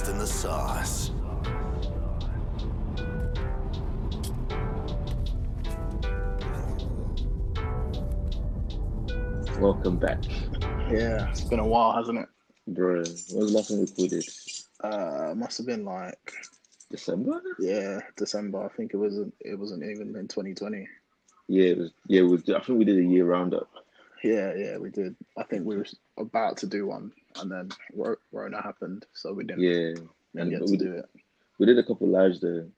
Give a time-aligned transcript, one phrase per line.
[0.00, 1.10] lost in the sauce.
[9.58, 10.24] Welcome back,
[10.90, 12.28] Yeah, it's been a while, hasn't it?
[12.68, 12.94] bro.
[12.94, 14.26] When was the last time we recorded?
[14.82, 16.32] Uh, must have been like
[16.90, 17.42] December?
[17.58, 18.64] yeah, December.
[18.64, 19.34] I think it wasn't.
[19.40, 20.88] It wasn't even in 2020.
[21.48, 21.90] Yeah, it was.
[22.06, 22.36] Yeah, we.
[22.54, 23.68] I think we did a year roundup.
[24.24, 25.14] Yeah, yeah, we did.
[25.36, 25.86] I think we were
[26.16, 30.50] about to do one, and then Ro- Rona happened, so we didn't, Yeah, didn't and
[30.50, 31.08] get we to did- do it.
[31.58, 32.68] we did a couple lives though.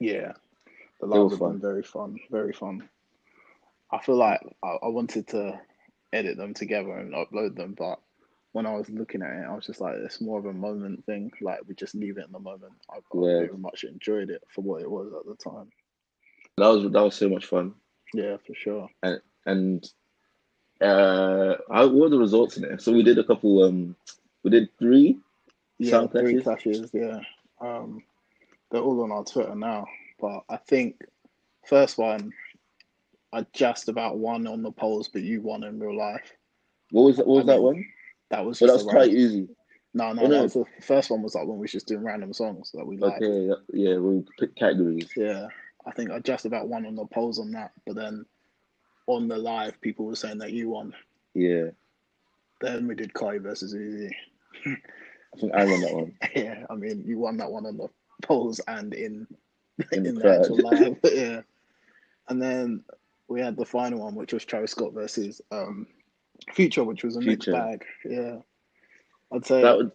[0.00, 0.32] Yeah,
[1.00, 1.52] the lives have fun.
[1.52, 2.88] been very fun, very fun.
[3.90, 5.60] I feel like I, I wanted to
[6.12, 8.00] edit them together and upload them, but
[8.52, 11.04] when I was looking at it, I was just like, it's more of a moment
[11.04, 11.30] thing.
[11.40, 12.72] Like we just leave it in the moment.
[12.90, 15.68] I, I very much enjoyed it for what it was at the time.
[16.56, 17.74] That was that was so much fun.
[18.14, 18.88] Yeah, for sure.
[19.02, 19.90] And And
[20.80, 22.80] uh, how, what were the results in it?
[22.82, 23.62] So we did a couple.
[23.64, 23.96] Um,
[24.42, 25.18] we did three.
[25.78, 26.90] Yeah, three clashes?
[26.92, 27.20] Yeah,
[27.60, 28.02] um,
[28.70, 29.86] they're all on our Twitter now.
[30.20, 31.04] But I think
[31.66, 32.32] first one,
[33.32, 36.32] I just about won on the polls, but you won in real life.
[36.90, 37.26] What was that?
[37.26, 37.84] What was that one?
[38.30, 39.48] That was just that was quite random- easy.
[39.94, 40.46] No, no, Oh, no.
[40.46, 43.22] the first one was like when we was just doing random songs that we liked.
[43.22, 45.08] Okay, yeah, we picked categories.
[45.16, 45.48] Yeah,
[45.86, 48.26] I think I just about won on the polls on that, but then
[49.08, 50.94] on the live, people were saying that you won.
[51.34, 51.68] Yeah,
[52.60, 54.10] Then we did Kai versus Uzi.
[54.66, 56.14] I think I won that one.
[56.36, 57.88] yeah, I mean, you won that one on the
[58.22, 59.26] polls and in
[59.92, 60.96] In in, the the actual live.
[61.04, 61.40] yeah,
[62.28, 62.82] and then
[63.28, 65.86] we had the final one, which was Travis Scott versus um,
[66.52, 67.84] Future, which was a mixed bag.
[68.04, 68.36] Yeah,
[69.32, 69.90] I'd say That was.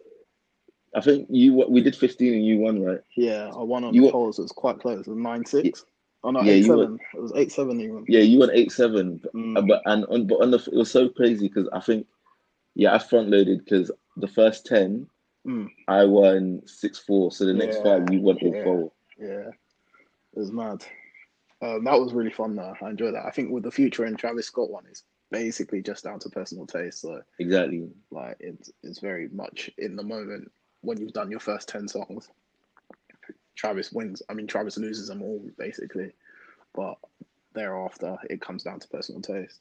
[0.96, 3.00] I think you we did fifteen and you won, right?
[3.16, 4.38] yeah, I won on You the won- polls.
[4.38, 5.00] It was quite close.
[5.06, 5.84] It was nine six.
[6.24, 8.04] Oh no, Yeah, eight you won- It was eight seven even.
[8.08, 9.20] Yeah, you won eight seven.
[9.34, 9.68] Mm.
[9.68, 12.06] But and on but on the it was so crazy because I think
[12.74, 15.06] yeah I front loaded because the first ten
[15.46, 15.68] Mm.
[15.88, 17.30] I won six four.
[17.30, 18.64] So the next Yeah, five you won all yeah.
[18.64, 18.92] four.
[19.18, 20.82] Yeah, it was mad.
[21.60, 22.74] Um, that was really fun though.
[22.82, 23.26] I enjoyed that.
[23.26, 26.66] I think with the future and Travis Scott one, it's basically just down to personal
[26.66, 27.02] taste.
[27.02, 27.90] So Exactly.
[28.10, 32.30] like it's it's very much in the moment when you've done your first ten songs.
[33.54, 34.22] Travis wins.
[34.28, 36.12] I mean, Travis loses them all basically,
[36.74, 36.96] but
[37.54, 39.60] thereafter it comes down to personal taste.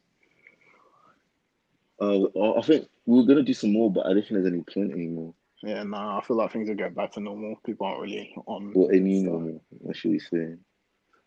[1.99, 2.25] Uh,
[2.57, 4.91] I think we are gonna do some more, but I don't think there's any point
[4.91, 5.33] anymore.
[5.61, 7.55] Yeah, no, I feel like things are going back to normal.
[7.65, 8.73] People aren't really on.
[8.75, 9.31] Or any stuff.
[9.31, 9.61] normal.
[9.69, 10.55] What should we say?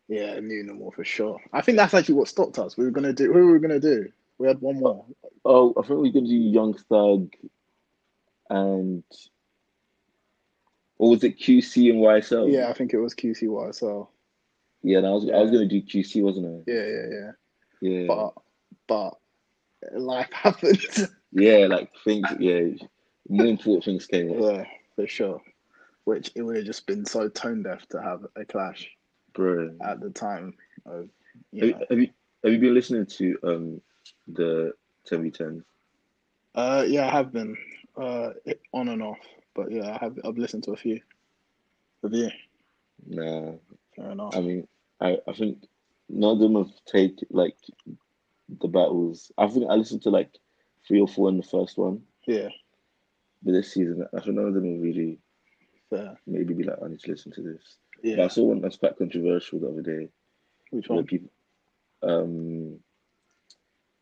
[0.08, 1.40] Yeah, new normal for sure.
[1.52, 2.76] I think that's actually what stopped us.
[2.76, 3.32] We were gonna do.
[3.32, 4.10] Who were we gonna do?
[4.38, 5.06] We had one more.
[5.44, 7.32] Oh, I think we're gonna do Young Thug
[8.50, 9.04] and
[10.98, 12.52] or was it QC and YSL?
[12.52, 14.08] Yeah, I think it was QCYSL.
[14.82, 16.70] Yeah, and I was I was gonna do QC, wasn't I?
[16.72, 17.30] Yeah, yeah, yeah.
[17.80, 18.06] Yeah.
[18.06, 18.34] But
[18.88, 19.14] but
[19.98, 20.80] life happened.
[21.32, 22.60] Yeah, like things yeah.
[23.28, 24.36] More important things came up.
[24.40, 24.64] yeah,
[24.94, 25.42] for sure.
[26.04, 28.88] Which it would have just been so tone deaf to have a clash
[29.34, 29.70] Bro.
[29.84, 30.54] at the time
[30.86, 31.08] of Have
[31.52, 31.84] you know.
[31.90, 32.08] have you
[32.44, 33.80] have you been listening to um
[34.28, 34.72] the
[35.06, 35.64] 10 v 10
[36.54, 37.56] Uh yeah, I have been.
[38.00, 38.30] Uh
[38.72, 39.18] on and off.
[39.56, 41.00] But yeah, I have I've listened to a few.
[42.02, 42.30] Have you?
[43.08, 43.52] Nah,
[43.96, 44.36] Fair enough.
[44.36, 44.68] I mean,
[45.00, 45.64] I, I think
[46.08, 47.56] none of them have taken like
[48.60, 49.32] the battles.
[49.38, 50.30] I think I listened to like
[50.86, 52.48] three or four in the first one, yeah,
[53.42, 55.18] but this season I think none of them have really
[55.90, 56.16] fair.
[56.26, 57.76] maybe be like, I need to listen to this.
[58.02, 58.28] But I Yeah.
[58.28, 60.08] saw one that's quite controversial the other day
[60.70, 61.04] Which one?
[61.06, 61.30] people,
[62.02, 62.78] um,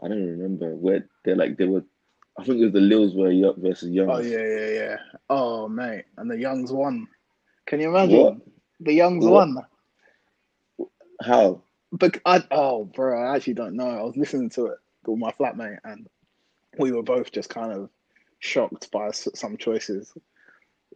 [0.03, 1.85] I don't remember where they're like they were.
[2.39, 4.11] I think it was the Lils were Young versus Young.
[4.11, 4.97] Oh yeah, yeah, yeah.
[5.31, 7.07] Oh mate, and the Youngs won.
[7.67, 8.19] Can you imagine?
[8.19, 8.37] What?
[8.81, 9.33] The Youngs What?
[9.33, 9.67] won.
[11.23, 11.63] How?
[11.93, 13.89] But I oh bro, I actually don't know.
[13.89, 16.09] I was listening to it with my flatmate, and
[16.79, 17.89] we were both just kind of
[18.41, 20.13] shocked by some choices.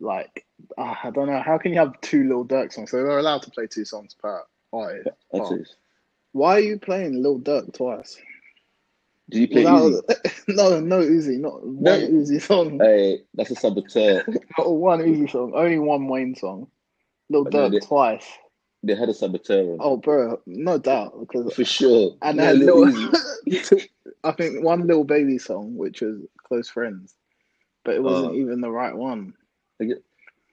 [0.00, 0.44] Like
[0.77, 2.91] ah, I don't know, how can you have two Lil Durk songs?
[2.91, 5.77] So they're allowed to play two songs per artist.
[6.32, 8.16] Why are you playing Lil Durk twice?
[9.31, 10.05] Did you play Without-
[10.49, 14.25] no, no Uzi, not one Uzi song, Hey, that's a saboteur.
[14.59, 16.69] not one Uzi song, only one Wayne song.
[17.28, 18.27] Lil But no, they- twice.
[18.84, 19.78] They had a saboteur on.
[19.80, 22.16] Oh, bro, no doubt because for sure.
[22.22, 23.89] and Yeah, little, Uzi.
[24.25, 27.15] I think one Lil Baby song, which was "Close Friends,"
[27.84, 28.36] but it wasn't Oh.
[28.36, 29.34] even the right one.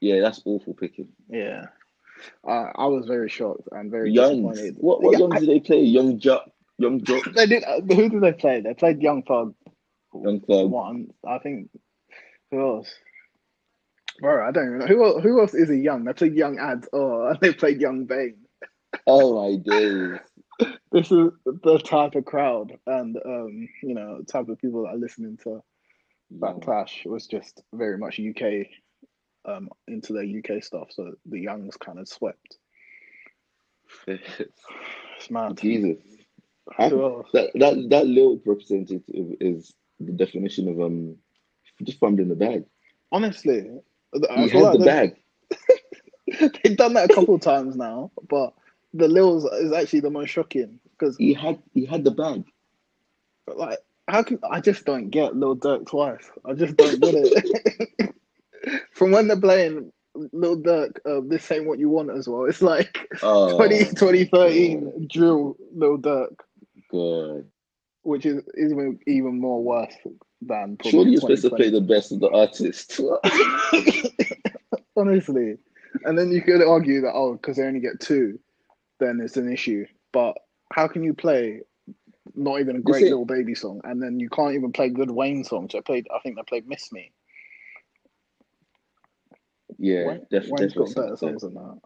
[0.02, 1.10] Yeah, that's awful picking.
[1.30, 1.68] Yeah,
[2.48, 4.38] I I was very shocked and very Youngs.
[4.58, 4.76] disappointed.
[4.80, 5.82] What what Yeah, youngs did they play?
[5.84, 7.64] Young Jock, Young Jock, They did.
[7.64, 8.62] uh, Who did they play?
[8.62, 9.56] They played Young Thug.
[10.14, 10.70] Young Thug.
[10.72, 11.70] One, I think.
[12.52, 12.94] Who else?
[14.20, 15.20] Bro, I don't even know who.
[15.20, 16.06] Who else is a young?
[16.06, 16.88] They played Young Adz.
[16.94, 18.38] Oh, and they played Young Bane.
[19.08, 20.20] Oh my days.
[20.92, 24.98] This is the type of crowd and um, you know, type of people that are
[24.98, 25.62] listening to
[26.40, 28.68] that clash was just very much UK
[29.46, 32.58] um, into their UK stuff, so the youngs kind of swept.
[34.08, 35.58] It's mad.
[35.58, 35.98] Jesus.
[36.78, 39.02] I- that that that little representative
[39.40, 41.16] is the definition of um
[41.84, 42.66] just fumbling the bag.
[43.12, 43.70] Honestly,
[44.14, 44.20] He
[44.54, 45.16] like the bag.
[46.64, 48.54] They've done that a couple of times now, but
[48.94, 52.44] the Lils is actually the most shocking because, He had he had the bag.
[53.48, 56.30] like, how can I just don't get Lil Durk twice?
[56.46, 58.14] I just don't get it.
[58.94, 59.92] From when they're playing
[60.32, 62.46] Lil Durk, uh, this ain't what you want as well.
[62.46, 66.36] It's like Oh 20, 2013 drill Lil Durk,
[66.96, 67.46] God.
[68.04, 69.96] which is even even more worse
[70.42, 73.00] than Surely you're supposed to play the best of the artist.
[74.98, 75.58] Honestly.
[76.04, 78.40] And then you could argue that, oh, because they only get two,
[79.00, 79.86] then it's an issue.
[80.12, 80.38] But
[80.72, 81.62] how can you play
[82.36, 83.10] not even a great it.
[83.10, 85.74] Lil Baby song and then you can't even play good Wayne songs?
[85.74, 87.12] I played, I think they played Miss Me.
[89.78, 90.94] yeah, Wayne, def- Wayne's definitely.
[90.94, 91.80] got better songs than that.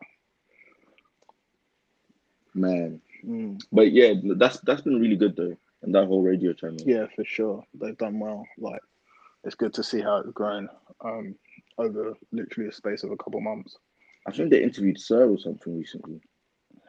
[2.54, 3.02] Man.
[3.26, 5.58] Mm, But yeah, that's that's been really good though.
[5.82, 6.78] And that whole radio channel.
[6.86, 7.64] yeah, for sure.
[7.74, 8.46] They've done well.
[8.58, 8.82] Like,
[9.46, 10.68] it's good to see how it's grown
[11.06, 11.36] um,
[11.78, 13.78] over literally a space of a couple months.
[14.28, 16.20] I think they interviewed Sir or something recently.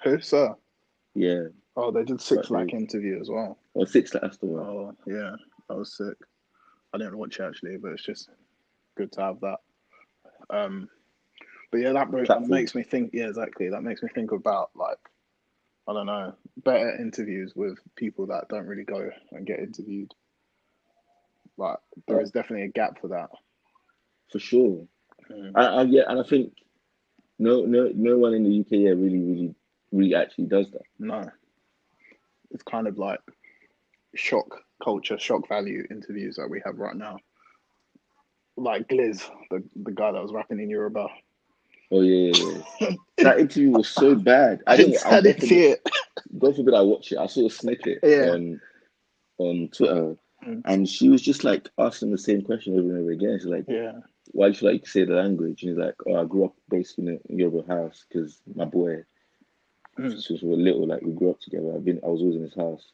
[0.02, 0.56] Who, sir?
[1.14, 1.44] Yeah.
[1.76, 3.58] Oh, they did Six Lack interview as well.
[3.74, 4.66] Or six that's the one.
[4.66, 5.36] Oh yeah,
[5.68, 6.16] that was sick.
[6.92, 8.28] I didn't watch it actually, but it's just
[8.96, 9.58] good to have that.
[10.50, 10.88] Um,
[11.70, 13.10] but yeah, that, that makes me think.
[13.12, 13.68] Yeah, exactly.
[13.70, 14.98] That makes me think about like
[15.88, 20.12] I don't know, better interviews with people that don't really go and get interviewed.
[21.56, 23.30] Like there is definitely a gap for that.
[24.30, 24.86] For sure.
[25.30, 25.52] Mm.
[25.54, 26.54] I, I, yeah, and I think
[27.38, 29.54] no no no one in the UK yeah, really, really,
[29.92, 30.82] really actually does that.
[30.98, 31.28] No,
[32.50, 33.20] it's kind of like
[34.14, 37.18] shock culture, shock value interviews that we have right now.
[38.56, 41.08] Like Gliz, the the guy that was rapping in Yoruba.
[41.90, 42.90] Oh yeah, yeah, yeah.
[43.18, 44.62] that interview was so bad.
[44.66, 44.98] I didn't.
[45.06, 45.82] I didn't see it.
[46.38, 47.18] God forbid I watch it.
[47.18, 48.30] I saw a snippet Yeah.
[48.32, 48.60] on
[49.38, 50.16] on Twitter,
[50.46, 50.62] Mm.
[50.64, 53.38] and she was just like asking the same question over and over again.
[53.38, 54.00] She's like, Yeah.
[54.32, 57.08] "Why do you like say the language?" And he's like, "Oh, I grew up basically
[57.08, 59.04] in a Yoruba house because my boy,
[59.98, 60.10] Mm.
[60.22, 61.74] since we were little, like we grew up together.
[61.74, 62.90] I've been, I was always in his house."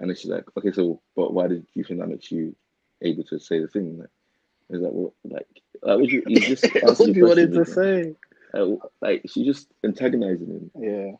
[0.00, 2.54] And then she's like, "Okay, so but why did you think that makes you
[3.02, 4.08] able to say the thing?" Like,
[4.70, 5.46] he's that "Well, like,
[5.82, 8.14] like would you, you just what answer do you wanted to say?
[9.00, 10.70] like she's just antagonizing him.
[10.78, 11.12] Yeah.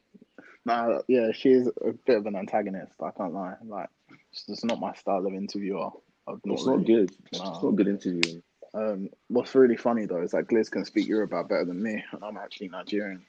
[0.65, 2.95] Nah, yeah, she is a bit of an antagonist.
[3.01, 3.55] I can't lie.
[3.65, 3.89] Like,
[4.33, 5.91] it's just not my style of interviewer.
[6.27, 7.13] Not It's not good.
[7.33, 7.51] No.
[7.51, 8.43] It's not good interviewing.
[8.75, 12.25] Um, what's really funny though is that Gliz can speak Yoruba better than me, and
[12.25, 13.25] I'm actually Nigerian.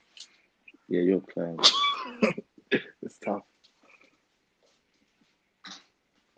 [0.87, 1.59] Yeah, you're playing.
[3.01, 3.43] It's tough.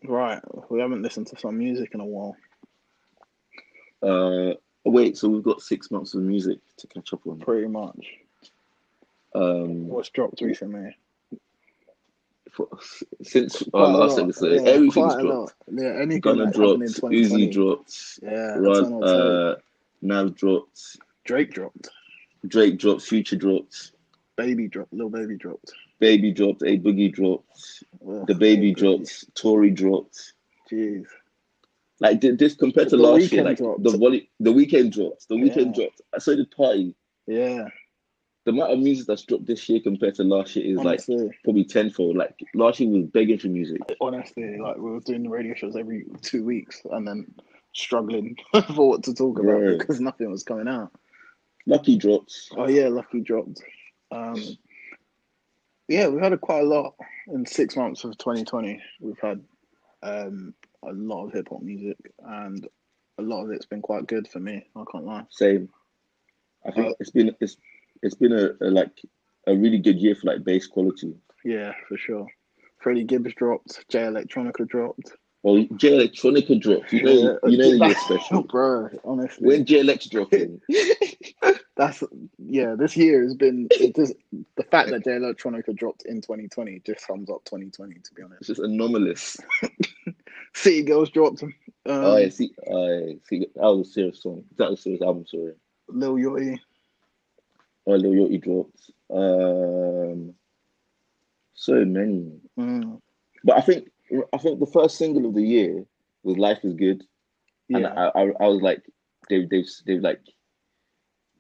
[0.03, 0.39] Right,
[0.69, 2.37] we haven't listened to some music in a while.
[4.01, 4.53] Uh,
[4.85, 7.39] wait, so we've got six months of music to catch up on.
[7.39, 8.07] Pretty much.
[9.35, 10.95] Um, What's dropped recently?
[12.51, 12.67] for,
[13.21, 15.53] since our Quite last lot, episode, yeah, everything's dropped.
[15.71, 17.21] Yeah, anything Gunna dropped, in 2020.
[17.21, 19.55] Uzi dropped, Yeah, Rod, uh,
[20.01, 21.89] Nav dropped, Drake dropped.
[22.47, 23.91] Drake dropped, Future dropped,
[24.35, 24.93] Baby dropped.
[24.93, 25.73] Lil Baby dropped.
[25.99, 30.33] Baby dropped, A Boogie dropped, DaBaby dropped, Tory dropped.
[30.71, 31.05] Jeez.
[32.01, 33.83] Like this compared to The last year, like dropped.
[33.83, 35.83] the volley, the Weeknd dropped, the Weeknd Yeah.
[35.83, 36.01] dropped.
[36.23, 36.95] So did Party.
[37.27, 37.67] Yeah.
[38.45, 41.01] The amount of music that's dropped this year compared to last year is like
[41.43, 42.15] probably tenfold.
[42.15, 43.81] Like last year we was begging for music.
[43.99, 47.27] honestly, like we were doing the radio shows every two weeks and then
[47.73, 48.37] struggling
[48.75, 49.77] for what to talk about Right.
[49.77, 50.91] because nothing was coming out.
[51.67, 52.49] Lucky drops.
[52.55, 53.61] Oh yeah, Lucky dropped.
[54.11, 54.41] Um,
[55.89, 56.95] yeah, we've had a, quite a lot
[57.27, 58.81] in six months of 2020.
[59.01, 59.41] We've had
[60.01, 62.67] um, a lot of hip hop music, and
[63.17, 64.65] a lot of it's been quite good for me.
[64.75, 65.25] I can't lie.
[65.29, 65.69] Same.
[66.65, 67.57] I think Uh, it's been it's
[68.01, 68.91] it's been a, a like
[69.47, 71.15] a really good year for like bass quality.
[71.43, 72.27] Yeah, for sure.
[72.79, 73.85] Freddie Gibbs dropped.
[73.89, 75.11] Jay Electronica dropped.
[75.43, 76.91] Well, Jay Electronica dropped.
[76.91, 78.43] You know, Yeah, you know you're special.
[78.43, 78.89] bro.
[79.05, 80.61] Honestly, When Jay Electronica dropping,
[81.77, 82.03] that's
[82.37, 82.75] yeah.
[82.77, 84.13] This year has been it just,
[84.57, 87.95] the fact that Jay Electronica dropped in 2020 just sums up 2020.
[87.95, 89.37] To be honest, it's just anomalous.
[90.53, 91.43] City Girls dropped.
[91.43, 91.53] Um,
[91.85, 94.43] oh, yeah, see, yeah, see, that was a serious song.
[94.57, 95.25] That was a serious album.
[95.27, 95.53] Sorry.
[95.87, 96.59] Lil Yachty.
[97.87, 98.91] Oh, Lil Yachty dropped.
[99.11, 100.33] Um,
[101.53, 102.39] so many.
[102.57, 103.01] Mm,
[103.43, 103.89] But I think
[104.33, 105.85] I think the first single of the year
[106.23, 107.03] was "Life Is Good,"
[107.69, 108.83] and yeah, I, I, I was like,
[109.29, 110.21] they they they've like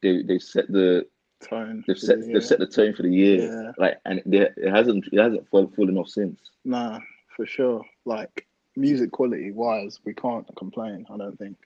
[0.01, 1.05] they they set the
[1.47, 1.83] tone.
[1.87, 3.45] they've set the they've set the tone for the year.
[3.45, 3.71] Yeah.
[3.77, 6.99] Like, and they, it hasn't it hasn't fall, fallen off since Nah,
[7.35, 7.83] for sure.
[8.05, 8.45] Like
[8.79, 11.05] music quality wise, we can't complain.
[11.11, 11.57] I don't think.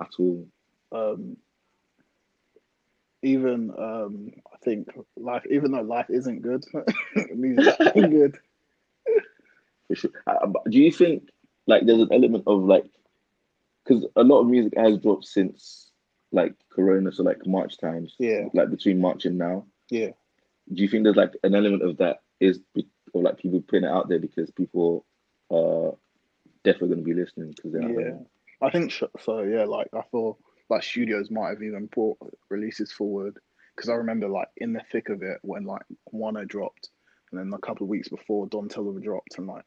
[0.00, 0.46] at all.
[0.92, 1.36] Um,
[3.22, 6.64] even um, I think life, even though life isn't good,
[7.34, 8.38] music's still good.
[9.88, 10.10] For sure.
[10.26, 11.28] Uh, do you think
[11.66, 12.86] like there's an element of like
[13.84, 15.90] because a lot of music has dropped since
[16.32, 19.66] like Corona, so like March times, Yeah, like between March and now.
[19.90, 20.10] yeah,
[20.72, 22.60] Do you think there's like an element of that is
[23.12, 25.04] or like people putting it out there because people
[25.50, 25.92] are
[26.64, 28.18] definitely going to be listening because they're yeah.
[28.62, 29.42] I think so.
[29.42, 30.38] Yeah, like I thought,
[30.68, 33.38] like studios might have even brought releases forward
[33.74, 36.90] because I remember like in the thick of it when like Wunna dropped,
[37.30, 39.64] and then a couple of weeks before Don Toliver dropped, and like,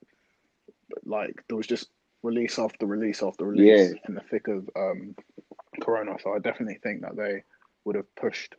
[1.04, 1.88] like there was just
[2.22, 4.00] release after release after release Yeah.
[4.08, 5.16] in the thick of um,
[5.82, 6.16] Corona.
[6.22, 7.44] So I definitely think that they
[7.86, 8.56] would have pushed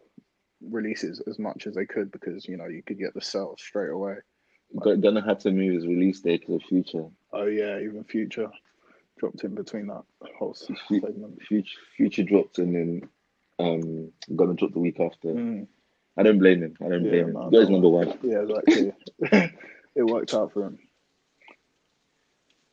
[0.60, 3.90] releases as much as they could because you know you could get the sales straight
[3.90, 4.16] away.
[4.80, 7.06] Gon- Gunna have to move his release date to the future.
[7.32, 8.50] Oh yeah, even Future
[9.18, 10.02] dropped in between that
[10.38, 11.40] whole segment.
[11.42, 13.08] Future, future dropped and then
[13.58, 15.28] um Gunna drop the week after.
[15.28, 15.66] Mm,
[16.16, 16.76] I don't blame him.
[16.84, 17.32] I don't Yeah, blame him.
[17.34, 17.74] no, Got his no.
[17.74, 18.18] number one.
[18.22, 18.92] yeah, exactly.
[19.94, 20.78] it worked out for him.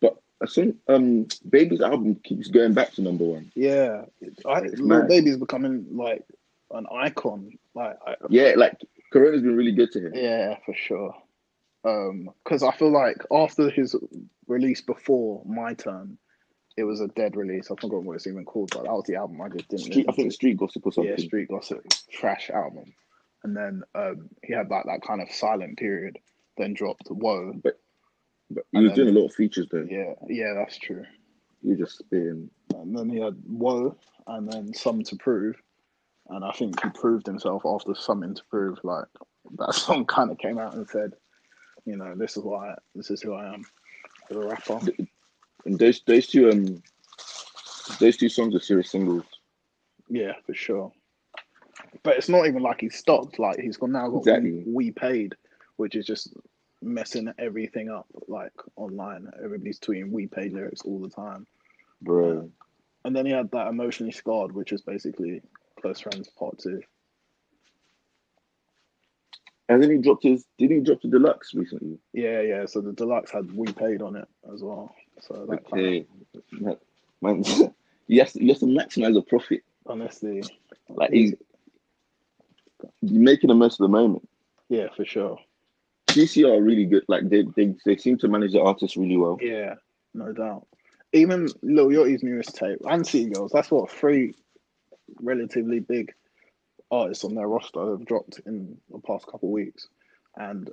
[0.01, 3.51] But I think um Baby's album keeps going back to number one.
[3.55, 4.05] Yeah,
[4.45, 5.07] I, Lil.
[5.07, 6.23] Baby's becoming like
[6.71, 7.57] an icon.
[7.75, 8.79] Like, I, Yeah, like
[9.13, 10.13] Corona's been really good to him.
[10.15, 11.13] yeah, for sure.
[11.83, 13.95] Um, because I feel like after his
[14.47, 16.17] release before My Turn,
[16.77, 17.69] it was a dead release.
[17.71, 19.85] I forgot what it's even called, but that was the album I just didn't.
[19.85, 20.33] Street, I think to.
[20.35, 21.13] Street Gossip or something.
[21.17, 22.93] yeah, Street Gossip, trash album.
[23.43, 26.17] And then um, he had like that kind of silent period.
[26.57, 27.53] Then dropped Whoa.
[27.63, 27.79] But
[28.49, 29.87] he And was then- doing a lot of features though.
[29.89, 31.03] Yeah, yeah, that's true.
[31.63, 32.49] Was just spitting.
[32.75, 33.95] And then he had Whoa,
[34.27, 35.55] and then Some to Prove.
[36.29, 38.77] And I think he proved himself after Something to Prove.
[38.83, 39.05] Like
[39.57, 41.13] that song kind of came out and said,
[41.85, 43.65] you know, this is why this is who I am
[44.29, 44.79] as a rapper.
[45.65, 46.81] And those those two um
[47.99, 49.25] those two songs are serious singles.
[50.09, 50.91] Yeah, for sure.
[52.03, 53.39] But it's not even like he stopped.
[53.39, 54.63] Like he's got now got Exactly.
[54.65, 55.35] we, we paid,
[55.77, 56.33] which is just
[56.81, 58.07] messing everything up.
[58.27, 61.45] Like online, everybody's tweeting we paid lyrics all the time.
[62.01, 62.49] Bro.
[63.03, 65.41] And then he had that emotionally scarred, which is basically
[65.79, 66.81] close friends part two.
[69.69, 71.97] And then he dropped his did he drop the deluxe recently?
[72.13, 72.65] Yeah, yeah.
[72.65, 74.93] So the deluxe had we paid on it as well.
[75.21, 76.05] So that kind
[76.61, 76.77] Okay.
[77.21, 77.43] Man,
[78.07, 79.61] he has to, to maximize the profit.
[79.85, 80.43] honestly,
[80.89, 81.35] Like he's
[83.01, 84.27] making the most of the moment.
[84.69, 85.37] yeah, for sure.
[86.07, 87.03] QC are really good.
[87.07, 89.37] Like they, they they seem to manage the artists really well.
[89.41, 89.75] Yeah,
[90.13, 90.67] no doubt.
[91.13, 94.33] Even Lil Yachty's newest tape and Girls, that's what three
[95.21, 96.11] relatively big
[96.91, 99.87] artists on their roster have dropped in the past couple of weeks.
[100.35, 100.69] And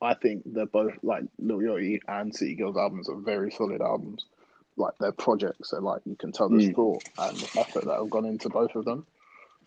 [0.00, 4.26] I think they're both like Lil Yachty and City Girls albums are very solid albums.
[4.76, 6.74] Like their projects, so like you can tell the Mm.
[6.74, 9.06] thought and the effort that have gone into both of them.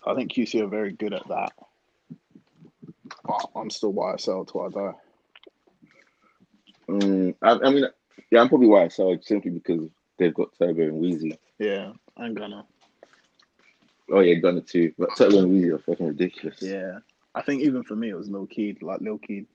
[0.03, 1.53] So I think QC are very good at that.
[3.23, 4.95] But I'm still YSL till I die.
[6.89, 7.85] Um, I, I mean,
[8.31, 11.37] yeah, I'm probably why I saw it simply because they've got Turbo and Wheezy.
[11.59, 12.65] Yeah, I'm gonna.
[14.11, 14.93] Oh yeah, Gunna too.
[14.97, 16.61] But Turbo and Wheezy are fucking ridiculous.
[16.61, 16.99] Yeah,
[17.33, 18.81] I think even for me, it was Lil Keed.
[18.81, 19.47] Like Lil Keed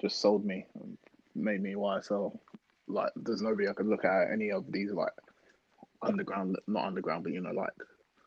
[0.00, 0.98] just sold me, and
[1.34, 2.38] made me YSL.
[2.86, 5.12] Like, there's nobody I could look at any of these like
[6.02, 7.72] underground, not underground, but you know, like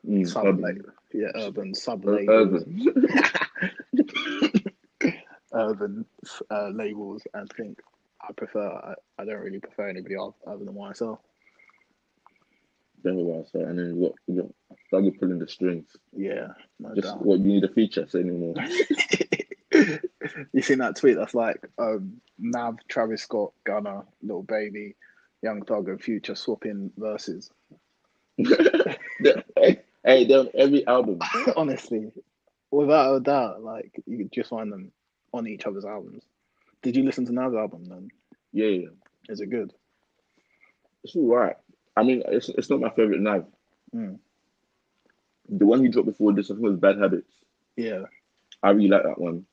[0.08, 0.62] Mm, sub urban.
[0.62, 0.78] like
[1.14, 2.94] yeah, urban sub labels, urban.
[5.54, 6.06] urban
[6.50, 7.80] uh, labels, and think
[8.22, 8.70] I prefer.
[8.70, 11.18] I, I don't really prefer anybody else other than YSL.
[13.06, 13.68] I saw it.
[13.68, 15.96] And then what you got started pulling the strings.
[16.16, 16.48] Yeah,
[16.80, 17.26] no Just doubt.
[17.26, 18.54] what you need a feature, say no
[20.54, 21.18] you seen that tweet?
[21.18, 24.96] That's like um, Nav, Travis Scott, Gunna, Lil Baby,
[25.42, 27.52] Young Thug, and Future swapping verses.
[29.56, 31.20] Hey, hey, they're on every album.
[31.56, 32.12] Honestly,
[32.70, 34.92] without a doubt, like you could just find them
[35.34, 36.24] on each other's albums.
[36.84, 38.10] Did you listen to Nav's album then?
[38.54, 38.88] Yeah, yeah.
[39.28, 39.74] Is it good?
[41.04, 41.56] It's all right.
[41.98, 43.46] I mean, it's, it's not my favorite Nav.
[43.96, 44.20] Mm.
[45.50, 47.32] The one he dropped before this, I think, was Bad Habits.
[47.76, 48.04] Yeah,
[48.64, 49.46] I really like that one.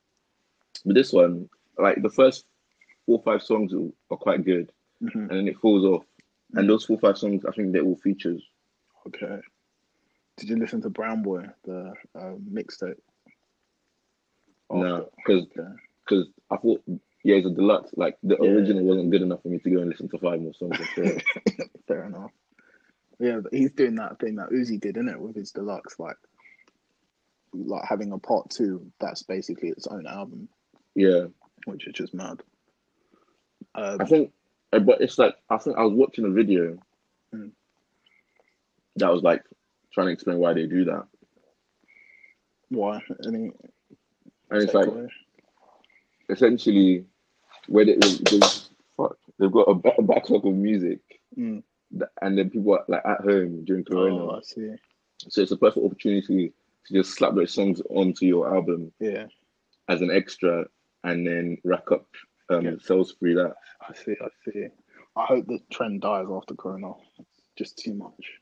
[0.85, 1.49] But this one,
[1.79, 2.45] like the first
[3.07, 4.71] four or five songs are, quite good,
[5.01, 6.05] hmm and then it falls off.
[6.55, 8.43] And those four or five songs, I think they're all features.
[9.09, 9.41] okay.
[10.37, 12.99] Did you listen to Brown Boy, the uh, mixtape?
[14.71, 15.47] No, because
[16.05, 16.83] because I thought
[17.25, 17.91] yeah, it's a deluxe.
[17.97, 18.51] Like the Yeah.
[18.51, 20.79] original wasn't good enough for me to go and listen to five more songs.
[21.89, 22.31] Fair enough.
[23.19, 26.17] Yeah, but he's doing that thing that Uzi did, in it, with his deluxe, like,
[27.53, 30.49] like having a part two that's basically its own album,
[30.95, 31.27] yeah,
[31.67, 32.43] which is just mad.
[33.77, 34.33] Um, I think,
[34.73, 36.79] uh, but it's like I think I was watching a video
[37.33, 37.51] Mm.
[38.97, 39.45] that was like
[39.93, 41.07] trying to explain why they do that,
[42.69, 43.01] Why?
[43.27, 43.51] Any
[44.51, 44.89] and it's like
[46.29, 47.07] essentially
[47.69, 48.41] where they, they,
[48.97, 51.01] fuck, they've got a ba- backlog of music,
[51.39, 51.63] Mm.
[52.23, 54.75] and then people are like at home during Corona, Oh, I see.
[55.29, 56.53] so it's a perfect opportunity
[56.87, 59.27] to just slap those songs onto your album Yeah,
[59.89, 60.67] as an extra,
[61.05, 62.07] and then rack up
[62.51, 62.73] um, Yeah.
[62.81, 63.55] sales through that.
[63.89, 64.15] I see.
[64.21, 64.67] I see.
[65.17, 66.93] I hope the trend dies after Corona.
[67.19, 68.33] It's just too much.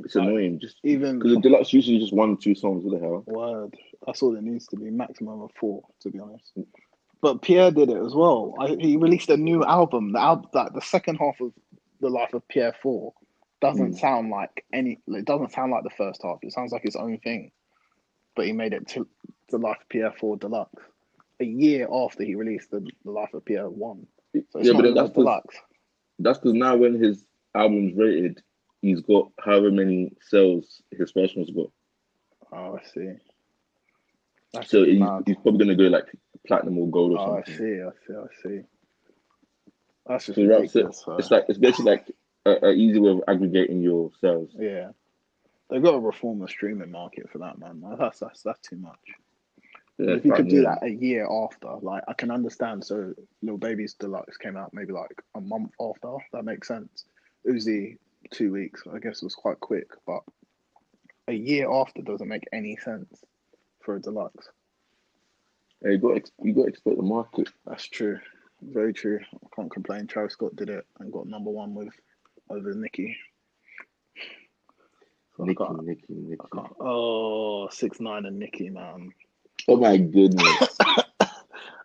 [0.00, 2.84] It's annoying, just Even because the deluxe usually just one, two songs.
[2.84, 3.24] What the hell?
[3.26, 3.74] word,
[4.06, 4.90] that's all it needs to be.
[4.90, 6.52] Maximum of four, to be honest.
[7.22, 8.54] But Pierre did it as well.
[8.60, 10.12] I, he released a new album.
[10.12, 11.52] The album, like the second half of
[12.00, 13.14] the life of Pierre Four,
[13.60, 13.98] doesn't Mm.
[13.98, 14.98] sound like any.
[15.08, 16.38] It doesn't sound like the first half.
[16.42, 17.50] It sounds like his own thing.
[18.34, 19.08] But he made it to
[19.48, 20.82] the life of Pierre Four Deluxe
[21.40, 24.06] a year after he released the, the life of Pierre One.
[24.50, 25.56] So it's yeah, but that's deluxe.
[26.18, 28.42] that's because now when his album's rated,
[28.82, 31.70] he's got however many sales his first one's got.
[32.52, 33.14] Oh, I see.
[34.56, 36.06] That's So he's, he's probably gonna go like
[36.46, 37.80] platinum or gold or Oh, I see.
[37.82, 38.14] I see.
[38.14, 38.60] I see.
[40.06, 40.84] That's just So that's it.
[40.84, 41.04] ridiculous.
[41.18, 42.10] It's like it's basically like
[42.44, 44.50] a, a easy way of aggregating your sales.
[44.58, 44.90] Yeah,
[45.68, 47.82] they've got to reform the streaming market for that, man.
[47.98, 48.98] That's that's that's too much.
[49.98, 52.84] Yeah, if you could do that a year after, like I can understand.
[52.84, 56.16] So, Lil Baby's Deluxe came out maybe like a month after.
[56.32, 57.06] That makes sense.
[57.48, 57.96] Uzi
[58.30, 58.82] two weeks.
[58.92, 60.20] I guess it was quite quick, but
[61.28, 63.24] a year after doesn't make any sense
[63.86, 64.50] for a deluxe.
[65.82, 67.48] Yeah, you got you got to expect the market.
[67.66, 68.18] That's true.
[68.60, 69.20] Very true.
[69.34, 70.06] I can't complain.
[70.06, 71.94] Travis Scott did it and got number one with
[72.50, 73.16] over Nicki.
[75.36, 76.44] So I Nicki, Nicki, Nicki.
[76.80, 79.12] Oh, six nine and Nicki, man.
[79.68, 80.76] Oh my goodness!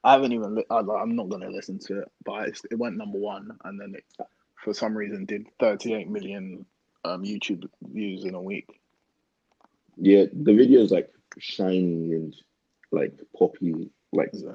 [0.04, 0.56] I haven't even.
[0.56, 3.80] Li- I, I'm not gonna listen to it, but it's, it went number one, and
[3.80, 4.26] then it,
[4.64, 6.66] for some reason, did 38 million
[7.04, 8.80] um, YouTube views in a week.
[9.98, 12.36] yeah, the video is like shiny and
[12.92, 13.90] like poppy.
[14.14, 14.46] Like it?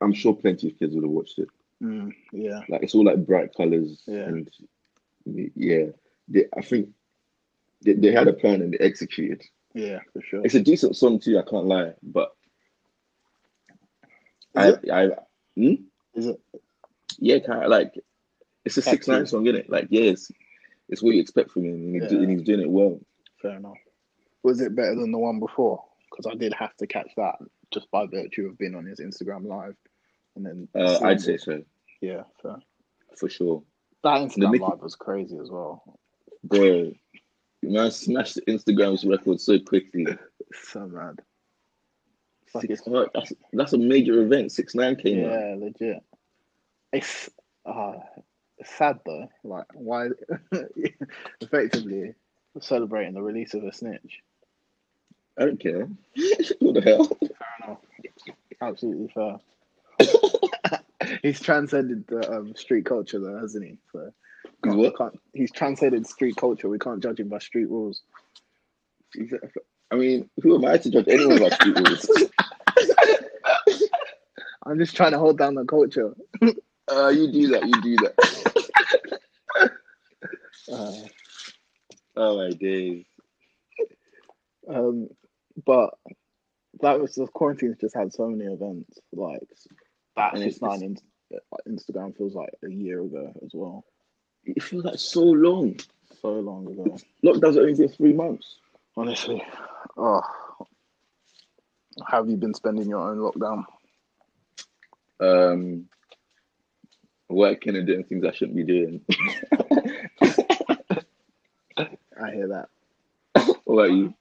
[0.00, 1.48] I'm sure plenty of kids would have watched it.
[1.82, 4.22] Mm, yeah, Like it's all like bright colors Yeah.
[4.26, 4.48] and
[5.24, 5.86] yeah.
[6.28, 6.90] They, I think
[7.82, 9.42] they, they had a plan and they executed.
[9.74, 10.42] yeah, for sure.
[10.44, 11.38] It's a decent song too.
[11.38, 12.30] I can't lie, but
[14.56, 15.08] Is I, I,
[15.56, 15.74] hmm?
[16.14, 16.40] Is it?
[17.18, 17.94] yeah, kind of like
[18.64, 19.70] it's a six nine song, isn't it?
[19.70, 20.30] Like, yeah, it's,
[20.88, 22.18] it's what you expect from him, and, Yeah.
[22.18, 23.00] and he's doing it well.
[23.40, 23.78] Fair enough.
[24.42, 25.84] Was it better than the one before?
[26.10, 27.36] Because I did have to catch that
[27.72, 29.76] just by virtue of being on his Instagram live,
[30.36, 31.62] and then Uh, I'd say so
[32.00, 32.56] yeah, fair.
[33.16, 33.62] for sure,
[34.04, 35.82] That Instagram Nicki- live was crazy as well.
[36.44, 36.92] bro.
[37.64, 40.06] Man smashed Instagram's record so quickly.
[40.64, 41.18] So mad.
[42.44, 44.52] It's like Six, it's that's, that's a major event.
[44.52, 45.30] Six nine came out.
[45.32, 46.02] Yeah, legit.
[46.92, 47.30] It's
[47.64, 47.94] uh,
[48.58, 49.28] it's sad though.
[49.44, 50.08] Like, why?
[51.40, 52.14] effectively
[52.60, 54.20] celebrating the release of a snitch.
[55.38, 55.88] I don't care.
[56.60, 57.04] what the hell?
[57.04, 57.78] Fair enough.
[58.60, 59.40] Absolutely fair.
[61.22, 63.78] he's transcended the um, street culture though, hasn't he?
[63.92, 64.12] So
[64.64, 65.14] He's what?
[65.32, 66.68] he's transcended street culture.
[66.68, 68.02] We can't judge him by street rules.
[69.90, 72.06] I mean, who am I to judge anyone by street rules?
[74.66, 76.14] I'm just trying to hold down the culture.
[76.90, 77.66] Uh, you do that.
[77.66, 79.72] You do that.
[80.72, 80.92] Uh,
[82.16, 83.04] Oh my days.
[84.68, 85.08] Um,
[85.64, 85.94] but
[86.80, 88.98] that was the quarantine's just had so many events.
[89.12, 89.40] Like
[90.16, 90.98] that And it's- nine in,
[91.68, 93.84] Instagram feels like a year ago as well.
[94.44, 95.78] It feels like so long.
[96.20, 96.96] So long ago.
[97.24, 98.58] Lockdown's only been three months.
[98.96, 99.42] Honestly,
[99.96, 100.20] oh,
[102.06, 103.64] how have you been spending your own lockdown?
[105.20, 105.88] Um,
[107.28, 109.00] working and doing things I shouldn't be doing.
[111.76, 112.68] I hear that.
[113.64, 114.14] what about you?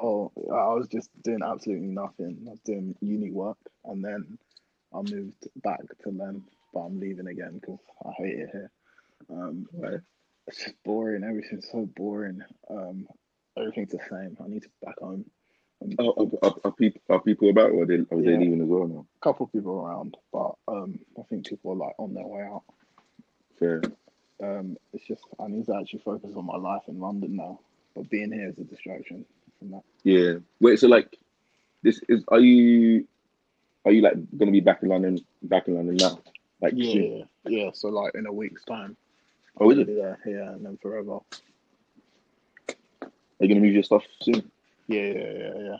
[0.00, 2.44] Oh, I was just doing absolutely nothing.
[2.46, 4.38] I was doing uni work, and then
[4.92, 8.70] I moved back to Lem, but I'm leaving again because I hate it here.
[9.30, 10.00] Um, Right.
[10.46, 11.24] it's just boring.
[11.24, 12.42] Everything's so boring.
[12.70, 13.08] Um,
[13.56, 14.36] everything's the same.
[14.42, 15.24] I need to back home.
[15.82, 18.62] Um, Are, are, are, are people are people about or are they are they leaving
[18.62, 19.06] as well now?
[19.16, 22.42] a couple of people around, but um, I think people are like on their way
[22.42, 22.62] out.
[23.58, 23.82] Fair.
[24.42, 27.60] Um, it's just I need to actually focus on my life in London now.
[27.94, 29.24] But being here is a distraction
[29.58, 29.82] from that.
[30.04, 30.34] Yeah.
[30.60, 30.78] Wait.
[30.78, 31.16] So like,
[31.82, 33.06] this is are you
[33.84, 35.18] are you like gonna be back in London?
[35.42, 36.18] Back in London now?
[36.60, 37.18] Like soon?
[37.18, 37.24] Yeah,
[37.64, 37.70] yeah.
[37.72, 38.96] So like in a week's time,
[39.60, 39.86] Oh, is it?
[39.86, 40.18] there.
[40.26, 41.18] Yeah, and then forever.
[43.02, 44.50] Are you gonna move your stuff soon?
[44.88, 45.76] Yeah, yeah, yeah, yeah.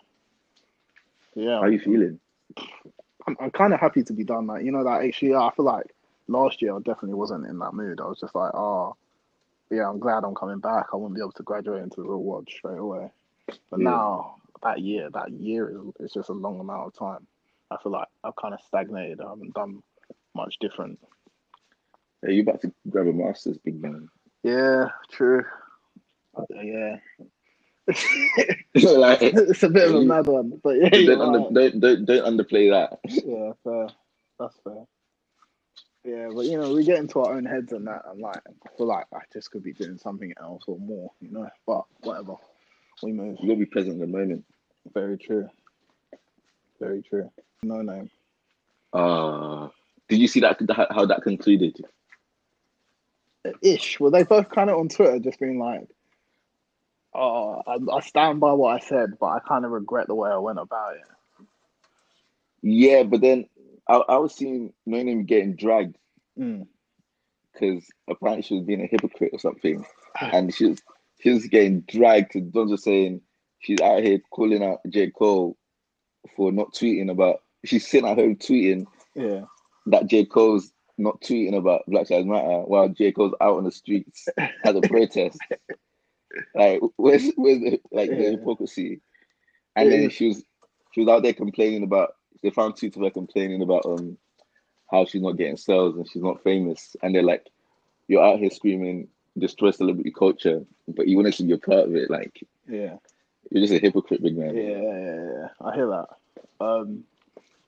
[1.34, 2.18] Yeah, How are you feeling?
[3.26, 4.46] I'm, I'm kind of happy to be done.
[4.46, 5.86] Like, you know, that actually, I feel like
[6.26, 8.00] last year I definitely wasn't in that mood.
[8.00, 8.96] I was just like, oh,
[9.70, 10.86] yeah, I'm glad I'm coming back.
[10.92, 13.10] I won't be able to graduate into the real world straight away.
[13.70, 13.90] But Yeah.
[13.90, 15.10] now that year.
[15.10, 17.26] That year is it's just a long amount of time.
[17.70, 19.20] I feel like I've kind of stagnated.
[19.20, 19.82] I haven't done
[20.34, 20.98] much different.
[22.24, 24.08] Are you about to grab a master's, big man?
[24.42, 25.44] Yeah, true.
[26.50, 26.96] Yeah.
[28.74, 31.54] like, it's a bit of a mad one, but yeah, don't, under, right.
[31.54, 32.98] don't, don't don't underplay that.
[33.04, 33.88] yeah, fair.
[34.38, 34.84] That's fair.
[36.04, 38.76] Yeah, but you know, we get into our own heads and that, and like, I
[38.76, 41.48] feel like I just could be doing something else or more, you know.
[41.66, 42.34] But whatever,
[43.02, 43.38] we move.
[43.40, 44.44] You gotta be present in the moment.
[44.92, 45.48] Very true.
[46.80, 47.30] Very true.
[47.64, 48.10] Noname.
[48.92, 49.68] Uh
[50.08, 50.58] did you see that
[50.90, 51.76] how that concluded?
[53.62, 54.00] Ish.
[54.00, 55.86] Were they both kind of on Twitter, just being like,
[57.14, 60.30] "Oh, I, I stand by what I said, but I kind of regret the way
[60.30, 61.02] I went about it."
[62.62, 63.46] Yeah, but then
[63.86, 65.96] I, I was seeing Noname getting dragged
[66.38, 66.68] Mm.
[67.52, 69.84] because apparently she was being a hypocrite or something,
[70.20, 70.80] and she was
[71.20, 73.20] she was getting dragged to Don just saying
[73.60, 75.56] she's out here calling out J Cole
[76.36, 77.42] for not tweeting about.
[77.64, 79.42] She's sitting at home tweeting Yeah.
[79.86, 83.72] that J Cole's not tweeting about Black Lives Matter while J Cole's out on the
[83.72, 84.28] streets
[84.64, 85.38] as a protest.
[86.54, 88.16] Like, where's where's the, like Yeah.
[88.16, 89.00] the hypocrisy?
[89.74, 90.44] And It then she was
[90.92, 92.14] she was out there complaining about.
[92.42, 94.18] They found tweets of her complaining about um
[94.90, 96.94] how she's not getting sales and she's not famous.
[97.02, 97.46] And they're like,
[98.08, 101.94] "You're out here screaming destroy celebrity culture, but you want to be a part of
[101.96, 102.10] it.
[102.10, 102.96] Like, Yeah.
[103.50, 105.48] you're just a hypocrite, big man." Yeah, yeah, yeah.
[105.60, 106.08] I hear that.
[106.60, 107.04] Um,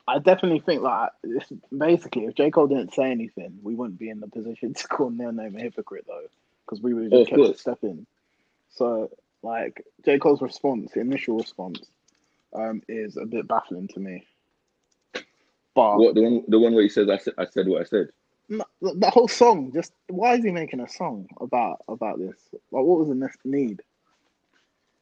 [0.08, 4.10] I definitely think like this, basically, if J Cole didn't say anything, we wouldn't be
[4.10, 6.26] in the position to call Noname a hypocrite though,
[6.66, 8.06] because we would have Oh, just of kept stepping.
[8.70, 9.10] So,
[9.42, 11.80] like J Cole's response, the initial response,
[12.52, 14.26] um, is a bit baffling to me.
[15.74, 17.84] But What the one the one where he says I said I said what I
[17.84, 18.08] said.
[18.52, 22.34] No, the the whole song, just why is he making a song about about this?
[22.72, 23.80] Like, what was the next need?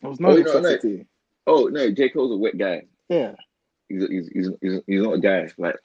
[0.03, 0.61] There was no Oh, you know, no.
[0.61, 1.07] necessity.
[1.47, 2.83] Oh no, J Cole's a wet guy.
[3.09, 3.35] Yeah.
[3.89, 5.49] He's he's he's, he's, he's not a guy.
[5.57, 5.77] Like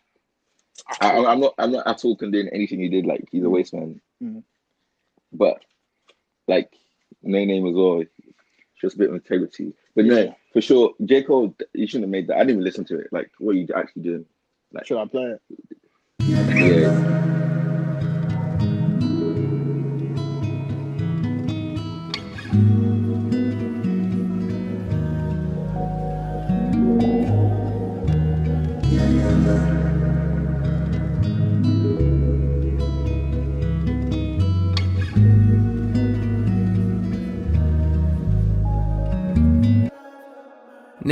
[0.99, 3.05] I, I'm not I'm not at all condoning anything he did.
[3.05, 4.01] Like he's a waste man.
[4.21, 4.43] Mhm.
[5.31, 5.63] But
[6.49, 6.73] like
[7.25, 8.03] Noname as well.
[8.81, 9.71] Just a bit of integrity.
[9.95, 10.33] But no, Yeah.
[10.51, 11.55] for sure, J Cole.
[11.73, 12.35] You shouldn't have made that.
[12.35, 13.07] I didn't even listen to it.
[13.13, 14.25] Like what are you actually doing?
[14.73, 15.41] Like should I play it?
[16.19, 17.52] Yeah.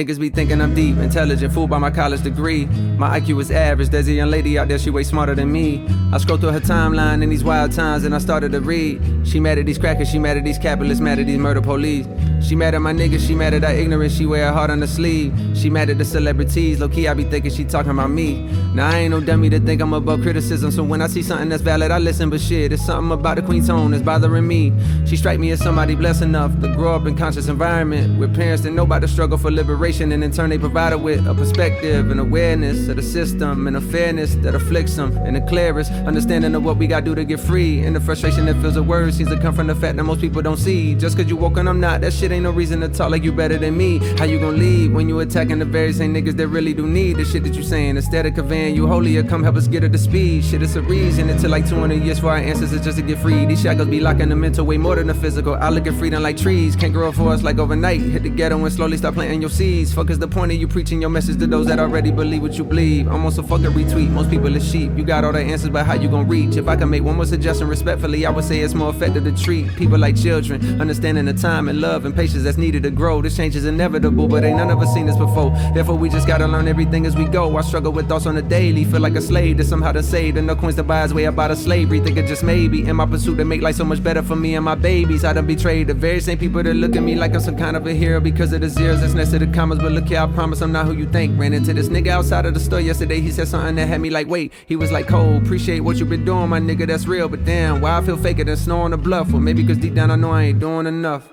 [0.01, 2.65] Niggas be thinking I'm deep, intelligent, fooled by my college degree.
[2.65, 5.85] My IQ is average, there's a young lady out there, she way smarter than me.
[6.11, 8.99] I scroll through her timeline in these wild times and I started to read.
[9.27, 12.07] She mad at these crackers, she mad at these capitalists, mad at these murder police.
[12.41, 14.79] She mad at my niggas, she mad at our ignorance, she wear her heart on
[14.79, 15.33] the sleeve.
[15.53, 18.41] She mad at the celebrities, low key I be thinking she talking about me.
[18.73, 21.49] Now I ain't no dummy to think I'm above criticism, so when I see something
[21.49, 24.73] that's valid, I listen, but shit, it's something about the queen tone that's bothering me.
[25.05, 28.63] She strike me as somebody blessed enough to grow up in conscious environment with parents
[28.63, 32.09] that know about the struggle for liberation, and in turn they provided with a perspective
[32.11, 36.55] and awareness of the system and a fairness that afflicts them, and the clearest understanding
[36.55, 37.79] of what we gotta do to get free.
[37.79, 40.21] And the frustration that fills the words seems to come from the fact that most
[40.21, 40.95] people don't see.
[40.95, 43.23] Just cause you woke and I'm not, that shit ain't no reason to talk like
[43.23, 43.99] you better than me.
[44.17, 47.17] How you gonna lead when you attacking the very same niggas that really do need
[47.17, 47.97] the shit that you saying?
[47.97, 50.43] Instead of conveying you holier, come help us get up to speed.
[50.43, 51.29] Shit, it's a reason.
[51.29, 53.45] It took like 200 years for our ancestors just to get free.
[53.45, 55.55] These shackles be locking the mental way more than the physical.
[55.55, 58.01] I look at freedom like trees, can't grow for us like overnight.
[58.01, 59.93] Hit the ghetto and slowly start planting your seeds.
[59.93, 62.57] Fuck is the point of you preaching your message to those that already believe what
[62.57, 63.07] you believe?
[63.07, 64.09] Almost a fucking retweet.
[64.09, 64.91] Most people is sheep.
[64.95, 66.57] You got all the answers, but how you gonna reach?
[66.57, 69.31] If I can make one more suggestion respectfully, I would say it's more effective to
[69.31, 73.19] treat people like children, understanding the time and love and patience that's needed to grow.
[73.19, 75.49] This change is inevitable, but ain't none of us seen this before.
[75.73, 77.57] Therefore, we just gotta learn everything as we go.
[77.57, 80.37] I struggle with thoughts on the daily, feel like a slave to somehow to save.
[80.37, 81.99] And no coins to buy his way out of slavery.
[81.99, 84.53] Think it just maybe in my pursuit to make life so much better for me
[84.53, 85.25] and my babies.
[85.25, 87.75] I done betrayed the very same people that look at me like I'm some kind
[87.75, 89.79] of a hero because of the zeros that's next to the commas.
[89.79, 91.39] But look here, I promise I'm not who you think.
[91.39, 93.19] Ran into this nigga outside of the store yesterday.
[93.19, 94.53] He said something that had me like, wait.
[94.67, 96.85] He was like, Cole, appreciate what you been doing, my nigga.
[96.85, 97.27] That's real.
[97.29, 99.33] But damn, why I feel faker than snow on the bluff?
[99.33, 101.27] Or maybe cause deep down I know I ain't doing enough.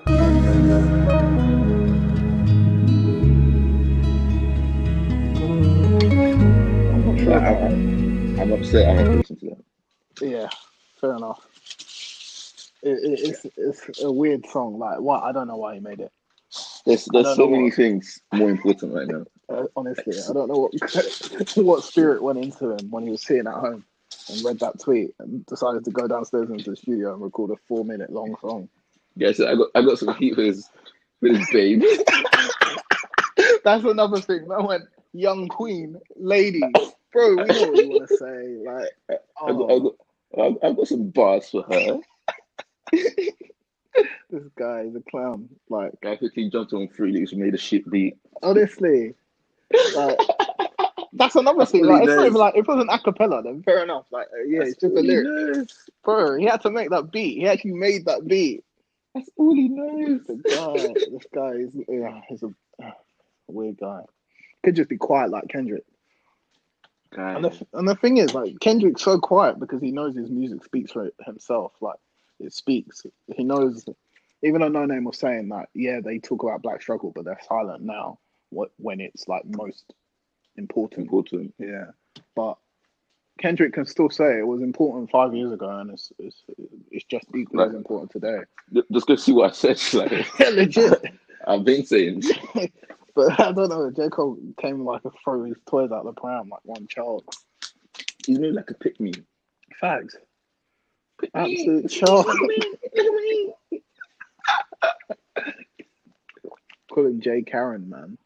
[6.95, 7.35] I'm sure.
[7.35, 7.67] I,
[8.43, 8.89] I'm upset.
[8.89, 10.29] I have to listen to that.
[10.29, 10.49] Yeah,
[11.01, 11.47] fair enough.
[12.83, 14.79] It, it, it's it's a weird song.
[14.79, 15.23] Like, what?
[15.23, 16.13] I don't know why he made it.
[16.87, 19.25] There's there's so many what- things more important right now.
[19.51, 23.47] Uh, honestly, I don't know what what spirit went into him when he was sitting
[23.47, 23.83] at home
[24.29, 27.57] and read that tweet and decided to go downstairs into the studio and record a
[27.67, 28.69] four minute long song.
[29.19, 30.71] Yeah, so I got I got some heat for his
[31.21, 31.83] for his babe.
[33.65, 34.47] That's another thing.
[34.51, 36.63] I went young queen, lady,
[37.13, 37.37] bro.
[37.37, 38.57] We know what we want to say.
[38.65, 38.91] Like,
[39.45, 39.95] I got, I oh, got,
[40.39, 41.99] I- I've got some bars for her.
[42.93, 45.49] this guy is a clown.
[45.69, 48.17] Like, I quickly jumped on three Leaks and made a shit beat.
[48.45, 49.15] honestly,
[49.97, 50.19] like,
[51.13, 51.85] that's another thing.
[51.87, 54.07] Like, it's not even like if it was an acapella, then fair enough.
[54.13, 55.69] Like, uh, yeah, it's just a lyric.
[56.05, 57.39] Bro, he had to make that beat.
[57.39, 58.63] He actually made that beat.
[59.19, 60.25] That's all he knows.
[60.27, 62.93] The guy, this guy is yeah, he's a, a
[63.49, 64.03] weird guy.
[64.63, 65.85] Could just be quiet like Kendrick.
[67.15, 67.35] Guy.
[67.35, 70.65] And the, and the thing is, like Kendrick's so quiet because he knows his music
[70.65, 71.73] speaks for himself.
[71.81, 71.99] Like
[72.39, 73.05] it speaks.
[73.35, 73.85] He knows.
[74.45, 77.83] Even though Noname was saying that, yeah, they talk about black struggle, but they're silent
[77.83, 78.21] now.
[78.51, 79.93] What when it's like most
[80.57, 81.01] important.
[81.01, 81.55] Important.
[81.59, 81.87] Yeah,
[82.37, 82.57] but
[83.39, 86.43] Kendrick can still say it was important five years ago, and it's it's,
[86.91, 88.41] it's just equally as important today.
[88.73, 89.81] Ju- Just go see what I said.
[89.95, 91.03] Like, Yeah, legit.
[91.47, 92.23] I've been saying.
[93.15, 93.91] But I don't know.
[93.91, 97.25] J Cole came like a throw his toys out the pram like one child.
[98.27, 99.13] He's made like a pick me.
[99.81, 100.17] Facts.
[101.35, 102.27] Absolute child.
[106.93, 108.19] Call him J Karen, man.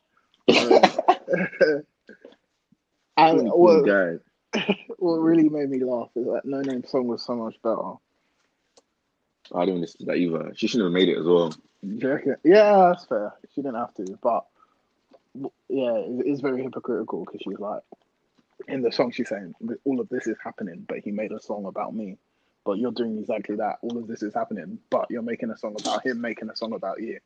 [3.19, 4.15] Um, and what, guy.
[4.99, 7.93] what really made me laugh is that Noname song was so much better.
[9.55, 10.53] I didn't listen to that either.
[10.55, 11.51] She shouldn't have made it as well.
[11.51, 12.37] Do you reckon?
[12.45, 13.35] Yeah, that's fair.
[13.55, 14.47] She didn't have to, but
[15.69, 17.83] yeah, it is very hypocritical because she's like,
[18.69, 21.67] in the song, she's saying all of this is happening, but he made a song
[21.67, 22.19] about me.
[22.65, 23.79] But you're doing exactly that.
[23.83, 26.73] All of this is happening, but you're making a song about him, making a song
[26.75, 27.19] about you.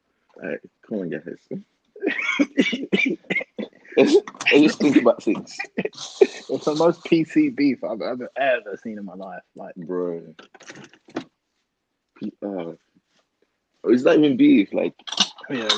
[0.43, 1.39] Like, come on, guys.
[3.97, 4.15] let's,
[4.53, 9.05] let's just think about things, It's the most PC beef I've ever ever seen in
[9.05, 9.43] my life.
[9.55, 10.35] Like, bro.
[12.43, 12.73] Uh,
[13.85, 14.73] it's not even beef.
[14.73, 14.95] Like,
[15.51, 15.69] yeah,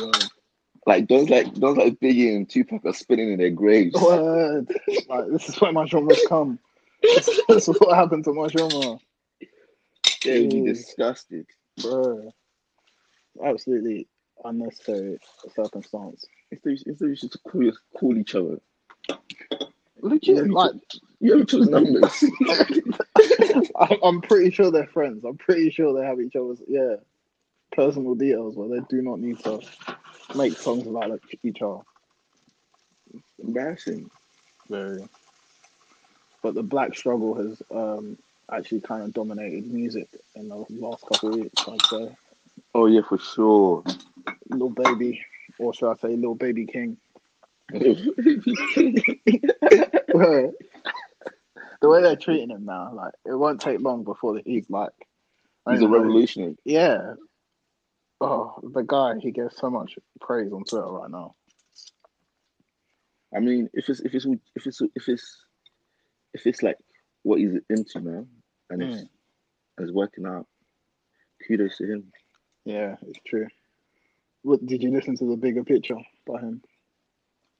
[0.87, 3.94] like those like those like Biggie and Tupac are spinning in their graves.
[4.00, 4.68] word.
[5.09, 6.59] like this is where my genres come.
[7.02, 8.98] This is what happened to my genre,
[10.24, 10.64] They would be Jeez.
[10.64, 11.46] disgusted.
[11.83, 12.33] bro.
[13.44, 14.09] Absolutely
[14.44, 15.18] unnecessary
[15.55, 16.24] circumstance.
[16.51, 18.61] If they, if they should call, call each other,
[20.01, 20.74] Legit, Yeah, like
[21.20, 22.24] you have each other's numbers.
[23.77, 25.24] I'm, I'm pretty sure they're friends.
[25.24, 26.96] I'm pretty sure they have each other's yeah
[27.72, 29.61] personal details where they do not need to
[30.35, 31.81] make songs about like, each other.
[33.42, 34.11] Embarrassing.
[34.68, 35.05] Very.
[36.42, 38.18] But the black struggle has um,
[38.51, 41.68] actually kind of dominated music in the last couple of weeks.
[41.68, 42.16] I'd say,
[42.74, 43.82] Oh yeah, for sure.
[44.50, 45.24] Lil Baby,
[45.58, 46.96] or should I say, Lil Baby King.
[47.70, 48.12] the
[51.82, 54.92] way they're treating him now, like it won't take long before he's like,
[55.70, 56.56] He's a revolutionary.
[56.64, 57.14] Yeah.
[58.20, 61.34] Oh, the guy he gets so much praise on Twitter right now.
[63.34, 65.36] I mean, if it's if it's if it's if it's
[66.34, 66.76] if it's like
[67.22, 68.26] what he's into now,
[68.70, 69.08] and it's, Mm.
[69.76, 70.46] and it's working out,
[71.46, 72.12] kudos to him.
[72.68, 73.48] Yeah, it's true.
[74.42, 76.61] What did you listen to the bigger picture by him?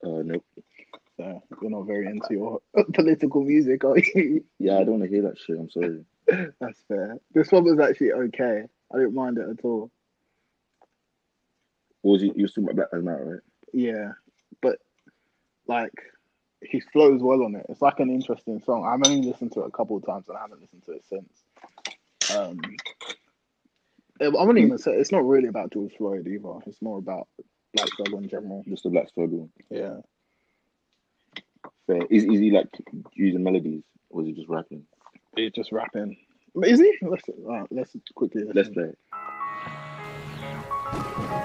[0.05, 0.45] Uh, nope.
[1.17, 2.61] So you're not very into your
[2.93, 4.45] political music, are you?
[4.59, 5.59] Yeah, I don't want to hear that shit.
[5.59, 6.05] I'm sorry.
[6.61, 7.17] That's fair.
[7.33, 8.65] This one was actually okay.
[8.93, 9.91] I didn't mind it at all.
[12.03, 13.41] What was you, you were talking about Black Lives Matter, right?
[13.73, 14.13] Yeah,
[14.61, 14.77] but
[15.67, 16.03] like
[16.61, 17.65] he flows well on it.
[17.71, 18.85] It's like an interesting song.
[18.85, 21.05] I've only listened to it a couple of times and I haven't listened to it
[21.09, 22.37] since.
[22.37, 22.61] Um,
[24.21, 26.59] I wouldn't even say it's not really about George Floyd either.
[26.67, 27.29] It's more about
[27.75, 28.65] black struggle in general.
[28.69, 29.51] Just the Black struggle.
[29.71, 29.99] Yeah.
[31.87, 32.03] Fair.
[32.11, 32.69] Is, is he like
[33.15, 34.85] using melodies, or is he just rapping?
[35.37, 36.17] He's just rapping.
[36.63, 36.99] Is he?
[37.03, 38.57] Let's uh, let's quickly listen.
[38.57, 38.93] Let's play.
[41.33, 41.45] it.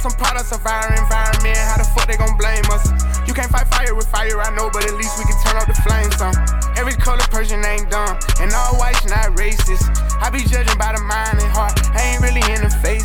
[0.00, 1.58] Some products of our environment.
[1.58, 2.88] How the fuck they gon' blame us?
[3.28, 5.68] You can't fight fire with fire, I know, but at least we can turn up
[5.68, 6.32] the flames some.
[6.76, 9.84] Every color person ain't dumb, and all white's not racist.
[10.22, 13.04] I be judging by the mind and heart, I ain't really in the face.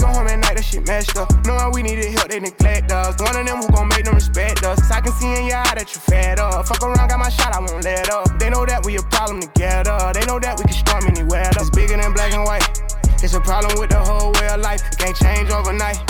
[0.01, 1.29] go home at night, that shit messed up.
[1.45, 3.13] Knowing we needed help, they neglect us.
[3.21, 4.89] One of them who gon' make them respect us.
[4.89, 6.67] I can see in your eye that you fed up.
[6.67, 8.27] Fuck around, got my shot, I won't let up.
[8.39, 10.11] They know that we a problem together.
[10.13, 11.49] They know that we can storm anywhere.
[11.53, 12.65] That's bigger than black and white.
[13.21, 14.81] It's a problem with the whole way of life.
[14.91, 16.01] It can't change overnight.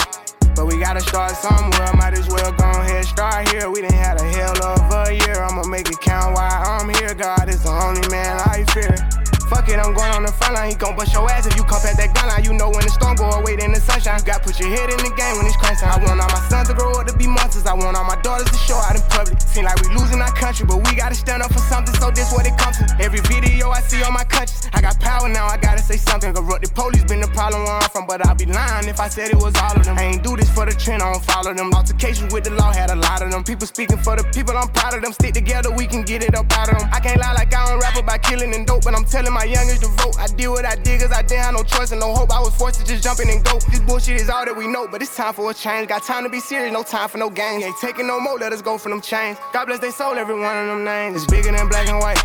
[0.55, 1.91] But we gotta start somewhere.
[1.95, 3.69] Might as well go ahead, start here.
[3.69, 5.43] We done had a hell of a year.
[5.43, 7.13] I'ma make it count while I'm here.
[7.13, 9.20] God is the only man I fear.
[9.51, 10.71] Fuck it, I'm going on the front line.
[10.71, 12.47] He gon' bust your ass if you come past that gun line.
[12.47, 14.23] You know when the storm go away, then the sunshine.
[14.23, 15.75] You got put your head in the game when it's time.
[15.91, 17.67] I want all my sons to grow up to be monsters.
[17.67, 19.35] I want all my daughters to show out in public.
[19.43, 21.91] Seem like we losing our country, but we gotta stand up for something.
[21.99, 22.87] So this what it comes to.
[23.03, 25.51] Every video I see on my conscience, I got power now.
[25.51, 26.31] I gotta say something.
[26.31, 29.11] Corrupt the police been the problem where I'm from, but I'd be lying if I
[29.11, 29.99] said it was all of them.
[29.99, 31.75] I ain't do this for the trend, I don't follow them.
[31.75, 33.43] Altercations with the law had a lot of them.
[33.43, 35.11] People speaking for the people, I'm proud of them.
[35.11, 36.87] Stick together, we can get it up out of them.
[36.93, 39.40] I can't lie like I don't rap about killing and dope, but I'm telling my
[39.45, 40.17] youngest to vote.
[40.19, 42.31] I did what I did, cause I didn't have no choice and no hope.
[42.31, 43.59] I was forced to just jump in and go.
[43.69, 45.87] This bullshit is all that we know, but it's time for a change.
[45.87, 47.63] Got time to be serious, no time for no games.
[47.63, 49.37] Ain't taking no more, let us go for them chains.
[49.53, 51.23] God bless they soul, every one of them names.
[51.23, 52.19] It's bigger than black and white.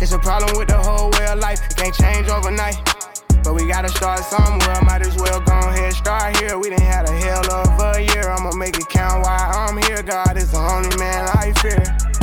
[0.00, 1.60] It's a problem with the whole way of life.
[1.70, 2.76] It can't change overnight.
[3.44, 4.80] But we gotta start somewhere.
[4.82, 6.58] Might as well go ahead, start here.
[6.58, 8.30] We done had a hell of a year.
[8.30, 10.02] I'ma make it count while I'm here.
[10.02, 11.84] God is the only man I fear.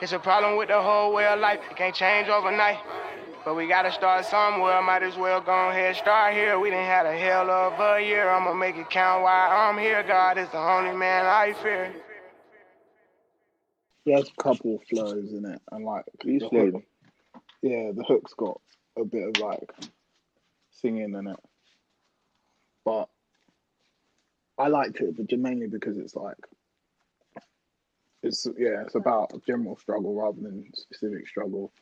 [0.00, 1.58] It's a problem with the whole way of life.
[1.70, 2.78] It can't change overnight.
[3.44, 4.80] But we gotta start somewhere.
[4.80, 6.58] Might as well go ahead, start here.
[6.60, 8.28] We didn't had a hell of a year.
[8.28, 10.04] I'ma make it count while I'm here.
[10.06, 11.92] God is the only man I fear.
[14.04, 16.84] He has a couple of flows in it, and like He's the hook,
[17.62, 18.60] yeah, the hook's got
[18.96, 19.70] a bit of like
[20.70, 21.40] singing in it,
[22.84, 23.08] but
[24.58, 26.36] I liked it, but mainly because it's like
[28.22, 31.72] it's yeah, it's about a general struggle rather than specific struggle,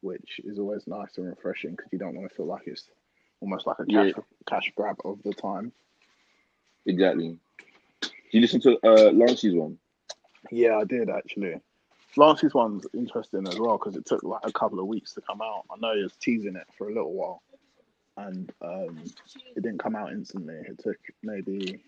[0.00, 2.88] which is always nice and refreshing because you don't want to feel like it's
[3.40, 4.22] almost like a cash Yeah.
[4.46, 5.72] cash grab of the time.
[6.86, 7.38] Exactly.
[8.00, 9.78] Did you listen to uh, Lance's one?
[10.50, 11.60] Yeah, I did actually.
[12.16, 15.40] Lance's one's interesting as well because it took like a couple of weeks to come
[15.42, 15.64] out.
[15.70, 17.42] I know he was teasing it for a little while,
[18.16, 19.02] and um,
[19.56, 20.54] it didn't come out instantly.
[20.54, 21.80] It took maybe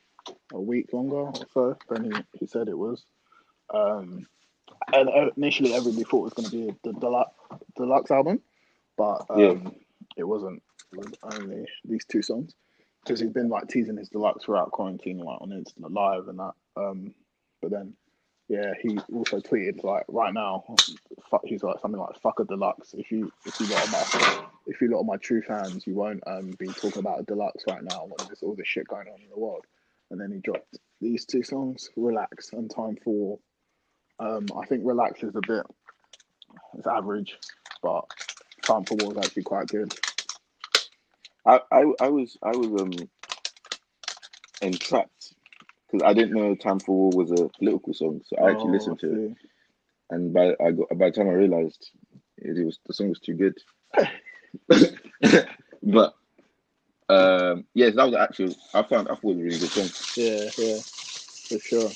[0.53, 3.05] a week longer or so than he, he said it was.
[3.73, 4.27] Um,
[4.93, 7.33] and uh, initially, everybody thought it was going to be the deluxe,
[7.77, 8.41] deluxe album,
[8.97, 9.71] but um, Yeah.
[10.17, 10.63] it wasn't.
[10.93, 12.55] It was only these two songs
[13.05, 16.53] because he's been like teasing his deluxe throughout quarantine, like on Instant Live and that.
[16.77, 17.15] Um,
[17.63, 17.95] but then
[18.49, 20.65] yeah, he also tweeted like right now,
[21.31, 24.07] fuck, he's like something like "fuck a deluxe." If you if you lot of my
[24.67, 27.65] if you lot of my true fans, you won't um be talking about a deluxe
[27.67, 29.65] right now when there's all this shit going on in the world.
[30.11, 33.39] And then he dropped these two songs, "Relax" and "Time for."
[34.19, 35.67] Um, I think "Relax" is a bit
[36.77, 37.39] it's average,
[37.83, 38.05] but
[38.63, 39.93] "Time for War" is actually quite good.
[41.47, 42.93] I, I, I was I was um
[44.63, 45.35] entrapped
[45.87, 48.73] because I didn't know "Time for War" was a political song, so I actually Oh,
[48.73, 49.23] listened to it.
[50.11, 51.91] And by I got by the time I realized
[52.39, 53.59] it, it was the song was too good.
[55.83, 56.15] but
[57.09, 59.91] um, yes, that was actually I found I thought it was a really good song.
[60.17, 60.81] Yeah, yeah,
[61.49, 61.91] for sure.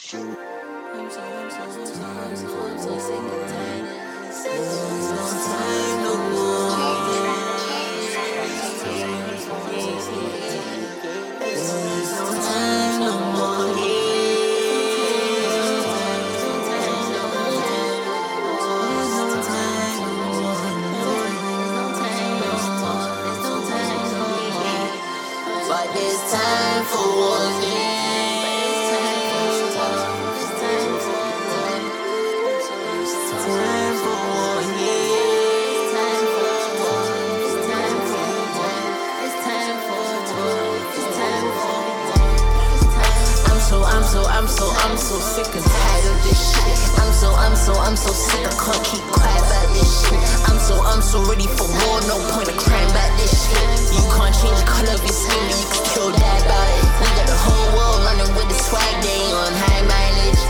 [45.10, 46.78] So, I'm so sick and tired of this shit.
[47.02, 48.46] I'm so, I'm so, I'm so sick.
[48.46, 50.20] I can't keep quiet about this shit.
[50.46, 51.98] I'm so, I'm so ready for war.
[52.06, 53.66] No point of crying about this shit.
[53.90, 56.86] You can't change the color of your skin, but you can still die about it.
[57.02, 58.94] We got the whole world running with the swag.
[59.02, 60.42] They on high mileage.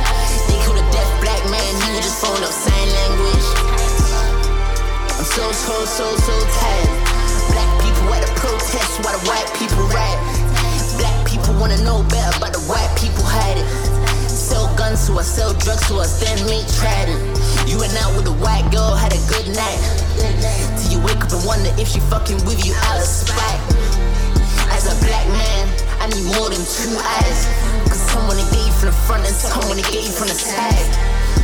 [0.44, 1.72] They killed a deaf black man.
[1.96, 3.46] Was just throwing up sign language.
[5.16, 6.92] I'm so, so, so, so tired.
[7.48, 10.20] Black people at the protest while the white people riot.
[11.00, 13.89] Black people wanna know better, but the white people hide it.
[15.00, 17.08] Guns to us, sell drugs to us, then me tried.
[17.64, 19.80] You went out with a white girl, had a good night.
[20.76, 23.60] Till you wake up and wonder if she fucking with you out of spite.
[24.68, 25.64] As a black man,
[26.04, 27.48] I need more than two eyes.
[27.88, 30.36] Cause someone to get you from the front and someone to get you from the
[30.36, 30.84] side.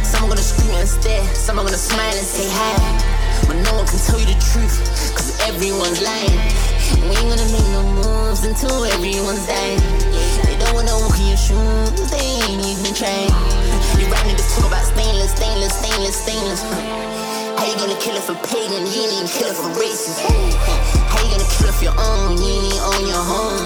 [0.04, 2.76] Some are gonna scream and stare, some are gonna smile and say hi.
[3.48, 4.84] But no one can tell you the truth,
[5.16, 6.36] cause everyone's lying.
[7.08, 10.15] We ain't gonna make no moves until everyone's dying.
[10.66, 13.30] Don't wanna shoes, they ain't even trying.
[14.02, 16.62] You right niggas talk about stainless, stainless, stainless, stainless.
[17.54, 18.82] How you gonna kill it for pagan?
[18.82, 20.18] You ain't even kill it for racist.
[21.06, 22.42] How you gonna kill it for your own?
[22.42, 23.62] You ain't even own your home.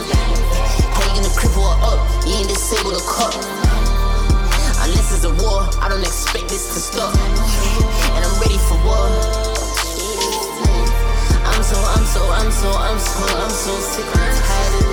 [0.92, 2.01] How you gonna cripple her up?
[2.28, 3.32] You ain't disable the cup.
[4.84, 7.16] Unless it's a war, I don't expect this to stop.
[7.16, 9.09] And I'm ready for war.
[11.48, 14.89] I'm so, I'm so, I'm so, I'm so, I'm so sick and tired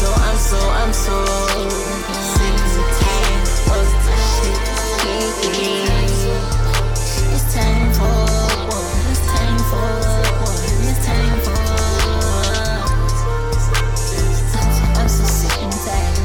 [0.00, 1.24] so, I'm so, I'm so
[1.68, 3.50] sick and tired.
[7.34, 8.08] It's time for
[8.64, 8.86] war.
[9.10, 9.90] It's time for
[10.40, 10.56] war.
[10.88, 12.80] It's time for war.
[14.96, 16.16] I'm so sick and tired.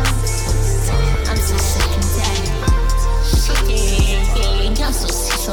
[0.00, 0.96] I'm so
[1.28, 2.48] I'm so sick and tired.
[4.80, 5.52] I'm so sick, so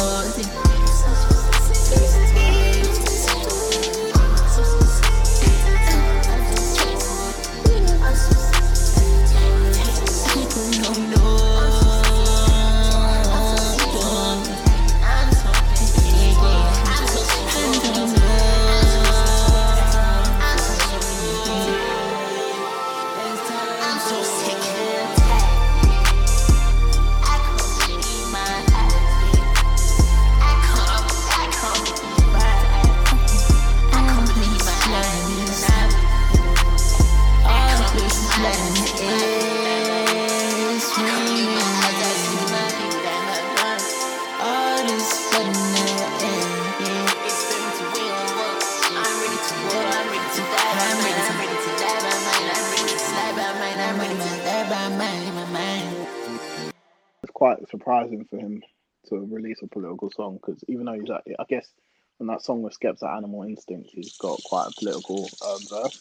[59.61, 61.67] release a political song because even though he's, at- I guess,
[62.17, 65.99] when that song with Skepta Animal Instinct, he's got quite a political um, verse.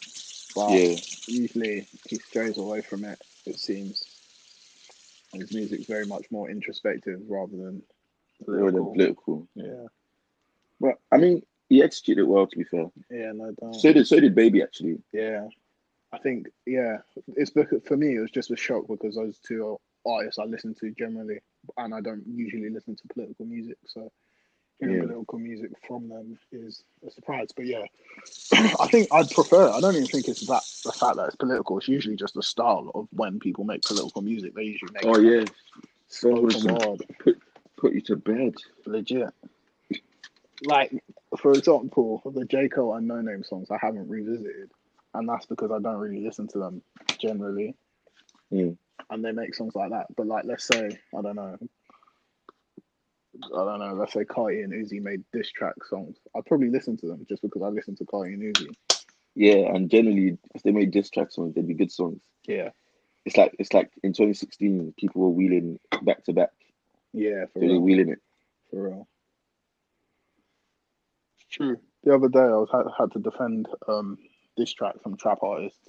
[0.54, 0.96] But Yeah.
[1.26, 3.20] usually he strays away from it.
[3.44, 4.02] It seems
[5.34, 7.82] his music's very much more introspective rather than
[8.46, 8.92] More than political.
[8.94, 9.48] political.
[9.54, 9.86] Yeah,
[10.80, 12.46] But I mean, he executed it well.
[12.46, 13.74] To be fair, yeah, no doubt.
[13.74, 14.98] so did so did Baby actually.
[15.12, 15.48] Yeah,
[16.12, 16.98] I think yeah,
[17.28, 17.50] it's
[17.86, 21.40] for me it was just a shock because those two artists I listen to generally,
[21.76, 24.10] and I don't usually listen to political music, so
[24.78, 25.02] hearing Yeah.
[25.02, 27.48] political music from them is a surprise.
[27.54, 27.84] But yeah,
[28.52, 29.70] I think I'd prefer.
[29.70, 31.78] I don't even think it's that the fact that it's political.
[31.78, 34.54] It's usually just the style of when people make political music.
[34.54, 35.44] They usually make Oh yeah,
[36.08, 36.46] so
[37.20, 37.38] put
[37.76, 38.54] put you to bed.
[38.86, 39.30] legit.
[40.64, 40.92] Like
[41.38, 44.70] for example, the J Cole and Noname songs I haven't revisited,
[45.14, 46.82] and that's because I don't really listen to them
[47.18, 47.74] generally.
[48.52, 48.76] Mm.
[49.10, 50.06] And they make songs like that.
[50.16, 51.56] But like, let's say I don't know,
[53.56, 53.94] I don't know.
[53.94, 56.18] Let's say Carti and Uzi made diss track songs.
[56.36, 58.76] I'd probably listen to them just because I listen to Carti and Uzi.
[59.34, 62.22] Yeah, and generally, if they made diss track songs, they'd be good songs.
[62.46, 62.70] Yeah,
[63.26, 66.50] It's like it's like in 2016, people were wheeling back to back.
[67.12, 68.20] yeah, for So they're real, wheeling it.
[68.70, 69.08] for real.
[71.36, 71.78] It's true.
[72.04, 74.18] The other day, I was had, had to defend um
[74.56, 75.88] diss track from trap artists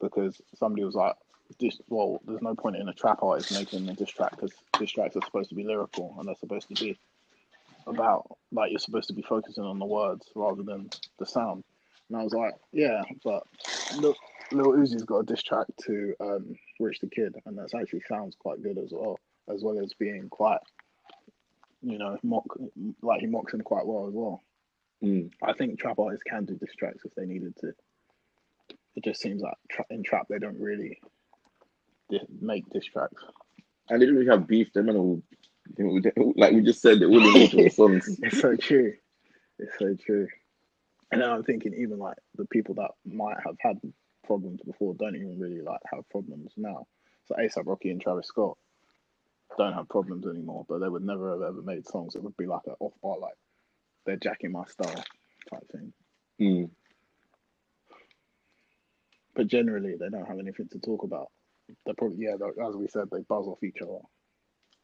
[0.00, 1.16] because somebody was like,
[1.58, 4.92] "This well, there's no point in a trap artist making a diss track because diss
[4.92, 6.98] tracks are supposed to be lyrical and they're supposed to be
[7.86, 11.64] about like you're supposed to be focusing on the words rather than the sound."
[12.08, 13.44] And I was like, "Yeah, but
[13.98, 14.16] look,
[14.52, 18.36] Lil Uzi's got a diss track to um Rich the Kid, and that actually sounds
[18.36, 20.60] quite good as well, as well as being quite."
[21.82, 22.44] You know, mock
[23.02, 24.42] like he mocks him quite well as well.
[25.02, 25.30] Mm.
[25.42, 27.72] I think trap artists can do diss tracks if they needed to.
[28.96, 31.00] It just seems like tra- in trap they don't really
[32.10, 33.22] di- make diss tracks.
[33.88, 34.72] Don't really have beef.
[34.72, 35.22] Them and all,
[36.36, 38.18] like we just said, they're all individual songs.
[38.22, 38.94] It's so true.
[39.58, 40.28] It's so true.
[41.10, 43.80] And then I'm thinking even like the people that might have had
[44.24, 46.86] problems before don't even really like have problems now.
[47.26, 48.56] So ASAP Rocky and Travis Scott
[49.58, 52.14] don't have problems anymore, but they would never have ever made songs.
[52.14, 53.34] It would be like an off bar, like
[54.06, 55.04] they're jacking my style
[55.50, 55.92] type thing.
[56.40, 56.70] Mm.
[59.34, 61.30] But generally, they don't have anything to talk about.
[61.86, 62.34] They probably, yeah,
[62.66, 63.98] as we said, they buzz off each other.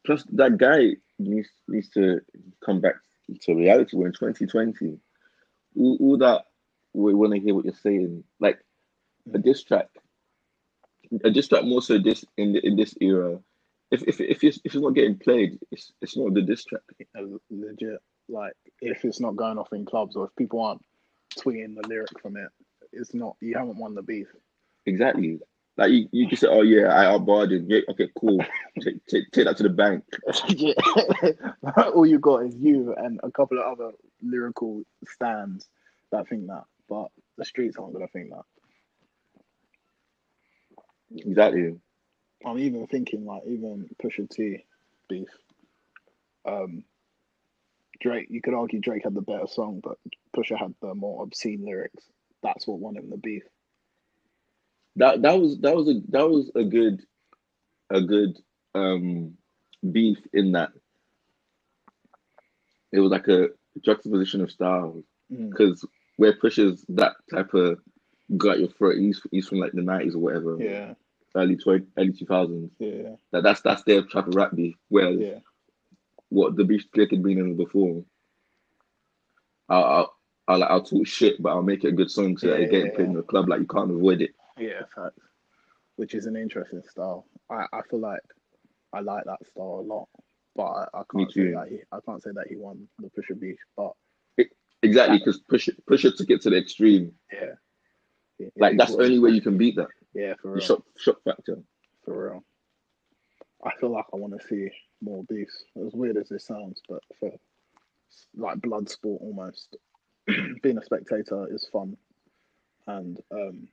[0.05, 2.21] Plus, that guy needs needs to
[2.65, 2.95] come back
[3.41, 3.97] to reality.
[3.97, 4.99] We're in 2020.
[5.77, 6.45] All, all that
[6.93, 8.59] we want to hear what you're saying, like
[9.33, 9.87] a diss track,
[11.23, 13.39] a diss track more so this in the, in this era.
[13.91, 16.81] If if if it's, if it's not getting played, it's it's not the diss track.
[17.17, 17.99] Uh, legit.
[18.29, 20.81] Like if it's not going off in clubs or if people aren't
[21.37, 22.49] tweeting the lyric from it,
[22.91, 23.37] it's not.
[23.39, 24.27] You haven't won the beef.
[24.85, 25.39] Exactly.
[25.77, 27.67] Like you, you just say, oh yeah, I outbarred him.
[27.69, 28.43] Yeah, okay, cool.
[28.81, 30.03] take, take, take that to the bank.
[30.47, 30.73] yeah.
[31.93, 35.67] All you got is you and a couple of other lyrical stands
[36.11, 38.43] that think that, but the streets aren't gonna think that.
[41.15, 41.75] Exactly.
[42.45, 44.65] I'm even thinking like even Pusha T
[45.07, 45.29] beef.
[46.45, 46.83] Um,
[47.99, 49.97] Drake, you could argue Drake had the better song, but
[50.35, 52.03] Pusha had the more obscene lyrics.
[52.41, 53.43] That's what won him the beef.
[54.97, 57.01] That that was that was a that was a good
[57.91, 58.37] a good
[58.75, 59.35] um
[59.91, 60.71] beef in that
[62.91, 63.49] it was like a
[63.83, 65.49] juxtaposition of styles Mm.
[65.51, 65.85] because
[66.17, 67.79] where Pusha's that type of
[68.37, 70.93] got your throat, he's he's from like the nineties or whatever, Yeah,
[71.35, 72.71] early twenty early two thousands.
[72.79, 74.75] yeah, That that's that's their type of rap beef.
[74.89, 75.39] Whereas yeah,
[76.29, 78.05] what the beef Drake had been in before,
[79.69, 80.13] I'll I'll,
[80.47, 82.71] I'll, I'll talk shit, but I'll make it a good song so that Yeah, it
[82.71, 83.05] getting yeah, yeah.
[83.05, 83.49] in the club.
[83.49, 84.31] Like you can't avoid it.
[84.57, 84.81] Yeah.
[84.95, 85.19] Facts.
[85.95, 87.25] Which is an interesting style.
[87.49, 88.21] I, I feel like
[88.93, 90.07] I like that style a lot,
[90.55, 93.39] but I, I can't say that he I can't say that he won the Pusha
[93.39, 93.57] beef.
[93.75, 93.93] But
[94.83, 97.11] Exactly, because Pusha Pusha took it to get to the extreme.
[97.33, 97.53] yeah,
[98.39, 99.87] It- it Like that's the only way you can beat that.
[100.13, 100.61] Yeah, for real.
[100.63, 101.57] shock shock factor.
[102.05, 102.43] For real.
[103.65, 104.69] I feel like I want to see
[105.01, 105.63] more beefs.
[105.83, 107.31] As weird as this sounds, but for
[108.35, 109.75] like blood sport almost,
[110.61, 111.97] being a spectator is fun,
[112.85, 113.67] and um,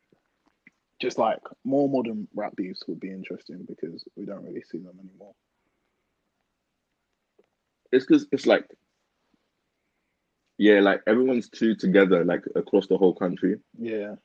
[1.05, 4.99] just like more modern rap beefs would be interesting because we don't really see them
[4.99, 5.35] anymore.
[7.93, 8.67] It's because it's like,
[10.59, 13.59] yeah, like everyone's too together, like across the whole country.
[13.79, 14.17] Yeah,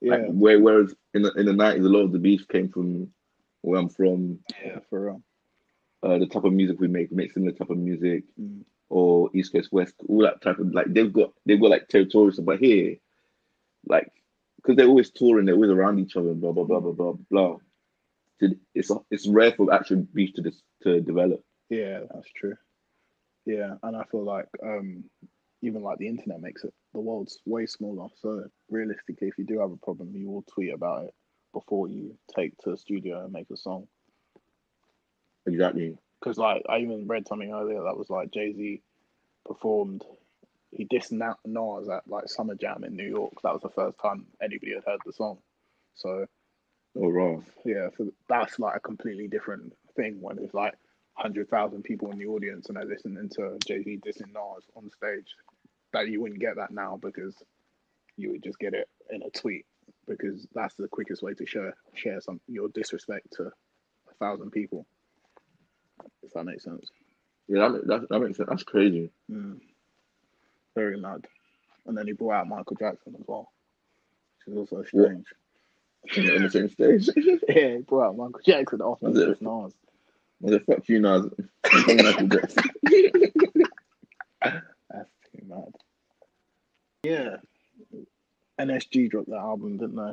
[0.00, 2.68] Like yeah, where whereas in the in the nineties, a lot of the beef came
[2.68, 3.08] from
[3.62, 4.38] where I'm from.
[4.64, 5.22] yeah, for real.
[6.02, 8.62] Uh, the type of music we make, we make similar type of music, Mm.
[8.88, 12.32] or East Coast West, all that type of like they've got they've got like territorial
[12.32, 12.96] stuff, but here,
[13.86, 14.12] like,
[14.58, 17.56] because they're always touring, they're always around each other, blah blah blah blah blah blah.
[18.74, 21.42] It's it's rare for actual beef to dis- to develop.
[21.70, 22.56] Yeah, that's true.
[23.46, 25.04] Yeah, and I feel like um,
[25.62, 28.08] even like the internet makes it the world's way smaller.
[28.20, 31.14] So realistically, if you do have a problem, you will tweet about it
[31.52, 33.88] before you take to the studio and make a song.
[35.46, 35.96] Exactly.
[36.20, 38.82] Because like I even read something earlier that was like Jay Z
[39.46, 40.04] performed.
[40.70, 43.32] He dissed Na- Nas at like Summer Jam in New York.
[43.42, 45.38] That was the first time anybody had heard the song.
[45.94, 46.26] So
[46.96, 47.40] Oh, raw.
[47.64, 50.74] yeah, so that's like a completely different thing when there's like
[51.14, 54.90] hundred thousand people in the audience and they're listening to Jay Z dissing Nas on
[54.90, 55.34] stage.
[55.92, 57.34] That you wouldn't get that now because
[58.16, 59.64] you would just get it in a tweet
[60.06, 64.86] because that's the quickest way to share share some your disrespect to a thousand people.
[66.22, 66.88] If that makes sense.
[67.48, 68.48] Yeah, that, that, that makes sense.
[68.50, 69.10] That's crazy.
[69.30, 69.60] Mm.
[70.78, 71.26] Very mad.
[71.86, 73.50] And then he brought out Michael Jackson as well,
[74.46, 75.26] which is also strange.
[76.16, 77.08] On the same stage.
[77.48, 79.26] yeah, he brought out Michael Jackson after Was it?
[79.28, 79.72] this Nas.
[80.46, 81.26] I said, fuck you, Nas.
[81.72, 82.62] Michael Jackson.
[84.40, 85.72] That's too mad.
[87.02, 87.36] Yeah.
[88.60, 90.12] NSG dropped that album, didn't they?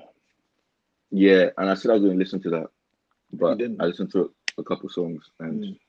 [1.11, 2.67] Yeah, and I said I was going to listen to that,
[3.33, 3.61] but?
[3.61, 5.79] I listened to a couple songs, and Mm.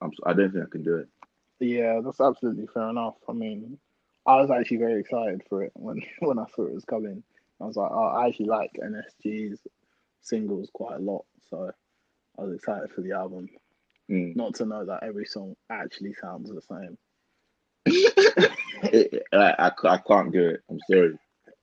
[0.00, 1.08] I'm, I don't think I can do it.
[1.58, 3.14] Yeah, that's absolutely fair enough.
[3.28, 3.78] I mean,
[4.26, 7.22] I was actually very excited for it when when I saw it was coming.
[7.60, 9.60] I was like, oh, I actually like NSG's
[10.20, 11.70] singles quite a lot, so
[12.38, 13.48] I was excited for the album.
[14.10, 14.34] Mm.
[14.34, 16.98] Not to know that every song actually sounds the same.
[18.84, 20.62] It- I, I, I can't do it.
[20.68, 21.16] I'm sorry.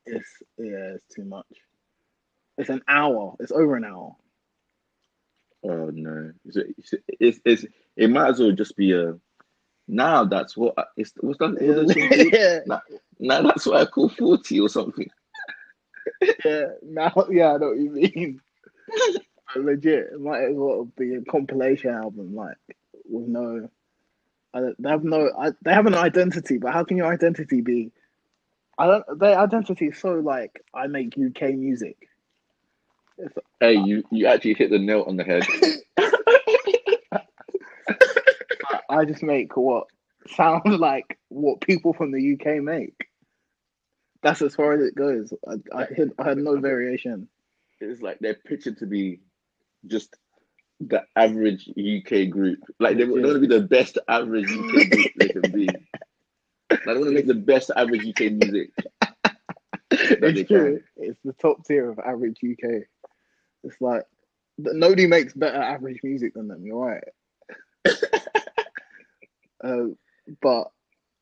[0.05, 1.45] It's yeah, it's too much.
[2.57, 3.35] It's an hour.
[3.41, 4.15] It's over an hour.
[5.63, 7.65] Oh no, it's, it's, it's, it's
[7.97, 9.15] it might as well just be a
[9.89, 11.55] Now that's what I- it's what's that?
[11.55, 12.81] That yeah, Now,
[13.19, 15.09] now that's what I call forty or something.
[16.45, 16.65] yeah.
[16.83, 18.41] Now, yeah, I know what you mean.
[19.55, 22.57] Legit, it might as well be a compilation album, like
[23.09, 23.67] with no.
[24.53, 25.31] I don't, they have no.
[25.37, 27.91] I, they have an identity, but how can your identity be?
[28.77, 29.19] I don't.
[29.19, 31.97] Their identity is so like I make UK music.
[33.17, 35.43] It's, Hey, you you actually hit the nail on the head.
[38.89, 39.87] I, just make what
[40.35, 43.07] sounds like what people from the UK make.
[44.21, 45.33] That's as far as it goes.
[45.47, 47.27] I, I, had, I had no variation.
[47.79, 49.21] It's like they're pictured to be
[49.87, 50.15] just
[50.81, 52.59] the average UK group.
[52.79, 55.69] Like they want to be the best average UK group they can be.
[56.71, 58.69] Like they want to make the best average UK music.
[59.91, 60.81] It's true.
[60.97, 62.83] It's the top tier of average UK.
[63.63, 64.03] It's like
[64.59, 66.63] nobody makes better average music than them.
[66.63, 67.03] You're right.
[69.63, 69.87] Uh,
[70.41, 70.71] but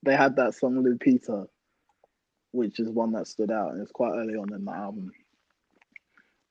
[0.03, 1.47] they had that song Lupita,
[2.51, 5.11] which is one that stood out, and it's quite early on in the album.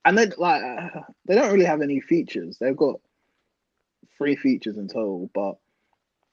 [0.05, 0.61] And they like
[1.25, 2.57] they don't really have any features.
[2.59, 2.99] They've got
[4.17, 5.57] three features in total, but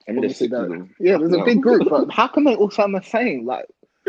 [0.08, 0.94] obviously six of they're- them.
[1.00, 1.88] yeah, there's a big group.
[1.88, 3.46] But how can they all sound the same?
[3.46, 3.66] Like,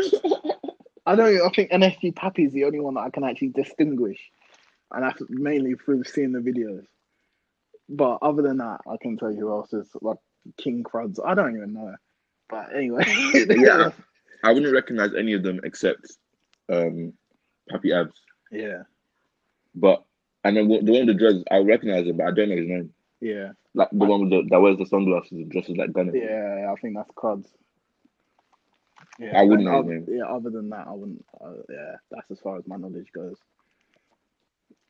[1.06, 1.40] I don't.
[1.40, 4.20] I think NSG Papii is the only one that I can actually distinguish,
[4.92, 6.84] and that's mainly through seeing the videos.
[7.88, 10.18] But other than that, I can tell you who else is like
[10.56, 11.20] King Cruds.
[11.24, 11.94] I don't even know.
[12.48, 13.04] But anyway,
[13.50, 13.90] Yeah.
[14.44, 16.12] I wouldn't recognize any of them except
[16.68, 17.12] um,
[17.70, 18.12] Papii Abz.
[18.52, 18.82] yeah,
[19.74, 20.04] But
[20.44, 22.68] and then the one with the dreads, I recognize him, but I don't know his
[22.68, 22.92] name.
[23.20, 26.12] yeah, Like the one with the, that wears the sunglasses and dresses like Gunna.
[26.14, 26.70] yeah.
[26.70, 27.48] I think that's Cruds.
[29.18, 30.18] Yeah, I wouldn't and know oth- his name.
[30.18, 31.24] Yeah, other than that, I wouldn't.
[31.40, 33.38] Uh, yeah, that's as far as my knowledge goes.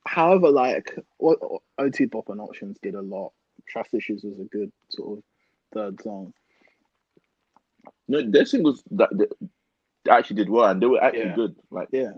[0.06, 1.38] However, like what
[1.78, 3.32] OT Bop and Options did a lot.
[3.68, 5.24] Trust Issues was a good sort of
[5.76, 6.32] third song.
[8.08, 9.26] No, their singles that they
[10.10, 11.36] actually did well, and they were actually Yeah.
[11.36, 11.56] good.
[11.70, 12.12] Like Yeah,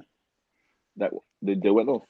[0.97, 2.05] that, they, they went off.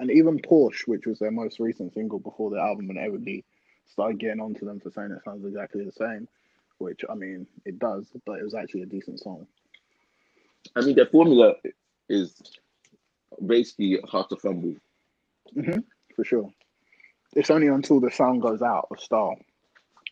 [0.00, 3.44] and even Porsche, which was their most recent single before the album, and everybody
[3.86, 6.28] started getting onto them for saying it sounds exactly the same.
[6.78, 9.46] Which I mean, it does, but it was actually a decent song.
[10.76, 11.54] I mean, their formula
[12.08, 12.34] is
[13.46, 14.76] basically hard to fumble.
[15.56, 15.80] Mm-hmm,
[16.16, 16.50] for sure.
[17.34, 19.36] It's only until the sound goes out of style.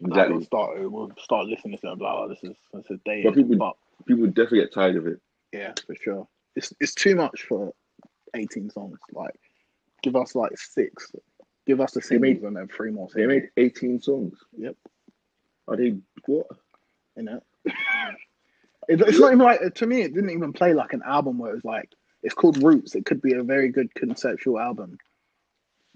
[0.00, 0.36] Exactly.
[0.36, 3.24] We'll start, we'll start listening to be like, oh, this is this is dated.
[3.24, 3.76] But people- but
[4.06, 5.20] People definitely get tired of it.
[5.52, 6.28] yeah, for sure.
[6.54, 7.72] It's it's too much for
[8.34, 8.98] eighteen songs.
[9.12, 9.34] Like,
[10.02, 11.10] give us like six.
[11.66, 13.08] Give us the They singles and then three more.
[13.12, 14.38] They Singles, made 18 songs.
[14.56, 14.76] Yep.
[15.66, 15.96] Are they
[16.26, 16.46] what?
[17.16, 17.40] you know.
[18.88, 20.02] It, it's not even like to me.
[20.02, 21.90] It didn't even play like an album where it was like
[22.22, 22.94] it's called Roots.
[22.94, 24.96] It could be a very good conceptual album,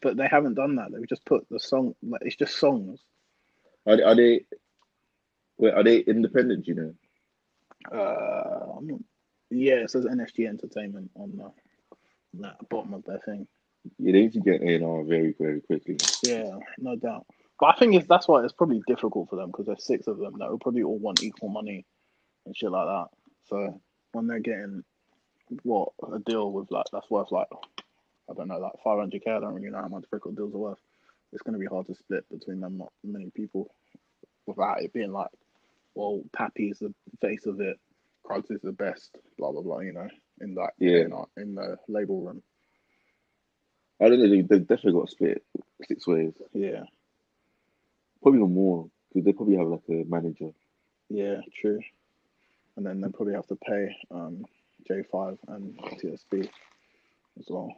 [0.03, 0.91] but they haven't done that.
[0.93, 1.95] They've just put the song.
[2.03, 3.01] Like it's just songs.
[3.87, 4.03] Are they?
[4.03, 4.45] Are they
[5.59, 6.67] wait, are they independent?
[6.67, 6.95] You know.
[7.91, 9.01] Uh, I'm not,
[9.51, 11.53] yeah, it says NSG Entertainment on the, on
[12.33, 13.47] the bottom of their thing.
[13.99, 15.97] Yeah, they need to get A and R very, very quickly.
[16.23, 17.27] Yeah, no doubt.
[17.59, 20.19] But I think it's that's why it's probably difficult for them because there's six of
[20.19, 21.85] them that will probably all want equal money
[22.47, 23.09] and shit like that.
[23.49, 23.81] So
[24.13, 24.85] when they're getting
[25.63, 27.49] what a deal with like that's worth like
[28.31, 29.29] I don't know like 500k.
[29.29, 30.79] I don't really know how much record deals are worth.
[31.33, 33.75] It's going to be hard to split between them not many people
[34.47, 35.31] without it being like,
[35.95, 37.79] well, Papii is the face of it,
[38.27, 39.81] Krugs is the best, blah blah blah.
[39.81, 40.09] You know,
[40.41, 40.99] in that Yeah.
[41.05, 42.43] in, our- in the label room.
[44.01, 44.29] I don't know.
[44.29, 45.45] They, they definitely got split
[45.87, 46.83] six ways, Yeah,
[48.23, 50.51] probably even more because they probably have like a manager.
[51.09, 51.81] Yeah, true.
[52.77, 54.45] And then they probably have to pay um,
[54.91, 56.49] JAE5 and TSB
[57.39, 57.75] as well.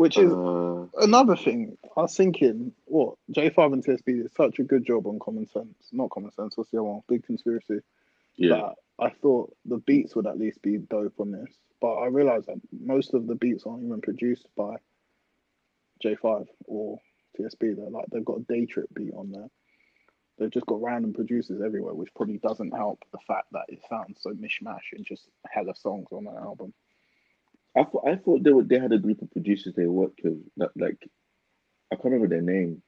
[0.00, 1.76] Which is Uh, another thing.
[1.94, 5.90] I was thinking, what JAE5 and TSB did such a good job on Common Sense.
[5.92, 6.56] Not Common Sense.
[6.56, 7.02] What's the other one?
[7.06, 7.80] Big Conspiracy.
[8.36, 12.06] yeah, That I thought the beats would at least be dope on this, but I
[12.06, 14.76] realized that most of the beats aren't even produced by
[16.02, 16.98] JAE5 or
[17.38, 17.76] TSB.
[17.76, 19.50] They're like they've got a day trip beat on there.
[20.38, 24.22] They've just got random producers everywhere, which probably doesn't help the fact that it sounds
[24.22, 26.72] so mishmash and just hella songs on that album.
[27.76, 30.38] I thought I thought they were, they had a group of producers they worked with
[30.56, 30.98] that like
[31.92, 32.82] I can't remember their name,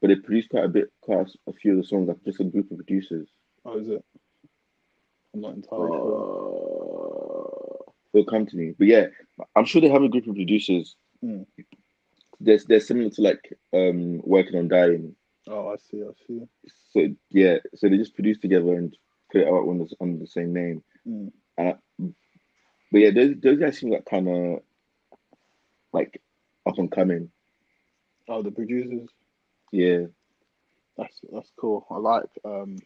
[0.00, 2.08] but they produced quite a bit, quite a few of the songs.
[2.08, 3.28] Like just a group of producers.
[3.64, 4.04] Oh, is it?
[5.34, 7.84] I'm not entirely Uh, sure.
[8.12, 9.06] they'll come to me, but yeah,
[9.56, 10.96] I'm sure they have a group of producers.
[11.20, 11.42] Hmm.
[12.40, 15.14] They're, they're similar to like um working on dying.
[15.48, 16.02] Oh, I see.
[16.02, 16.42] I see.
[16.90, 18.96] So yeah, so they just produce together and
[19.30, 20.82] put it out on the, under the same name.
[21.08, 21.32] Mm.
[21.56, 21.74] Uh,
[22.92, 24.62] but yeah, those, those guys seem like kind of
[25.92, 26.20] like
[26.66, 27.30] up and coming.
[28.28, 29.08] Oh, the producers.
[29.72, 30.06] Yeah,
[30.98, 31.86] That's that's cool.
[31.90, 32.76] I like um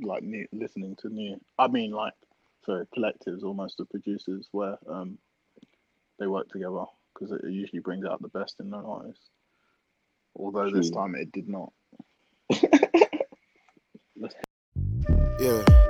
[0.00, 1.40] like new, listening to new.
[1.58, 2.14] I mean like
[2.64, 5.18] sorry collectives almost of producers where um
[6.18, 9.20] they work together because it usually brings out the best in an artist.
[10.36, 11.72] Although this time it did not.
[15.40, 15.89] Yeah.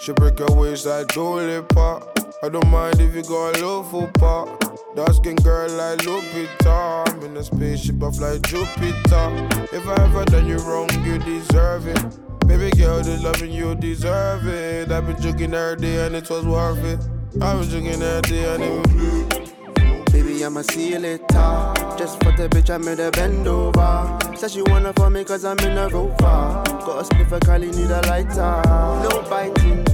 [0.00, 2.18] She break her waist like Pop.
[2.40, 4.94] I don't mind if you go low full pop.
[4.94, 7.08] Dark skin girl like Lupita.
[7.08, 9.48] I'm in a spaceship, I fly Jupiter.
[9.72, 12.46] If I ever done you wrong, you deserve it.
[12.46, 14.92] Baby girl, the loving you deserve it.
[14.92, 17.00] I've been joking every day and it was worth it.
[17.42, 20.12] I've been joking every day and it was worth it.
[20.12, 21.74] Baby, I'ma see you later.
[21.98, 24.18] Just for the bitch, I made her bend over.
[24.36, 26.14] Said she wanna for me cause I'm in a rover.
[26.16, 28.62] Got a spliff, I call need a lighter.
[29.02, 29.87] No biting.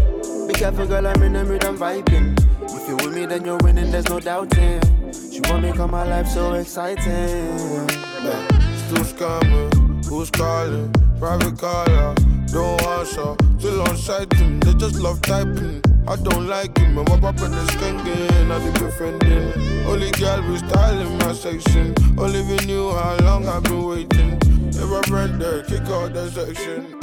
[0.47, 2.39] Be careful, girl, I'm in the mood, I'm vibing.
[2.63, 4.81] If you with me, then you're winning, there's no doubting.
[5.13, 7.07] She want me come my life so exciting.
[7.07, 8.47] Yeah.
[8.87, 10.93] Still scamming, who's calling?
[11.19, 12.15] Private caller,
[12.53, 13.35] don't answer.
[13.59, 13.97] Still on
[14.37, 15.83] him, they just love typing.
[16.07, 18.51] I don't like him, and my papa is skanking.
[18.51, 19.87] I be defending.
[19.87, 21.95] Only girl we styling my section.
[22.19, 24.39] Only we knew how long I've been waiting.
[24.69, 27.01] If I read there, kick out that section.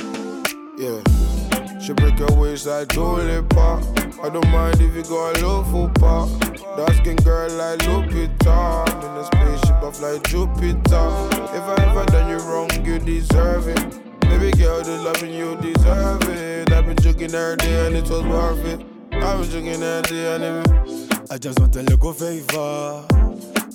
[0.78, 1.41] Yeah.
[1.82, 3.84] She break her waist like Pop.
[4.24, 6.30] I don't mind if you go a low full pop.
[6.78, 8.88] Dark skin girl like Lupita.
[8.88, 11.10] I'm in a spaceship, I fly Jupiter.
[11.56, 14.22] If I ever done you wrong, you deserve it.
[14.22, 16.72] Baby girl, the loving you deserve it.
[16.72, 18.86] I've been joking every day and it was worth it.
[19.14, 23.08] I've been joking every day and it I just want a little favor.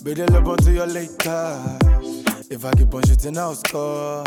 [0.03, 1.77] Baby, love until you later.
[2.49, 4.23] If I keep on shooting, I'll score.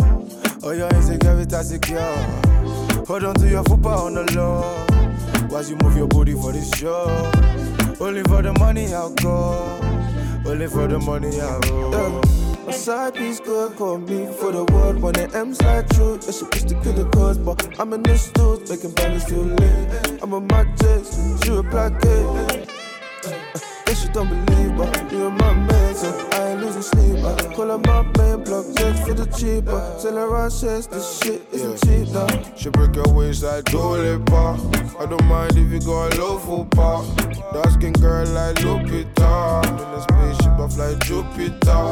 [0.62, 2.79] Oh, your insecurity secure.
[3.06, 4.86] Hold on to your football on the law.
[5.48, 7.30] While you move your booty for this show.
[8.00, 9.80] Only for the money I'll go.
[10.46, 12.20] Only for the money I'll go.
[12.66, 16.20] A side piece girl call me for the world when the M slide through.
[16.22, 19.42] Yeah, she pushed to kill the cause, but I'm in the stools making bangers too
[19.42, 20.22] late.
[20.22, 22.04] I'm a mattress, she a plaque.
[22.04, 22.64] Yeah,
[24.00, 27.24] she don't believe, but you're my man, so I ain't losing sleep.
[27.24, 29.80] I call her my man, block, checks for the cheaper.
[30.00, 32.26] Tell her I says this shit isn't cheap now.
[32.56, 34.58] She break her waist like Dolly Pop.
[34.98, 37.04] I don't mind if you go a low full pop.
[37.52, 39.64] Dark skin girl like Lupita.
[39.66, 41.84] In a spaceship, I fly Jupiter.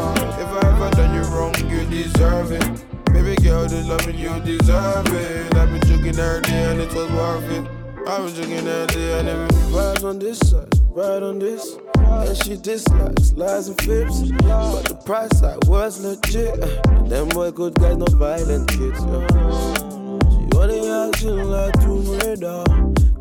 [0.42, 2.64] If I ever done you wrong, you deserve it.
[3.12, 5.54] Baby girl, the loving you deserve it.
[5.56, 7.78] I've been joking every day and it was worth it.
[8.06, 11.76] I've been joking every day and it Vibes on this side, right on this.
[12.10, 14.32] And she dislikes lies and fibs.
[14.32, 16.62] But the price I was legit.
[16.62, 19.00] Uh, them boy good guys, not violent kids.
[19.04, 19.87] Yeah.
[20.58, 22.64] She wanna action like Tomb Raider.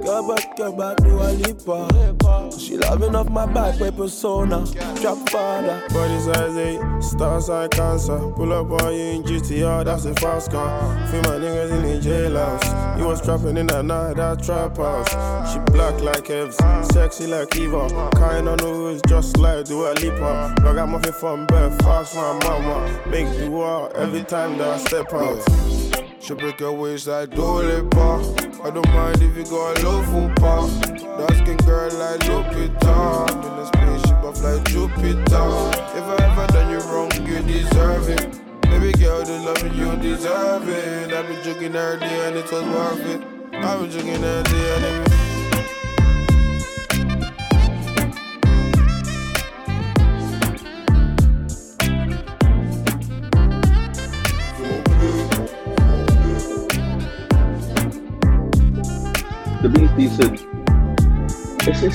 [0.03, 1.87] Girl back, girl back, do a lipa.
[2.25, 2.57] Uh.
[2.57, 4.65] She loving off my back, my persona.
[4.99, 5.83] Trap father.
[5.89, 8.17] Body size 8, star side cancer.
[8.31, 10.81] Pull up on you in GTR, that's a fast car.
[11.09, 12.97] Feel my niggas in the jailhouse.
[12.97, 15.53] You was trapping in that night, that trap house.
[15.53, 18.09] She black like Evs, sexy like Eva.
[18.15, 20.55] Kind the wheels, just like do Dua Lipa.
[20.57, 23.03] I got muffin from birth, fast my mama.
[23.07, 23.63] Make do
[23.95, 26.06] every time that I step out.
[26.27, 28.19] She break her waist like Dolly Pop.
[28.61, 30.69] I don't mind if you go a low full pop.
[31.17, 33.31] Dark skin girl like Lupita.
[33.31, 35.47] I'm in a spaceship, I fly Jupiter.
[35.95, 38.41] If I ever done you wrong, you deserve it.
[38.63, 41.13] Baby girl, the loving you deserve it.
[41.13, 43.21] I've been joking every day and it was worth it.
[43.63, 44.96] I've been joking every day and it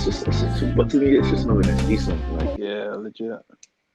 [0.07, 2.25] It's, it's just, it's just, but to me, it's just no NSG song.
[2.29, 3.41] Like, Yeah, legit.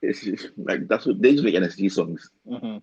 [0.01, 2.29] it's just like that's what they just make NSG songs.
[2.47, 2.77] hmm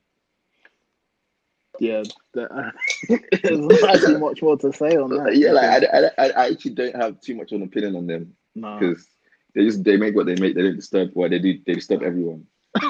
[1.80, 2.02] Yeah,
[2.34, 2.72] that,
[3.42, 5.36] there's not actually much more to say on that.
[5.36, 8.06] yeah, like I, I, I, I actually don't have too much of an opinion on
[8.06, 8.78] them no.
[8.78, 9.06] because
[9.54, 10.54] they just they make what they make.
[10.54, 11.58] They don't disturb what they do.
[11.66, 12.46] They disturb everyone.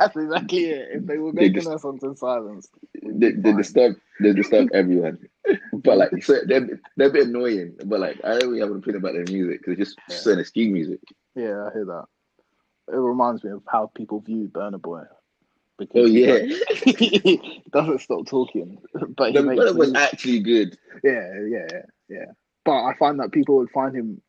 [0.00, 0.88] That's exactly it.
[0.92, 2.68] If they were They making just- us onto silence,
[3.02, 5.18] They, they disturb they disturb everyone.
[5.72, 7.76] But like so they're they're a bit annoying.
[7.84, 10.44] But like I don't really have an opinion about their music because it's just certain
[10.44, 11.00] NSG music.
[11.34, 12.04] yeah, I hear that.
[12.88, 15.02] It reminds me of how people view Burna Boy.
[15.78, 16.38] Because Oh yeah,
[16.84, 18.78] he doesn't stop talking,
[19.16, 20.78] but he the makes was actually good.
[21.02, 22.24] Yeah, yeah, yeah, yeah.
[22.64, 24.22] But I find that people would find him,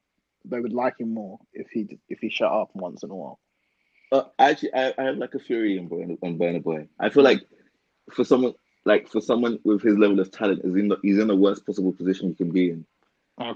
[0.43, 3.39] they would like him more if he if he shut up once in a while.
[4.11, 6.88] Uh, actually, I, I have like a theory on Burna, on Burna Boy.
[6.99, 7.41] I feel like
[8.11, 8.53] for someone
[8.86, 11.65] like for someone with his level of talent, is in the, he's in the worst
[11.65, 12.86] possible position he can be in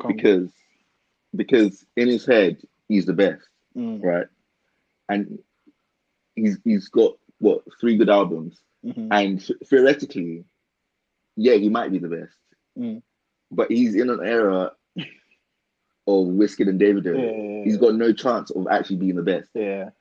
[0.07, 0.49] because
[1.35, 2.57] because in his head
[2.87, 4.27] he's the best, Mm, right?
[5.09, 5.39] And
[6.35, 9.07] he's he's got what three good albums, mhm.
[9.11, 10.45] and theoretically
[11.35, 12.35] yeah, he might be the best,
[12.77, 13.01] Mm.
[13.51, 14.71] but he's in an era
[16.07, 17.15] of Wizkid and Davido.
[17.15, 17.79] Yeah, yeah, He's yeah.
[17.81, 19.49] got no chance of actually being the best.
[19.53, 19.91] Yeah,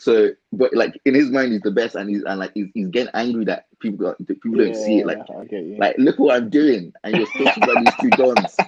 [0.00, 2.88] So, but like in his mind, he's the best, and he's and like he's, he's
[2.88, 5.06] getting angry that people people don't see it.
[5.06, 5.76] Like, get you.
[5.78, 8.56] like look what I'm doing, and you're talking about these two dons.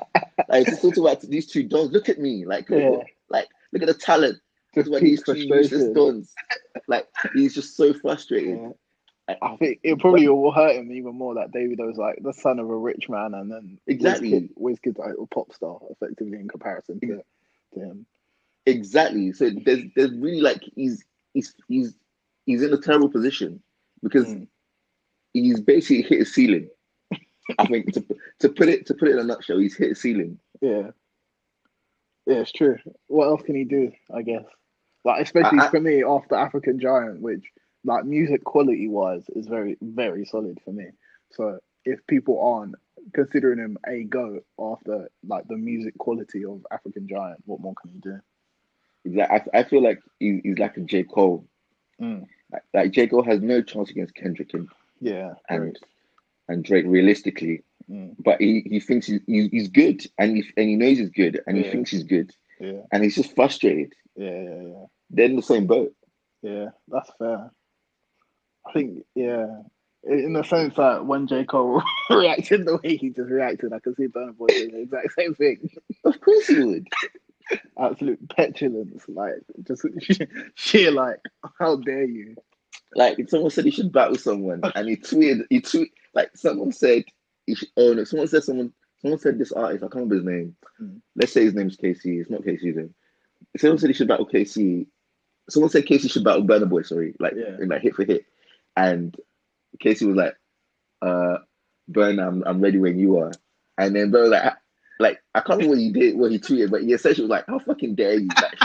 [0.49, 1.93] Like, you're talking about these two dons.
[1.93, 2.91] Look at me, like, look, Yeah.
[2.91, 4.39] what- like look at the talent.
[4.74, 6.35] Just Look at peak these two useless dons.
[6.89, 8.59] Like he's just so frustrated.
[9.28, 9.35] Yeah.
[9.41, 12.59] I think it probably will hurt him even more that Davido was like the son
[12.59, 14.33] of a rich man, and then Exactly.
[14.33, 17.22] Wizkid, Wizkid's like a pop star, effectively in comparison to,
[17.74, 18.07] to him.
[18.66, 19.33] Exactly.
[19.33, 21.05] So there's there's really like he's
[21.35, 21.95] he's he's
[22.47, 23.62] he's in a terrible position
[24.03, 24.49] because Mm.
[25.33, 26.68] he's basically hit his ceiling.
[27.59, 28.05] I think to
[28.41, 30.39] to put it to put it in a nutshell, he's hit his ceiling.
[30.61, 30.91] Yeah,
[32.26, 32.78] yeah, it's true.
[33.09, 33.93] What else can he do?
[34.14, 34.45] I guess,
[35.05, 37.45] like especially I- I- for me after African Giant, which
[37.85, 40.87] like music quality wise is very very solid for me.
[41.33, 42.76] So if people aren't
[43.12, 47.91] considering him a goat after like the music quality of African Giant, what more can
[47.91, 48.20] he do?
[49.05, 51.47] Like I, I feel like he, he's like a J Cole.
[52.01, 52.27] Mm.
[52.53, 54.69] Like, like J Cole has no chance against Kendrick and
[55.01, 55.79] Yeah, and,
[56.49, 58.15] and Drake realistically, Mm.
[58.21, 61.57] but he, he thinks he's, he's good and he and he knows he's good and
[61.57, 63.93] he thinks he's good yeah, and he's just frustrated.
[64.17, 64.85] yeah, yeah, yeah.
[65.11, 65.93] They're in the same boat.
[66.43, 67.51] Yeah, that's fair.
[68.65, 69.47] I think, yeah,
[70.05, 71.45] in the sense that when J.
[71.45, 75.13] Cole reacted the way he just reacted, I could see Burna Boy doing the exact
[75.19, 75.69] same thing.
[76.05, 76.87] Of course he would.
[77.79, 79.35] Absolute petulance, like
[79.67, 79.85] just
[80.55, 81.19] sheer, like,
[81.59, 82.37] how dare you?
[82.95, 85.45] Like if someone said he should battle someone, and he tweeted.
[85.51, 87.05] He tweet like someone said.
[87.47, 88.05] He should, oh no!
[88.05, 88.73] Someone said someone.
[89.01, 89.83] Someone said this artist.
[89.83, 90.57] I can't remember his name.
[90.81, 91.01] Mm.
[91.17, 92.21] Let's say his name's KC.
[92.21, 92.95] It's not KC then.
[93.57, 94.87] Someone said he should battle KC.
[95.51, 96.83] Someone said KC should battle Burna Boy.
[96.83, 97.57] Sorry, like Yeah.
[97.61, 98.27] in like hit for hit,
[98.77, 99.17] and
[99.81, 100.35] Casey was like,
[101.01, 101.39] "Uh,
[101.91, 103.33] Burna, I'm, I'm ready when you are."
[103.79, 104.53] And then Burna was like,
[104.99, 107.47] like I can't remember what he did, what he tweeted, but he essentially was like,
[107.47, 108.59] "How fucking dare you!" Like,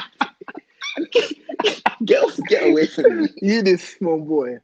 [2.05, 3.29] get off, get away from me.
[3.41, 4.57] You this small boy.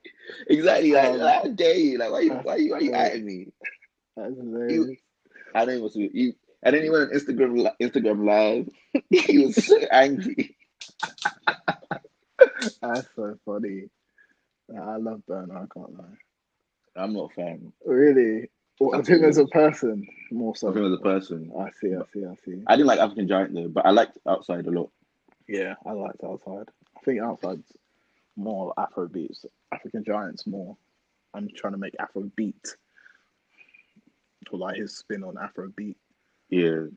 [0.47, 0.91] Exactly.
[0.91, 1.97] Like, Um, like, how dare you?
[1.97, 3.47] Like, why you, why you, why you at me?
[4.15, 4.99] That's hilarious.
[5.55, 6.33] I don't you.
[6.63, 8.69] And then he went on Instagram, Instagram live.
[9.09, 10.55] he was so angry.
[12.81, 13.89] That's so funny.
[14.71, 16.17] I love Burna, I can't lie.
[16.95, 18.49] I'm not a fan Really?
[18.89, 20.67] Well, of him as a person, more so.
[20.67, 21.51] of him as a person.
[21.57, 22.61] I see, I see, I see.
[22.67, 24.89] I didn't like African Giant though, but I liked Outside a lot.
[25.47, 26.69] Yeah, I liked Outside.
[26.97, 27.71] I think Outside's
[28.35, 29.45] more Afro beats.
[29.71, 30.75] African Giant's more.
[31.33, 32.75] I'm trying to make Afro beat.
[34.51, 35.97] Or like his spin on Afro beat.
[36.49, 36.87] Yeah.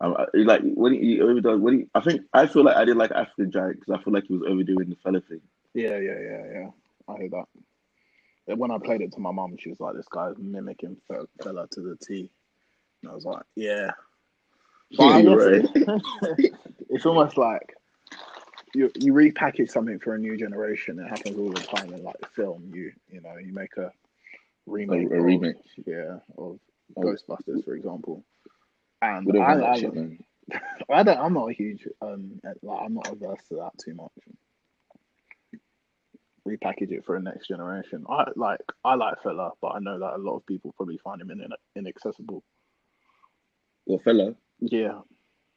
[0.00, 3.12] Um, like when he, overdoes, when he, I think I feel like I didn't like
[3.12, 5.40] African Giant because I feel like he was overdoing the Fela thing.
[5.74, 6.70] Yeah, yeah, yeah, yeah.
[7.08, 7.44] I hear that.
[8.54, 11.68] When I played it to my mum, she was like, "This guy's mimicking Fe- Fela
[11.70, 12.30] to the T,"
[13.02, 13.92] and I was like, "Yeah."
[14.96, 15.70] But I Yeah, you're right.
[16.90, 17.74] it's almost like
[18.74, 20.98] you you repackage something for a new generation.
[20.98, 22.70] It happens all the time in like film.
[22.74, 23.92] You you know you make a A,
[24.66, 25.56] remake, a of- remake.
[25.86, 26.58] yeah, of
[26.94, 27.00] Oh.
[27.00, 28.22] Ghostbusters, for example.
[29.00, 29.94] And I, I, shit,
[30.90, 31.18] I, don't.
[31.18, 31.88] I'm not a huge.
[32.02, 34.12] Um, like I'm not averse to that too much.
[36.46, 38.04] Repackage it for a next generation.
[38.08, 38.60] I like.
[38.84, 41.40] I like Fela, but I know that a lot of people probably find him in,
[41.76, 42.42] inaccessible.
[43.86, 45.00] Well, Fela, Yeah.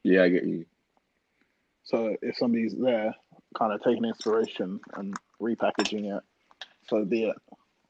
[0.04, 0.64] yeah, I get you.
[1.84, 3.14] So if somebody's there,
[3.58, 6.22] kind of taking inspiration and repackaging it,
[6.88, 7.36] so be it.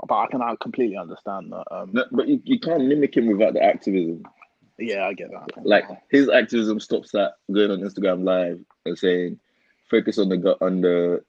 [0.07, 1.65] But I can I completely understand that.
[1.71, 4.23] Um, No, but you, you can't mimic him without the activism.
[4.79, 5.67] yeah, I get that.
[5.67, 9.39] Like his activism stops at going on Instagram live and saying,
[9.91, 11.25] "Focus on the on the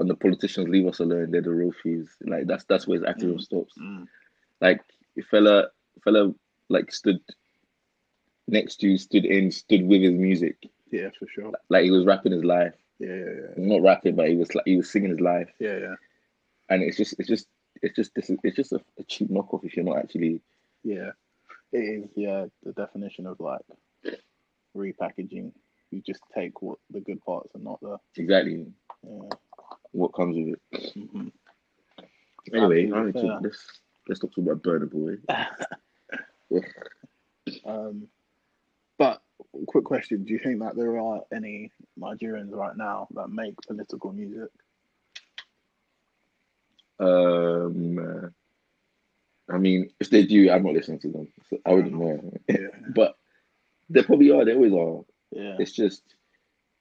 [0.00, 0.68] on the politicians.
[0.68, 1.30] Leave us alone.
[1.30, 3.74] They're the real thieves." Like that's that's where his activism stops.
[3.80, 4.06] Mm.
[4.60, 4.80] Like
[5.32, 5.66] Fela,
[6.06, 6.34] Fela,
[6.68, 7.20] like stood
[8.46, 10.56] next to, you, stood in, stood with his music.
[10.90, 11.52] yeah, for sure.
[11.68, 12.74] Like he was rapping his life.
[12.98, 15.48] Yeah, yeah, yeah, Not rapping, but he was like he was singing his life.
[15.60, 15.94] yeah, yeah.
[16.68, 17.46] And it's just it's just
[17.82, 20.40] it's just this is it's just a, a cheap knockoff if you're not actually
[20.82, 21.10] Yeah,
[21.72, 22.10] it is.
[22.16, 23.60] Yeah, the definition of like
[24.76, 25.52] repackaging.
[25.90, 27.96] You just take what the good parts and not the.
[28.16, 28.66] exactly
[29.06, 29.28] Yeah.
[29.92, 30.94] What comes with it.
[30.96, 31.32] mhm.
[32.52, 33.38] Anyway, I need to, fair.
[33.42, 35.16] let's let's talk about Burna Boy.
[36.50, 36.60] Yeah.
[37.66, 38.08] Um,
[38.96, 39.20] but
[39.66, 41.70] quick question: Do you think that there are any
[42.00, 44.48] Nigerians right now that make political music?
[46.98, 51.28] Um, uh, I mean, if they do, I'm not listening to them.
[51.50, 52.32] So I wouldn't know.
[52.48, 52.56] Yeah,
[52.94, 53.16] but
[53.88, 54.44] they probably are.
[54.44, 55.04] They always are.
[55.30, 56.02] yeah, It's just,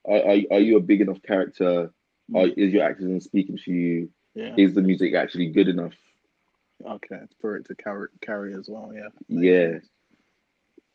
[0.05, 1.91] are are, are you a big enough character?
[2.35, 4.09] Are, is your activism speaking to you?
[4.35, 4.53] yeah.
[4.57, 5.93] Is the music actually good enough?
[6.85, 8.91] Okay, for it to carry carry as well.
[8.93, 9.07] Yeah.
[9.27, 9.79] Yeah,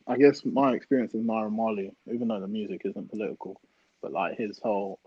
[0.07, 3.59] I guess my experience with Naira Marley, even though the music isn't political,
[4.01, 4.99] but like his whole,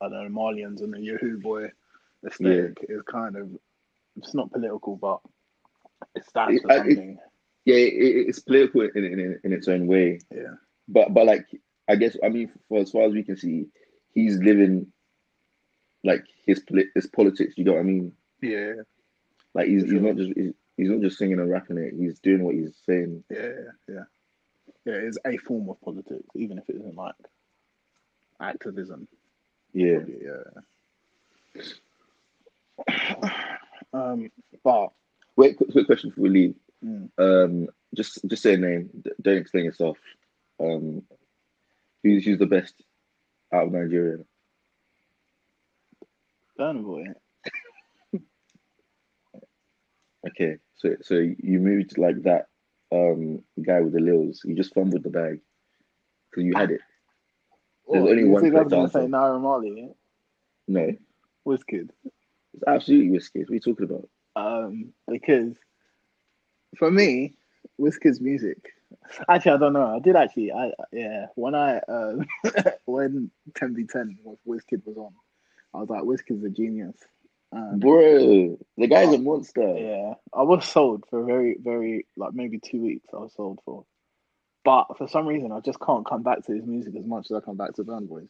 [0.00, 1.70] I don't know, Marlians and the Yahoo Boy
[2.26, 3.48] aesthetic is kind of,
[4.16, 5.20] it's not political, but
[6.16, 7.18] it stands for I- it- something.
[7.64, 10.18] yeah, it- it's political in, in in its own way.
[10.34, 10.54] yeah.
[10.88, 11.46] But but like
[11.88, 13.66] I guess I mean for as far as we can see,
[14.12, 14.92] he's living
[16.04, 16.62] like his
[16.94, 17.54] his politics.
[17.56, 18.12] You know what I mean?
[18.40, 18.74] Yeah.
[19.54, 21.94] Like he's, he's not just he's, he's not just singing and rapping it.
[21.96, 23.24] He's doing what he's saying.
[23.30, 23.72] Yeah.
[23.88, 24.04] Yeah.
[24.84, 24.94] Yeah.
[24.94, 27.14] It's a form of politics, even if it isn't like
[28.40, 29.08] activism.
[29.72, 30.00] Yeah.
[30.22, 30.44] Yeah.
[33.92, 34.30] Um,
[34.64, 34.90] but
[35.36, 36.54] Wait, quick, quick question before we leave.
[36.84, 37.08] Mm.
[37.18, 38.90] Um, just just say a name.
[39.22, 39.98] Don't explain yourself.
[40.60, 41.02] Um,
[42.02, 42.74] who's who's the best
[43.52, 44.18] out of Nigeria?
[46.58, 47.04] Burna Boy.
[50.28, 52.46] Okay, so so you moved like that
[52.92, 54.40] um guy with the lils.
[54.44, 55.40] You just fumbled the bag
[56.30, 56.82] because you had it.
[57.90, 59.06] There's What, only one I'm correct gonna say answer.
[59.06, 59.74] Naira Marley?
[59.80, 59.92] Yeah?
[60.68, 60.94] No,
[61.46, 61.90] Wizkid.
[62.54, 63.40] it's absolutely risky.
[63.40, 64.08] What are you talking about?
[64.36, 65.56] um, because
[66.78, 67.34] for me,
[67.80, 68.58] Wizkid's music.
[69.28, 69.94] Actually, I don't know.
[69.96, 70.52] I did actually.
[70.52, 71.26] I yeah.
[71.34, 72.26] When I um,
[72.86, 75.12] when 10v10 with Wizkid was on,
[75.74, 76.96] I was like, Wizkid's a genius.
[77.52, 79.76] And Bro, the guy's a monster.
[79.78, 83.06] yeah, I was sold for very very like maybe two weeks.
[83.12, 83.84] I was sold for,
[84.64, 87.36] but for some reason, I just can't come back to his music as much as
[87.36, 88.28] I come back to Burna Boys.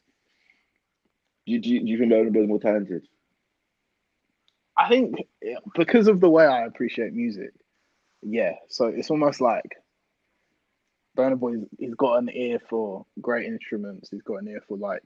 [1.46, 3.06] Do you, do you, do you think Burna Boys more talented?
[4.76, 5.16] I think
[5.74, 7.52] because of the way I appreciate music,
[8.20, 8.52] yeah.
[8.68, 9.76] So it's almost like
[11.16, 11.54] Burna Boy.
[11.78, 14.10] He's got an ear for great instruments.
[14.10, 15.02] He's got an ear for like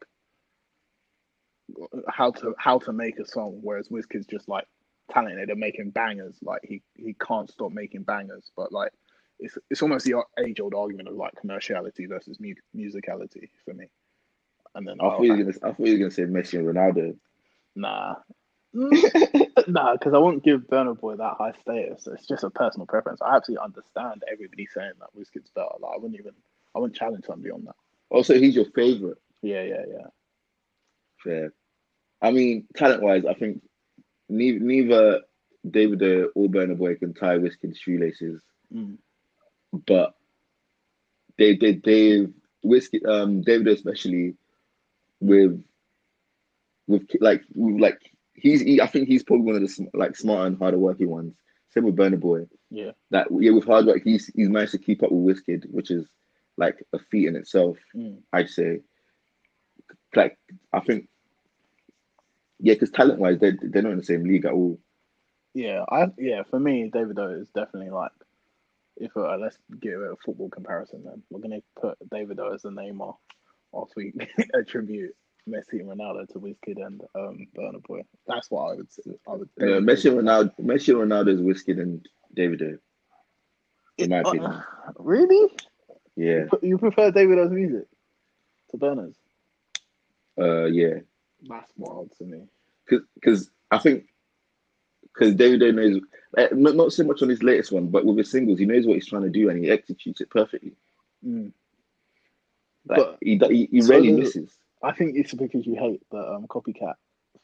[2.08, 3.58] how to how to make a song.
[3.62, 4.66] Whereas Wizkid's just like
[5.10, 6.36] talented at making bangers.
[6.42, 8.50] Like he he can't stop making bangers.
[8.56, 8.92] But like
[9.38, 13.86] it's it's almost the age old argument of like commerciality versus mu- musicality for me.
[14.74, 16.66] And then I thought you were gonna I thought you were gonna say Messi and
[16.66, 17.16] Ronaldo.
[17.74, 18.16] Nah.
[18.76, 22.06] Mm, nah, because I won't give Burna Boy that high status.
[22.06, 23.22] It's just a personal preference.
[23.22, 25.70] I absolutely understand everybody saying that Wizkid's better.
[25.80, 26.34] Like I wouldn't even
[26.76, 27.76] I wouldn't challenge somebody on that.
[28.10, 29.16] Also, he's your favorite.
[29.40, 30.06] Yeah, yeah, yeah.
[31.28, 31.52] Fair.
[32.22, 33.62] I mean, talent wise, I think
[34.30, 35.20] neither, neither
[35.66, 38.40] Davido or Burna Boy can tie Wizkid's shoelaces,
[38.74, 38.98] Mm.
[39.86, 40.14] but
[41.38, 42.26] they they they
[42.64, 44.34] Wizkid um Davido especially
[45.20, 45.62] with
[46.86, 47.98] with like with, like
[48.34, 51.34] he's he, I think he's probably one of the like smarter and harder working ones.
[51.70, 52.46] Same with Burna Boy.
[52.70, 52.92] Yeah.
[53.10, 56.06] That yeah, with hard work, he's he's managed to keep up with Wizkid, which is
[56.56, 57.76] like a feat in itself.
[57.94, 58.18] Mm.
[58.32, 58.80] I'd say.
[60.14, 60.38] Like
[60.72, 61.08] I think,
[62.60, 64.78] yeah, because talent wise, they they're not in the same league at all.
[65.54, 68.12] Yeah, I yeah, for me, Davido is definitely like
[68.96, 71.22] if uh, let's get a football comparison then.
[71.30, 73.16] We're gonna put Davido as the Neymar
[73.72, 74.12] whilst we
[74.54, 75.14] attribute
[75.48, 78.02] Messi and Ronaldo to Wizkid and um Burna Boy.
[78.26, 79.12] That's what I would say.
[79.26, 82.06] I would Uh, Messi and Ronaldo, Messi and Ronaldo is Wizkid and
[82.36, 82.78] Davido.
[83.98, 84.52] in my opinion.
[84.52, 84.62] Uh,
[84.98, 85.52] really?
[86.16, 87.86] Yeah, You prefer Davido's music
[88.70, 89.16] to Burna's?
[90.38, 91.00] uh, yeah,
[91.42, 92.48] That's wild to me.
[93.14, 94.04] because I think
[95.02, 96.00] because Davido knows
[96.36, 98.86] like, not not so much on his latest one, but with his singles, he knows
[98.86, 100.74] what he's trying to do and he executes it perfectly.
[101.26, 101.52] Mm.
[102.86, 104.56] Like But- he he, he so rarely misses.
[104.82, 106.94] I think it's because you hate the um, copycat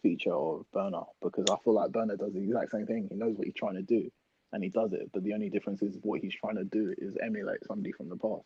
[0.03, 3.09] feature of Burna because I feel like Burna does the exact same thing.
[3.11, 4.09] He knows what he's trying to do
[4.53, 7.17] and he does it, but the only difference is what he's trying to do is
[7.21, 8.45] emulate somebody from the past.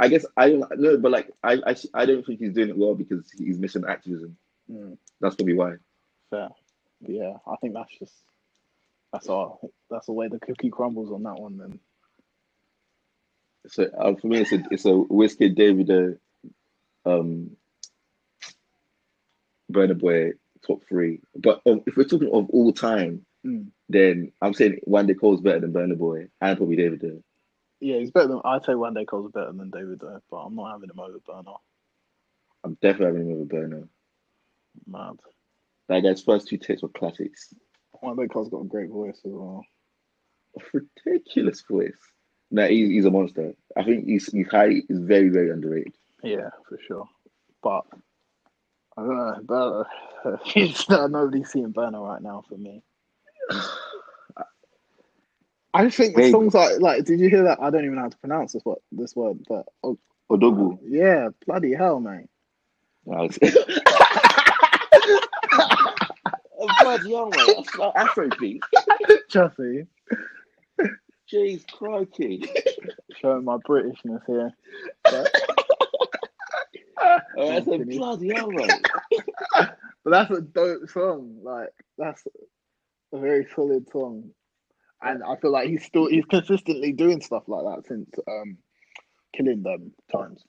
[0.00, 2.78] I guess I don't know, but like I, I I don't think he's doing it
[2.78, 4.36] well because he's missing activism.
[4.70, 5.74] Mm, That's probably why.
[6.30, 6.50] fair.
[7.00, 8.14] Yeah, I think that's just
[9.12, 9.72] that's all.
[9.90, 11.58] That's the way the cookie crumbles on that one.
[11.58, 11.80] Then
[13.68, 16.18] So uh, for me, it's a it's a Wizkid, Davido,
[17.06, 17.56] um,
[19.72, 20.32] Burna Boy
[20.66, 21.20] top three.
[21.36, 23.68] But um, if we're talking of all time, Mm.
[23.88, 27.22] then I'm saying Wande Coal's better than Burna Boy and probably Davido.
[27.82, 28.74] Yeah, he's better than I'd say.
[28.74, 31.56] Wande Coal's better than David though, but I'm not having him over Burna.
[32.62, 33.88] I'm definitely having him over Burna.
[34.86, 35.16] Mad.
[35.88, 37.52] That guy's first two takes were classics.
[38.00, 39.64] Wande Coal's got a great voice as well.
[40.56, 41.90] A Ridiculous voice.
[42.52, 43.52] No, he's, he's a monster.
[43.76, 44.68] I think he's he's high.
[44.68, 45.94] He's very very underrated.
[46.22, 47.08] Yeah, for sure.
[47.64, 47.84] But
[48.96, 50.38] I don't know, Burna.
[50.54, 52.84] it's not, nobody's seeing Burna right now for me.
[55.74, 57.04] I think the songs like like.
[57.04, 57.58] Did you hear that?
[57.60, 58.78] I don't even know how to pronounce this word.
[58.90, 59.98] This word, but oh,
[60.30, 60.78] Odogwu.
[60.84, 62.28] yeah, bloody hell, mate.
[63.12, 63.38] Alex.
[66.64, 67.54] Oh, bloody hell, mate.
[67.56, 68.60] That's not Afrobeat.
[69.28, 69.84] Chuffy,
[71.32, 72.44] Jeez, crikey.
[73.20, 74.52] showing my Britishness here.
[77.36, 78.70] Oh, that's a bloody hell, mate.
[80.04, 81.38] But that's a dope song.
[81.42, 82.24] Like that's
[83.12, 84.30] a very solid song,
[85.04, 88.58] and I feel like he's still he's consistently doing stuff like that since um
[89.36, 90.42] killing them times.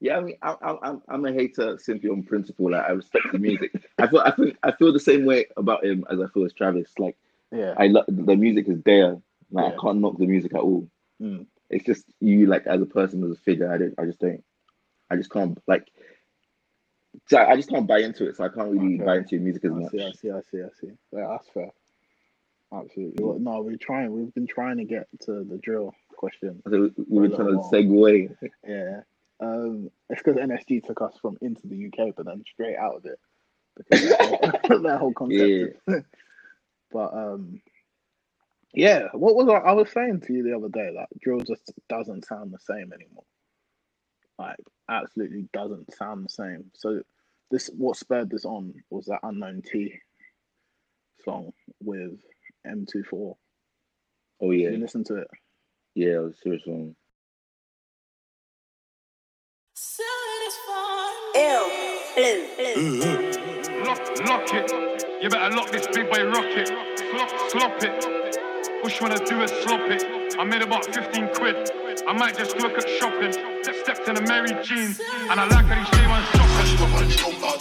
[0.00, 2.70] Yeah, I mean, I, I, I'm I'm a hater simply on principle.
[2.72, 3.72] Like, I respect the music.
[3.98, 6.52] I feel I feel I feel the same way about him as I feel as
[6.52, 6.90] Travis.
[6.98, 7.16] Like,
[7.52, 9.12] Yeah, I love the music is there.
[9.52, 9.78] Like, Yeah.
[9.78, 10.88] I can't knock the music at all.
[11.22, 11.46] Mm.
[11.70, 13.72] It's just you, like, as a person, as a figure.
[13.72, 13.94] I don't.
[13.98, 14.42] I just don't.
[15.08, 15.86] I just can't like.
[17.28, 19.04] so I just can't buy into it, so I can't really Okay.
[19.04, 19.90] buy into your music as I much.
[19.92, 20.92] see, I see, I see, I see.
[21.12, 21.70] Yeah, that's fair.
[22.72, 23.24] Absolutely.
[23.24, 24.12] Well, no, we're trying.
[24.12, 26.62] We've been trying to get to the drill question.
[26.64, 28.36] We- we were trying to segue.
[28.66, 29.00] Yeah.
[29.40, 33.06] Um, it's because NSG took us from into the UK, but then straight out of
[33.06, 33.18] it
[33.76, 35.78] because that whole, that whole concept.
[36.92, 37.60] but um,
[38.72, 39.08] yeah.
[39.12, 40.90] What was I, I was saying to you the other day?
[40.94, 43.24] Like drill just doesn't sound the same anymore.
[44.38, 44.56] Like
[44.88, 46.70] absolutely doesn't sound the same.
[46.74, 47.02] So
[47.50, 49.94] this what spurred this on was that Unknown T
[51.24, 51.52] song
[51.82, 52.18] with
[52.66, 53.04] M24.
[54.40, 55.28] Oh Did yeah, you listen to it?
[55.94, 56.96] yeah, it was a serious one.
[63.84, 64.72] Lock, lock it.
[65.22, 66.68] You better lock this big boy rocket.
[66.68, 68.04] Slop, slop it.
[68.82, 70.36] What you wanna do is slop it.
[70.38, 71.70] I made about 15 quid.
[72.06, 73.32] I might just work at shopping.
[73.64, 75.00] Just stepped in a Mary jeans.
[75.30, 76.76] And I like how these J1 shopping.
[77.18, 77.60] Pop,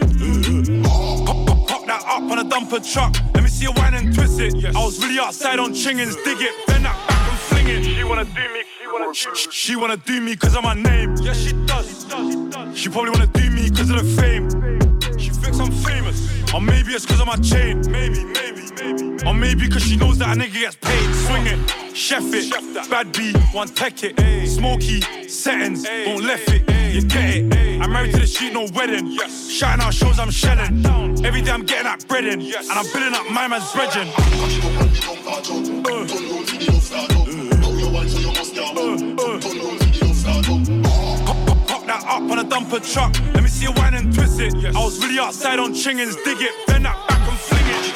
[0.00, 0.05] pop
[1.96, 3.14] that up on a dumper truck.
[3.34, 4.64] Let me see you whine and twist it.
[4.64, 7.84] I was really outside on chingins, dig it, bend that back and fling it.
[7.84, 9.52] She wanna do me, she wanna do me.
[9.52, 11.14] She wanna do me cause of my name.
[11.22, 12.06] Yeah, she does.
[12.74, 14.48] She probably wanna do me cause of the fame.
[15.18, 16.18] She thinks I'm famous.
[16.52, 17.80] Or maybe it's cause of my chain.
[17.90, 19.24] Maybe, maybe, maybe.
[19.26, 21.14] Or maybe cause she knows that a nigga gets paid.
[21.26, 22.90] Swing it, chef it.
[22.90, 24.48] Bad B, one tech it.
[24.48, 26.62] Smoky, settings, won't left it.
[26.94, 27.65] You get it.
[27.86, 29.16] I'm married to the street, no wedding.
[29.48, 30.84] Shouting out shows I'm shelling.
[31.24, 32.40] Every day I'm getting that bread in.
[32.40, 34.08] And I'm building up my man's brethren.
[41.68, 43.14] Pop, that up on a dumper truck.
[43.34, 44.52] Let me see you whine and twist it.
[44.74, 47.94] I was really outside on chingins, dig it, bend that back and fling it.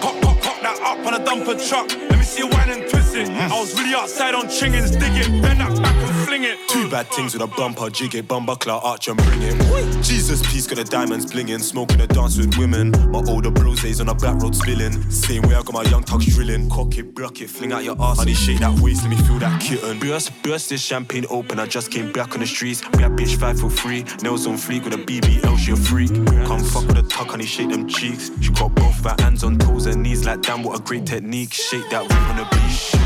[0.00, 1.90] Pop, pop, pop that up on a dumper truck.
[2.08, 2.97] Let me see you whine and twist it.
[3.26, 5.97] I was really outside on chingins, dig it, bend that back
[6.44, 6.58] it.
[6.68, 10.02] Two bad things with a bumper, jig it, bumper, clout, arch and bring it.
[10.02, 12.90] Jesus, peace, got the diamonds blinging, smoking a dance with women.
[13.10, 15.10] My older bros days on a back road spilling.
[15.10, 16.68] Same way I got my young tucks drilling.
[16.70, 18.18] Cock it, block it, fling out your ass.
[18.18, 19.98] Honey, shake that waist, let me feel that kitten.
[19.98, 22.80] Burst, burst this champagne open, I just came back on the streets.
[22.80, 24.04] Bad bitch, five for free.
[24.22, 26.14] Nails on fleek with a BBL, she a freak.
[26.46, 28.30] Come fuck with a tuck, honey, shake them cheeks.
[28.40, 31.52] She got both her hands on toes and knees, like damn, what a great technique.
[31.52, 32.98] Shake that weight on the beach.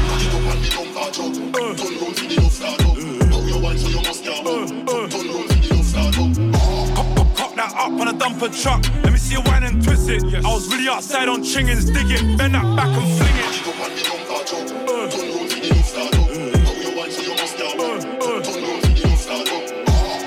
[3.73, 3.81] Pop,
[7.17, 8.85] pop, pop that up on a dumper truck.
[9.03, 10.23] Let me see you whine and twist it.
[10.45, 13.45] I was really outside on chingins, dig it, bend that back and fling it.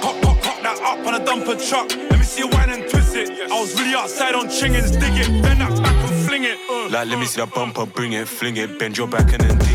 [0.02, 1.92] Pop, pop, pop that up on a dumper truck.
[2.10, 3.30] Let me see you whine and twist it.
[3.52, 6.58] I was really outside on chingins, dig it, bend that back and fling it.
[6.68, 6.90] Uh.
[6.90, 9.58] Like, let me see that bumper, bring it, fling it, bend your back and then
[9.60, 9.75] dig it.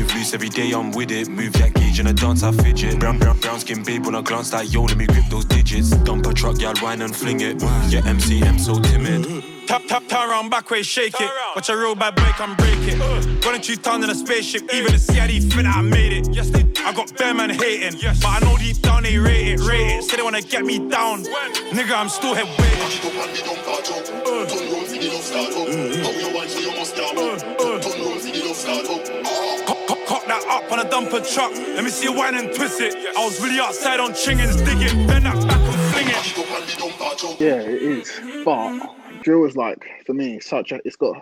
[0.00, 1.28] move loose every day, I'm with it.
[1.28, 2.98] Move that gauge in a dance, I fidget.
[2.98, 5.90] Brown, brown, brown skin babe when I glance like yo, let me grip those digits.
[5.90, 7.60] Dump a truck, y'all whine and fling it.
[7.88, 9.44] Yeah, MCM so timid.
[9.66, 11.30] Tap, tap, turn around, back way, shake it.
[11.54, 13.42] Watch a real bad boy come break it.
[13.42, 16.34] Got into town in a spaceship, even the CID fit I made it.
[16.34, 19.60] Yes, they I got bear man hating, but I know deep down they rate it,
[19.60, 20.04] rate it.
[20.04, 21.24] Say they wanna get me down.
[21.70, 22.78] Nigga, I'm still head waiting.
[22.78, 23.84] Pop, pop, pop
[27.04, 27.59] that
[30.50, 31.52] up on a dumper truck.
[31.52, 32.94] Let me see you whine and twist it.
[33.16, 37.40] I was really outside on chingins, dig it, bend that back and fling it.
[37.40, 38.20] Yeah, it is.
[38.44, 41.16] But drill is like for me such a it's got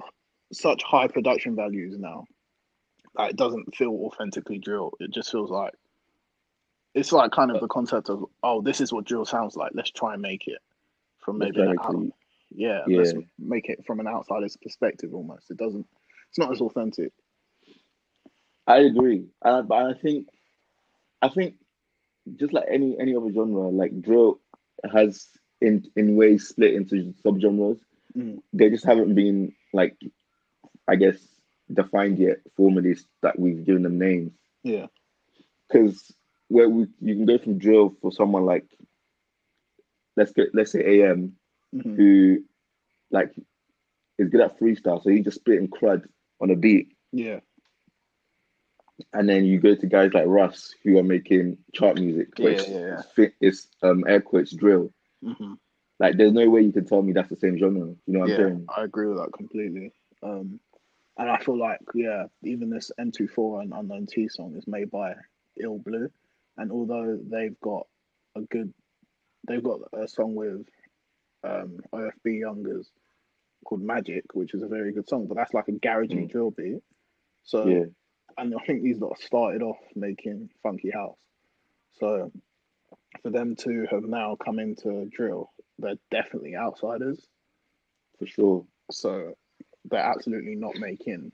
[0.52, 2.24] such high production values now.
[3.16, 4.92] Like it doesn't feel authentically drill.
[5.00, 5.74] It just feels like
[6.94, 9.72] it's like kind of the concept of oh, this is what drill sounds like.
[9.74, 10.58] Let's try and make it
[11.18, 12.12] from maybe an out, Exactly.
[12.50, 13.20] yeah, let's Yeah.
[13.38, 15.50] make it from an outsider's perspective almost.
[15.50, 15.86] It doesn't.
[16.30, 17.12] It's not as authentic.
[18.68, 20.28] I agree, uh, but I think,
[21.22, 21.56] I think,
[22.36, 24.40] just like any any other genre, like drill
[24.92, 25.26] has
[25.60, 27.80] in in ways split into subgenres.
[28.16, 28.42] Mm.
[28.52, 29.96] They just haven't been like,
[30.88, 31.18] I guess,
[31.72, 34.32] defined yet formally that we've given them names.
[34.64, 34.86] Yeah.
[35.68, 36.12] Because
[36.48, 38.66] where we you can go from drill for someone like
[40.16, 41.36] let's get let's say AM
[41.74, 41.96] Mhm.
[41.96, 42.44] who
[43.10, 43.34] like
[44.18, 46.04] is good at freestyle, so he just spitting crud
[46.40, 46.92] on a beat.
[47.12, 47.40] Yeah.
[49.12, 52.68] And then you go to guys like Russ who are making chart music, Yeah, which
[52.68, 53.02] yeah, yeah.
[53.14, 54.92] fit is um air quotes drill.
[55.22, 55.54] hmm
[56.00, 57.86] Like there's no way you can tell me that's the same genre.
[57.86, 58.68] You know what yeah, I'm saying?
[58.76, 59.92] I agree with that completely.
[60.22, 60.60] Um,
[61.16, 65.14] and I feel like yeah, even this M24 and Unknown T song is made by
[65.62, 66.08] iLL BLU,
[66.56, 67.86] and although they've got
[68.36, 68.72] a good,
[69.46, 70.66] they've got a song with
[71.44, 72.90] um, OFB Youngers
[73.64, 76.80] called Magic, which is a very good song, but that's like a garagey drill beat.
[77.44, 77.84] So, Yeah.
[78.38, 81.18] And I think these lot started off making funky house.
[81.98, 82.30] So,
[83.22, 87.26] for them to have now come into drill, they're definitely outsiders
[88.18, 88.66] For sure.
[88.90, 89.34] so
[89.90, 91.32] they're absolutely not making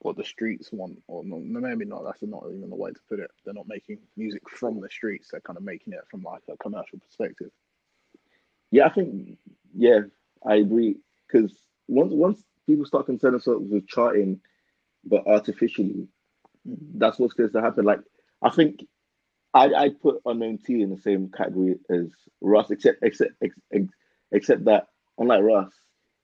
[0.00, 2.04] what the streets want, or no, maybe not.
[2.04, 3.30] That's not even the way to put it.
[3.44, 5.28] They're not making music from the streets.
[5.30, 7.50] They're kind of making it from like a commercial perspective.
[8.70, 9.38] Yeah, I think
[9.74, 10.00] yeah,
[10.46, 10.96] I agree.
[11.26, 11.56] Because
[11.88, 14.40] once once people start concerning themselves with charting,
[15.06, 16.08] but artificially,
[16.64, 17.84] that's what's going to happen.
[17.84, 18.00] Like
[18.42, 18.84] I think
[19.52, 22.06] I I put Unknown T in the same category as
[22.40, 23.84] Russ, except except ex, ex,
[24.32, 25.70] except that unlike Russ,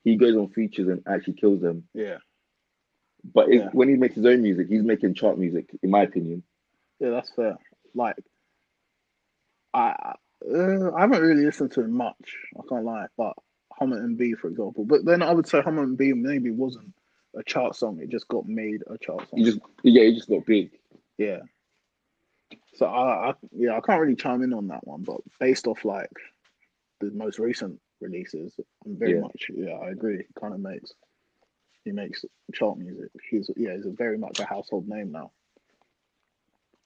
[0.05, 1.85] he goes on features and actually kills them.
[1.95, 2.19] Yeah,
[3.33, 3.69] But it, Yeah.
[3.73, 6.43] when he makes his own music, he's making chart music, in my opinion.
[6.99, 7.57] yeah, that's fair.
[7.95, 8.17] Like,
[9.75, 10.15] I
[10.53, 12.37] uh, I haven't really listened to him much.
[12.59, 13.35] I can't lie, but
[13.81, 14.85] Homerton B, for example.
[14.85, 16.93] But then I would say Homerton B maybe wasn't
[17.37, 18.01] a chart song.
[18.01, 19.39] It just got made a chart song.
[19.39, 20.71] He just yeah, he just got big.
[21.19, 21.41] Yeah.
[22.75, 25.85] So I, I yeah, I can't really chime in on that one, but based off
[25.85, 26.11] like
[27.01, 29.21] the most recent releases, I'm very Yeah.
[29.21, 30.19] much yeah, I agree.
[30.19, 30.93] He kind of makes
[31.85, 32.25] he makes
[32.55, 33.11] chart music.
[33.29, 35.31] He's yeah, he's a very much a household name now.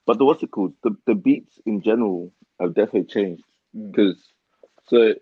[0.06, 0.74] But the what's it called?
[0.82, 3.44] The the beats in general have definitely changed.
[3.76, 3.90] Mm.
[3.92, 4.22] Because
[4.86, 5.14] so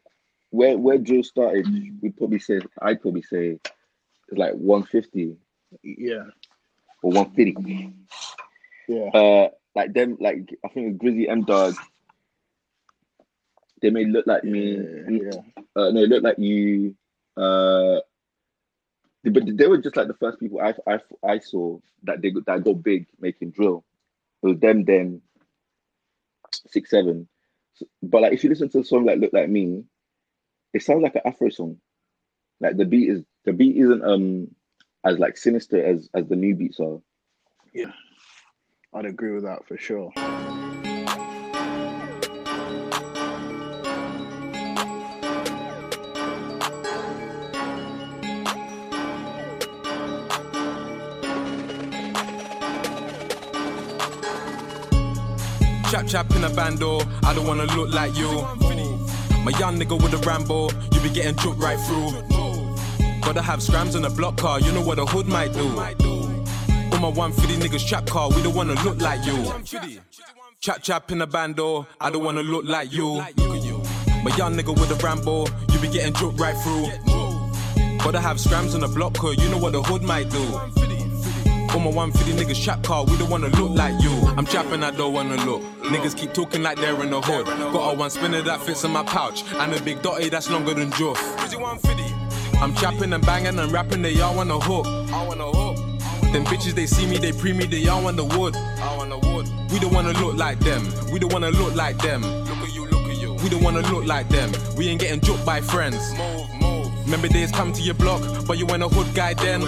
[0.50, 1.66] where where drill started,
[2.00, 3.58] we'd probably say I'd probably say
[4.32, 5.36] it's like 150
[5.82, 6.24] Yeah,
[7.02, 7.92] or 150.
[8.88, 11.74] yeah, Uh like them like I think Grizzy M Dog
[13.80, 14.76] they may look like me
[15.09, 15.40] yeah,
[15.76, 16.94] uh no look like you
[17.36, 17.98] uh
[19.24, 22.64] but they were just like the first people I I, I saw that they that
[22.64, 23.84] got big making drill.
[24.42, 25.22] It was them then
[26.66, 27.28] six seven.
[27.74, 29.84] So- But like if you listen to a song like Look Like Me,
[30.74, 31.78] it sounds like an Afro song.
[32.60, 34.48] Like the beat is the beat isn't um
[35.05, 37.01] as like sinister as as the new beats are.
[37.74, 37.93] yeah.
[38.94, 40.12] I'd agree with that for sure.
[55.90, 58.43] Chap chap in a bando, I don't wanna look like you.
[59.44, 62.31] My young nigga with a Rambo, you be getting jumped right through.
[63.22, 65.68] Gotta have scrams on a block car, you know what a hood might do.
[66.92, 69.52] All my 150 niggas trap car, we don't wanna look like you.
[70.60, 73.16] Chap chap in a bando, I don't wanna look like you.
[74.22, 76.88] My young nigga with a Rambo, you be getting jumped right through.
[77.98, 80.42] Gotta have scrams on a block car, you know what a hood might do.
[81.72, 84.10] All my 150 niggas trap car, we don't wanna look like you.
[84.36, 85.62] I'm trapping, I don't wanna look.
[85.84, 87.46] Niggas keep talking like they're in the hood.
[87.46, 90.74] Got a one spinner that fits in my pouch, and a big dotty that's longer
[90.74, 91.16] than Joff.
[92.62, 94.86] I'm trapping and banging and rapping, they all wanna hook.
[94.86, 95.76] I wanna hook.
[96.32, 98.55] Them bitches, they see me, they pre me, they all want the wood.
[98.55, 99.48] I want the wood.
[99.72, 100.86] We don't wanna look like them.
[101.10, 102.22] We don't wanna look like them.
[102.22, 103.34] Look at you, look at you.
[103.34, 104.52] We don't wanna look like them.
[104.76, 106.14] We ain't getting joked by friends.
[106.16, 107.05] Move, move.
[107.05, 109.62] Remember days come to your block, but you ain't a hood guy then.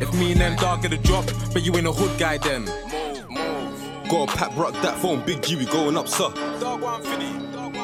[0.00, 2.62] If me and them dog get a drop, but you ain't a hood guy then.
[3.28, 6.30] move Got a pack, rock that phone, big G, we going up, sir.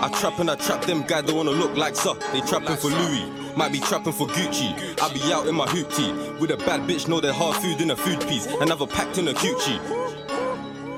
[0.04, 2.12] I trap and I trap them guys don't wanna look like sir.
[2.34, 3.24] They trapping for Louis,
[3.56, 5.00] might be trapping for Gucci.
[5.00, 7.80] I be out in my hoop tee with a bad bitch, know that hard food
[7.80, 8.44] in a food piece.
[8.60, 9.80] Another packed in a coochie.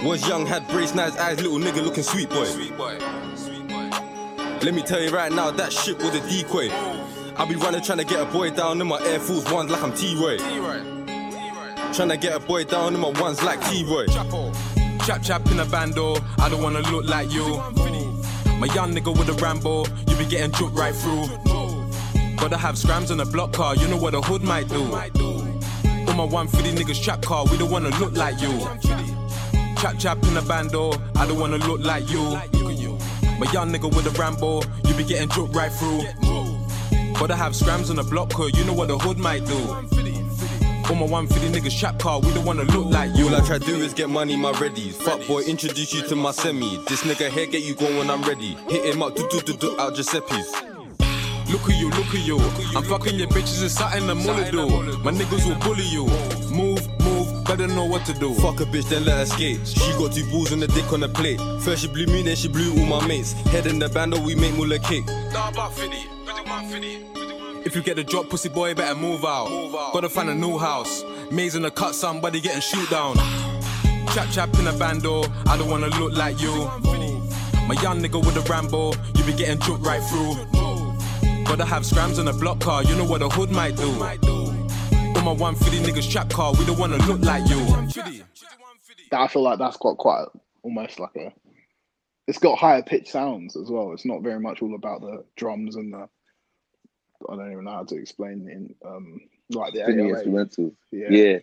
[0.03, 2.47] Was young, had brace, nice eyes, little nigga looking sweet boy.
[4.65, 6.69] Let me tell you right now, that shit was a decoy.
[7.37, 9.85] I be running trying to get a boy down in my Air Force Ones like
[9.85, 10.39] I'm T-Roy.
[11.93, 14.07] Trying to get a boy down in my ones like T-Roy.
[15.07, 17.63] Chap chap in a bando, I don't wanna look like you.
[18.59, 21.27] My young nigga with a Rambo, you be getting jumped right through.
[22.37, 24.83] Gotta have scrams on a block car, you know what a hood might do.
[24.83, 28.59] All my 150 niggas trap car, we don't wanna look like you.
[29.77, 32.23] Chap chap in a bando, I don't wanna look like you.
[33.39, 36.03] My young nigga with a Rambo, you be getting jumped right through.
[37.15, 39.96] Gotta have scrams on a block car, you know what a hood might do.
[40.89, 43.27] All my 150 niggas trap car, we don't wanna look like you.
[43.27, 44.91] All I try to do is get money, my ready.
[44.91, 46.77] Fuck boy, introduce you to my semi.
[46.87, 48.55] This nigga here get you going when I'm ready.
[48.69, 50.53] Hit him up, do do do do out Giuseppe's.
[51.51, 52.39] Look at you, look at you.
[52.77, 54.69] I'm fucking your bitches and something I'm gonna do.
[54.99, 56.07] My niggas will bully you.
[56.55, 58.33] Move, move, better know what to do.
[58.35, 59.67] Fuck a bitch, then let her skate.
[59.67, 61.41] She got two balls and a dick on the plate.
[61.63, 63.33] First she blew me, then she blew all my mates.
[63.51, 65.05] Head in the band, we make Muller cake.
[67.67, 69.49] If you get the drop, pussy boy, better move out.
[69.93, 71.03] Gotta find a new house.
[71.33, 73.17] Maze in the cut, somebody getting shoot down.
[74.15, 76.53] Chap chap in a bando, I don't wanna look like you.
[77.67, 80.37] My young nigga with a Rambo, you be getting jumped right through.
[81.45, 83.91] Gotta have scrams on a block car, you know what a hood might do.
[83.91, 87.59] All my 150 niggas trap car, we don't wanna look like you.
[89.11, 90.27] I feel like that's got quite
[90.63, 91.35] almost like a.
[92.29, 93.91] It's got higher pitch sounds as well.
[93.93, 96.09] It's not very much all about the drums and the.
[97.29, 99.21] I don't even know how to explain in um
[99.51, 100.27] like the Singing 808.
[100.27, 100.75] instrumentals.
[100.93, 101.09] Yeah.
[101.11, 101.39] Yeah.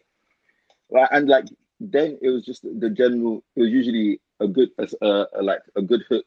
[0.89, 1.45] Like, and like
[1.79, 3.43] then it was just the general.
[3.55, 6.25] It was usually a good, uh, uh, like a good hook.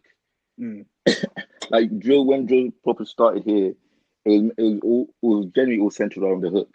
[0.60, 0.86] Mm.
[1.68, 3.74] Like drill when drill proper started here,
[4.24, 6.72] it was it was all it was generally all centered around the hook,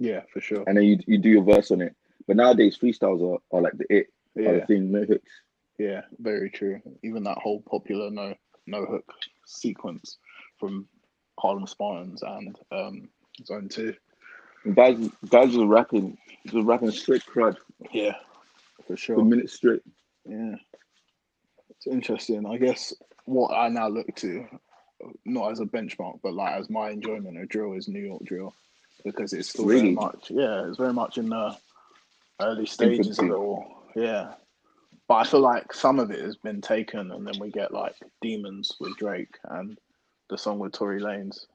[0.00, 0.64] Yeah, for sure.
[0.66, 1.94] and then you you do your verse on it.
[2.26, 5.30] But nowadays freestyles are, are like the it, are the thing, no hooks.
[5.78, 6.80] Yeah, very true.
[7.04, 8.34] Even that whole popular no
[8.66, 9.12] no hook
[9.46, 10.18] sequence
[10.58, 10.88] from
[11.38, 13.08] Harlem Spartans and um
[13.44, 13.94] Zone Two.
[14.74, 17.56] Guys, guys are rapping, just rapping straight crud
[17.92, 18.14] Yeah,
[18.86, 19.24] for sure.
[19.24, 19.82] minutes straight.
[20.24, 20.54] Yeah.
[21.70, 22.46] It's interesting.
[22.46, 22.92] I guess
[23.24, 24.46] what I now look to,
[25.24, 28.54] not as a benchmark, but like as my enjoyment of drill is New York drill.
[29.04, 31.56] Because it's still very much yeah, it's very much in the
[32.40, 33.82] early stages of it all.
[33.96, 34.34] Yeah.
[35.08, 37.96] But I feel like some of it has been taken and then we get like
[38.20, 39.76] Demons with Drake and
[40.32, 41.46] the song with Tory Lanez.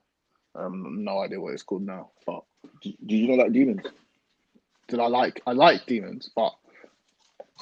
[0.55, 2.11] Um no idea what it's called now.
[2.25, 2.43] But
[2.81, 3.81] Do, do you know like demons?
[4.87, 6.53] did I like I like Demons, but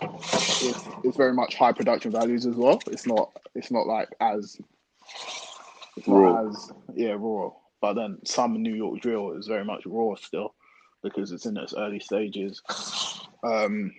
[0.02, 2.80] it's, it's very much high production values as well.
[2.88, 4.58] It's not it's not like as
[5.98, 6.50] it's not Raw.
[6.50, 7.52] as yeah raw.
[7.82, 10.54] But then some New York drill is very much raw still
[11.04, 12.62] because it's in its early stages,
[13.44, 13.92] um,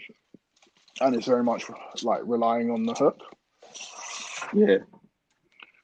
[1.01, 1.65] and it's very much
[2.03, 3.21] like relying on the hook.
[4.53, 4.79] Yeah.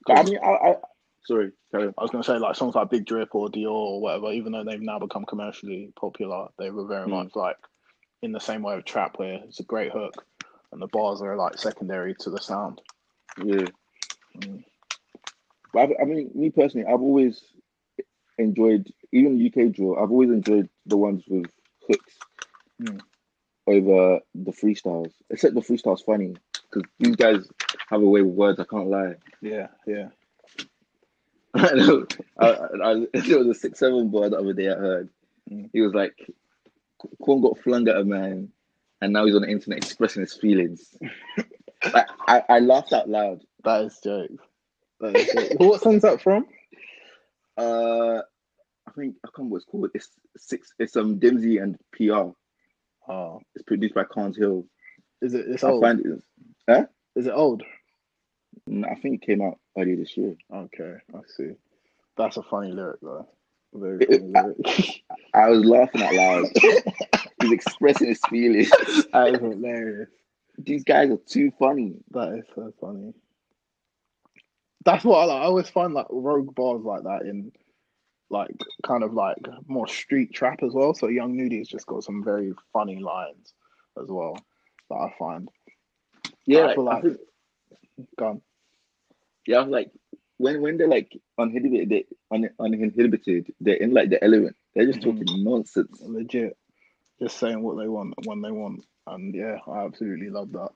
[0.07, 0.77] But I mean, I, I
[1.25, 1.53] sorry.
[1.75, 4.65] I was gonna say like songs like Big Drip or Dior or whatever, even though
[4.65, 7.11] they've now become commercially popular, they were very Mm.
[7.25, 7.57] much like
[8.23, 10.25] in the same way of trap where it's a great hook
[10.73, 12.81] and the bars are like secondary to the sound.
[13.43, 13.67] Yeah.
[14.39, 14.65] Mm.
[15.73, 17.43] But I, I mean, me personally, I've always
[18.39, 19.97] enjoyed even UK drill.
[19.99, 21.51] I've always enjoyed the ones with
[21.89, 22.19] hooks
[22.81, 23.01] Mm.
[23.67, 25.13] over the freestyles.
[25.31, 26.35] Except the freestyles funny
[26.71, 27.47] because these guys
[27.89, 28.59] have a way with words.
[28.61, 29.15] I can't lie.
[29.41, 30.09] Yeah, yeah.
[31.63, 32.07] I know.
[32.39, 32.49] I,
[32.85, 35.11] I, there was a six seven boy the other day I heard.
[35.53, 35.71] Mm.
[35.73, 36.15] He was like,
[37.23, 38.51] Quan got flung at a man,
[39.03, 40.95] and now he's on the internet expressing his feelings.
[41.95, 43.43] I, I, I laughed out loud.
[43.65, 44.31] That is joke.
[45.01, 45.55] That is jokes.
[45.59, 46.47] what song's that from?
[47.59, 48.21] Uh,
[48.89, 49.91] I think I can't remember what it's called.
[49.95, 50.73] It's six.
[50.79, 52.33] It's um Dimzy and PR.
[53.09, 54.67] Oh, It's produced by Carns Hill.
[55.23, 55.47] is it?
[55.49, 55.83] It's I old.
[55.83, 56.23] find it.
[56.69, 56.87] Huh?
[57.17, 57.63] Is it old?
[58.69, 60.37] I think it came out earlier this year.
[60.53, 61.53] Okay, I see.
[62.17, 63.29] That's a funny lyric though.
[63.75, 65.03] Very funny lyric.
[65.35, 66.47] I was laughing out loud.
[67.43, 68.71] He's expressing his feelings.
[69.13, 70.11] that is hilarious.
[70.59, 71.97] These guys are too funny.
[72.13, 73.15] That is so funny.
[74.85, 75.43] That's what I like.
[75.43, 77.53] I always find like rogue bars like that in
[78.31, 78.51] like
[78.85, 79.37] kind of like
[79.67, 80.95] more street trap as well.
[80.95, 83.55] So Young Nudy's just got some very funny lines
[84.01, 84.39] as well
[84.89, 85.49] that I find.
[86.47, 87.17] Yeah, I like, feel I like think,
[88.19, 88.43] gone.
[89.47, 89.91] Yeah, I was like
[90.39, 94.57] when when they're like uninhibited, they, un, uninhibited, they're in like the element.
[94.75, 95.05] They're just Mhm.
[95.05, 96.01] talking nonsense.
[96.03, 96.57] Legit.
[97.21, 98.85] Just saying what they want when they want.
[99.07, 100.71] And yeah, I absolutely love that.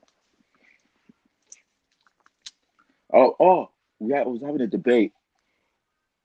[3.13, 3.69] Oh, oh,
[3.99, 5.13] yeah, I was having a debate,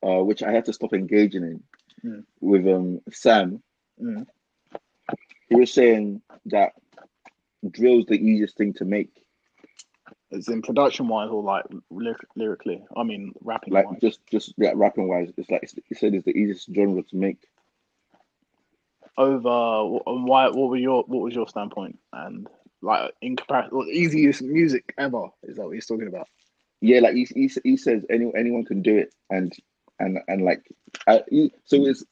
[0.02, 1.62] uh, which I had to stop engaging in
[2.04, 2.24] Mm.
[2.40, 3.62] with um Sam.
[4.00, 4.26] Mm.
[5.48, 6.72] He was saying that
[7.70, 9.21] drill's the easiest thing to make.
[10.32, 12.84] It's in production wise or like lyric- lyrically.
[12.96, 14.00] I mean rapping Like wise.
[14.00, 17.38] just just yeah, rapping wise, it's like you said it's the easiest genre to make.
[19.18, 22.48] over and why what were your what was your standpoint and
[22.82, 26.28] like in comparison well, easiest music ever is that what he's talking about
[26.80, 29.52] Yeah, like he he, he says any anyone can do it, and
[29.98, 30.62] and and like
[31.06, 32.04] I, he, so it's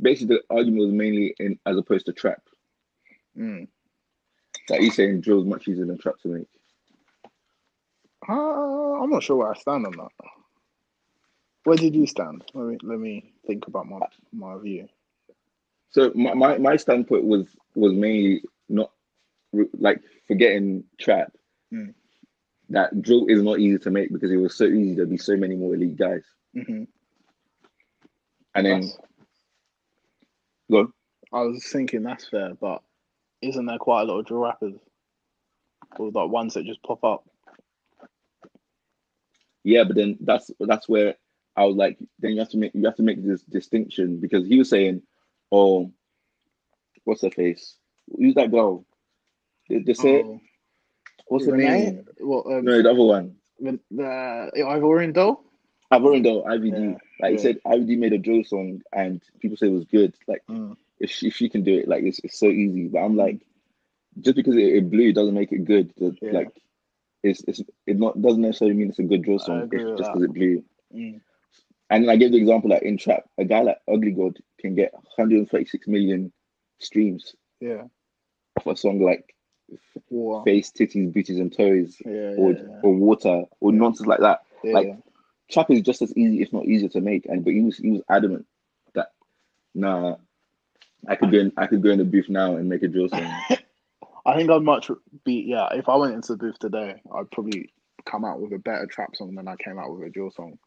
[0.00, 2.42] basically the argument was mainly in as opposed to trap.
[3.36, 3.68] mm.
[4.68, 6.48] Like he's saying drill's much easier than trap to make.
[8.28, 10.10] Uh, i'm not sure where i stand on that
[11.64, 14.00] where did you stand let me let me think about my
[14.32, 14.88] my view
[15.90, 18.90] So my, my, my standpoint was was mainly not
[19.78, 21.32] like forgetting trap.
[21.72, 21.94] Mm.
[22.70, 25.36] That drill is not easy to make because it was so easy to be so
[25.36, 26.24] many more elite guys.
[26.52, 26.84] hmm
[28.54, 28.90] And then
[30.70, 30.92] go.
[31.32, 32.82] I was thinking that's fair, but
[33.42, 34.80] isn't there quite a lot of drill rappers?
[35.98, 37.24] Or like ones that just pop up?
[39.64, 41.16] Yeah, but then that's that's where
[41.56, 44.46] I was like, then you have to make you have to make this distinction because
[44.46, 45.02] he was saying,
[45.52, 45.90] oh,
[47.04, 47.76] what's her face?
[48.16, 48.84] Who's that girl?
[49.68, 50.40] They, they say, Oh,
[51.28, 52.04] what's her name?
[52.20, 52.46] What?
[52.46, 53.36] Um, No, the other one.
[53.60, 55.44] the, the Ivorian doll?
[55.92, 56.92] Ivorindo, IVD.
[56.92, 60.14] Yeah, like he said, IVD made a drill song and people say it was good.
[60.26, 60.76] Like Mm.
[60.98, 62.88] if she, if she can do it, like it's, it's so easy.
[62.88, 63.40] But I'm like,
[64.20, 65.92] just because it, it blew doesn't make it good.
[65.96, 66.32] The- Yeah.
[67.24, 69.68] It's it's it not doesn't necessarily mean it's a good drill song.
[69.72, 70.62] It's just because it blew.
[70.94, 71.20] Mm.
[71.90, 74.74] And then I gave the example like in trap, a guy like Ugly God can
[74.74, 76.32] get 136 million
[76.78, 77.84] streams Yeah.
[78.56, 79.34] of a song like
[80.10, 80.42] Wow.
[80.44, 82.80] Face, Titties, Booties, and Toes, Yeah, or yeah, yeah.
[82.82, 84.42] or Water, or nonsense like that.
[84.62, 84.96] Like
[85.50, 87.26] trap is just as easy, if not easier, to make.
[87.26, 88.46] And but he was he was adamant
[88.94, 89.12] that
[89.74, 90.16] nah,
[91.08, 93.08] I could go in, I could go in the booth now and make a drill
[93.08, 93.30] song.
[94.26, 94.90] I think I'd much
[95.24, 95.68] be yeah.
[95.72, 97.72] If I went into the booth today, I'd probably
[98.06, 100.58] come out with a better trap song than I came out with a drill song.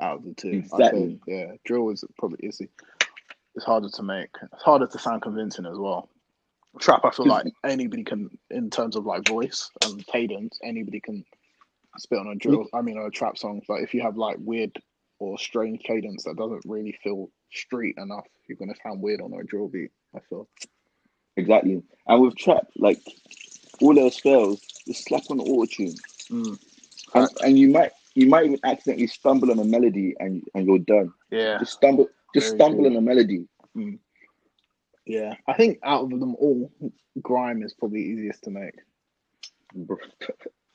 [0.00, 1.20] Out of the two, Exactly.
[1.26, 2.68] say, yeah, drill is probably easy.
[3.54, 4.30] It's harder to make.
[4.52, 6.08] It's harder to sound convincing as well.
[6.78, 11.24] Trap, I feel like anybody can, in terms of like voice and cadence, anybody can
[11.98, 12.64] spit on a drill.
[12.64, 12.68] Mm.
[12.72, 13.60] I mean, on a trap song.
[13.68, 14.78] But if you have like weird
[15.18, 19.44] or strange cadence that doesn't really feel street enough, you're gonna sound weird on a
[19.44, 19.90] drill beat.
[20.16, 20.48] I feel.
[21.36, 21.82] Exactly.
[22.06, 23.00] And with trap, like
[23.80, 25.94] all else fails, just slap on the auto tune,
[26.30, 26.58] Mm.
[27.14, 30.78] and, and you might you might even accidentally stumble on a melody and and you're
[30.78, 31.12] done.
[31.30, 31.58] Yeah.
[31.58, 32.90] Just stumble, just Very stumble true.
[32.90, 33.46] on a melody.
[33.76, 33.98] Mm.
[35.06, 36.70] Yeah, I think out of them all,
[37.20, 38.74] grime is probably easiest to make.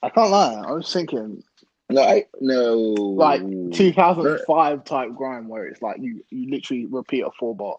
[0.03, 0.63] I can't lie.
[0.67, 1.43] I was thinking
[1.89, 3.41] No, I no like
[3.73, 7.77] 2005 type grime where it's like you you literally repeat a four bar.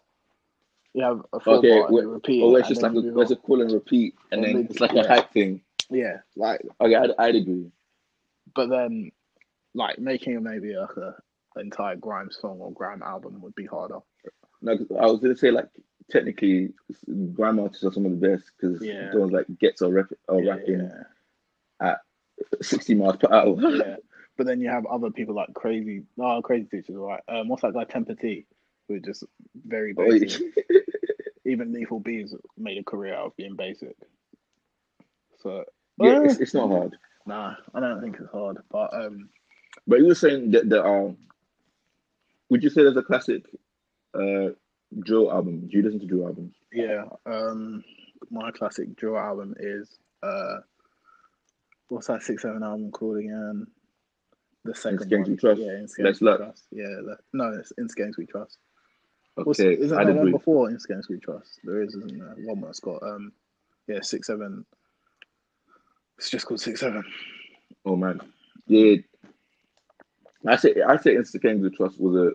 [0.93, 2.41] You have a four Okay, bar and where, you repeat.
[2.41, 4.79] or it's just like a, where's a call and repeat, and And then then- it's
[4.79, 5.01] like yeah.
[5.03, 5.61] a hype thing.
[5.91, 7.71] Yeah, like Okay, I'd, I'd agree.
[8.55, 9.11] but then
[9.73, 11.15] like making maybe like a
[11.59, 13.99] entire grime song or grime album would be harder.
[14.61, 15.67] No, 'cause I was gonna say like
[16.11, 16.73] technically,
[17.33, 19.11] grime artists are some of the best because Yeah.
[19.11, 20.91] the ones like gets or, rap, or Yeah, rapping
[21.81, 22.01] at
[22.61, 23.55] sixty miles per hour.
[23.59, 23.97] yeah.
[24.37, 27.21] But then you have other people like crazy, oh, crazy teachers, right?
[27.27, 28.45] Um, what's that guy, Tempa T,
[28.89, 29.23] who are just
[29.65, 30.19] very Oh, yeah.
[30.19, 30.41] basic.
[31.45, 33.95] Even Lethal B's made a career out of being basic.
[35.41, 35.63] So
[36.01, 36.97] yeah, uh, it's, it's not hard.
[37.25, 38.57] Nah, I don't think it's hard.
[38.69, 39.29] But um,
[39.87, 41.13] But you were saying that there are.
[42.49, 43.45] Would you say there's a classic
[44.13, 44.49] uh,
[45.01, 45.67] drill album?
[45.67, 46.55] Do you listen to drill albums?
[46.73, 47.83] yeah, um,
[48.31, 50.57] my classic drill album is uh,
[51.87, 53.65] what's that six seven album called again?
[54.65, 55.23] The second one.
[55.31, 55.61] We Trust?
[55.61, 56.27] Yeah, Let's We?
[56.37, 56.63] Trust.
[56.71, 56.95] Yeah,
[57.33, 58.57] no, it's Inst Games We Trust.
[59.45, 61.59] What's, Okay, isn't I'd there one before Inst Games We Trust?
[61.63, 62.35] There is, isn't there?
[62.45, 63.31] One that's got um,
[63.87, 64.65] yeah, six seven.
[66.17, 67.03] It's just called six seven.
[67.85, 68.21] Oh man,
[68.67, 68.97] yeah.
[70.47, 72.31] I say I say Games with Trust was a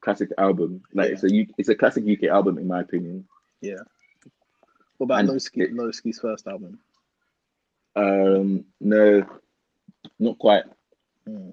[0.00, 0.82] classic album.
[0.94, 3.26] Like it's a it's a classic UK album in my opinion.
[3.60, 3.80] Yeah.
[4.98, 6.78] What about Loski, Loski's first album?
[7.96, 9.26] Um, no,
[10.18, 10.64] not quite.
[11.26, 11.50] Hmm.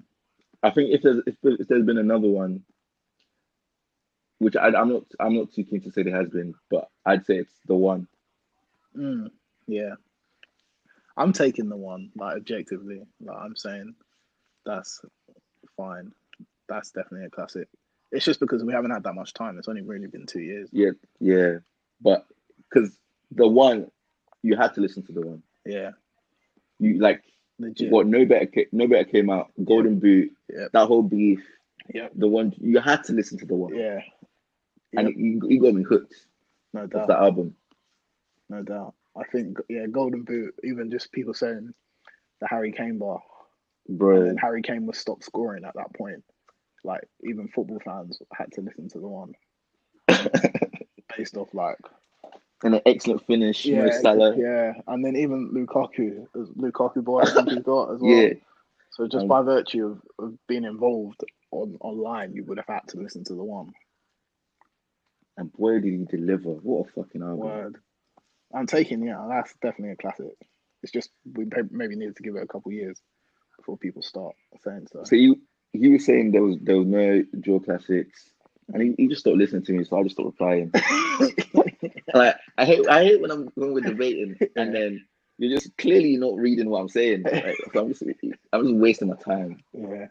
[0.62, 2.62] I think if there's if, if there's been another one,
[4.44, 7.24] which I, I'm not I'm not too keen to say there has been, but I'd
[7.24, 8.06] say it's the one.
[8.94, 9.30] Mm,
[9.66, 9.94] yeah.
[11.16, 13.06] I'm taking the one, like objectively.
[13.22, 13.94] Like I'm saying
[14.66, 15.00] that's
[15.78, 16.12] fine.
[16.68, 17.68] That's definitely a classic.
[18.12, 19.58] It's just because we haven't had that much time.
[19.58, 20.68] It's only really been two years.
[20.72, 20.90] Yeah,
[21.20, 21.54] yeah,
[22.02, 22.26] but
[22.68, 22.98] because
[23.30, 23.90] the one
[24.42, 25.42] you had to listen to the one.
[25.64, 25.92] Yeah.
[26.78, 27.22] You like
[27.58, 27.90] Legit.
[27.90, 28.06] what?
[28.06, 29.52] No better, no better came out.
[29.64, 30.32] Golden Boot.
[30.54, 30.72] Yep.
[30.72, 31.42] That whole beef.
[31.92, 32.12] Yep.
[32.16, 33.74] The one you had to listen to the one.
[33.74, 34.00] Yeah.
[34.96, 36.14] And you, you got me hooked.
[36.72, 37.08] No doubt.
[37.08, 37.54] that album.
[38.48, 38.94] No doubt.
[39.16, 41.72] I think yeah, Golden Boot, even just people saying
[42.40, 43.22] the Harry Kane bar.
[43.88, 44.22] Bro.
[44.22, 46.24] And Harry Kane was stopped scoring at that point.
[46.82, 49.34] Like even football fans had to listen to the one.
[51.16, 51.78] Based off like
[52.62, 54.34] And an excellent finish, Salah.
[54.36, 58.10] Yeah, and then even Lukaku, Lukaku boy, I think he's got as well.
[58.10, 58.34] Yeah.
[58.90, 62.86] So just Um, by virtue of, of being involved on online, you would have had
[62.88, 63.72] to listen to the one.
[65.36, 66.50] And boy, did he deliver!
[66.50, 67.38] What a fucking album!
[67.38, 67.76] Word.
[68.54, 70.36] I'm taking yeah, that's definitely a classic.
[70.82, 73.00] It's just we maybe needed to give it a couple years
[73.56, 75.02] before people start saying so.
[75.04, 75.40] So you
[75.72, 78.30] you were saying there was there was no drill classics.
[78.72, 80.70] and he, he just stopped listening to me, so I just stopped replying.
[82.14, 85.04] like I hate I hate when I'm when we're debating and then
[85.38, 87.24] you're just clearly not reading what I'm saying.
[87.72, 88.02] So I'm just
[88.52, 89.62] I'm just wasting my time.
[89.72, 90.06] Yeah.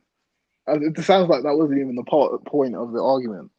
[0.68, 3.52] It sounds like that wasn't even the part, point of the argument.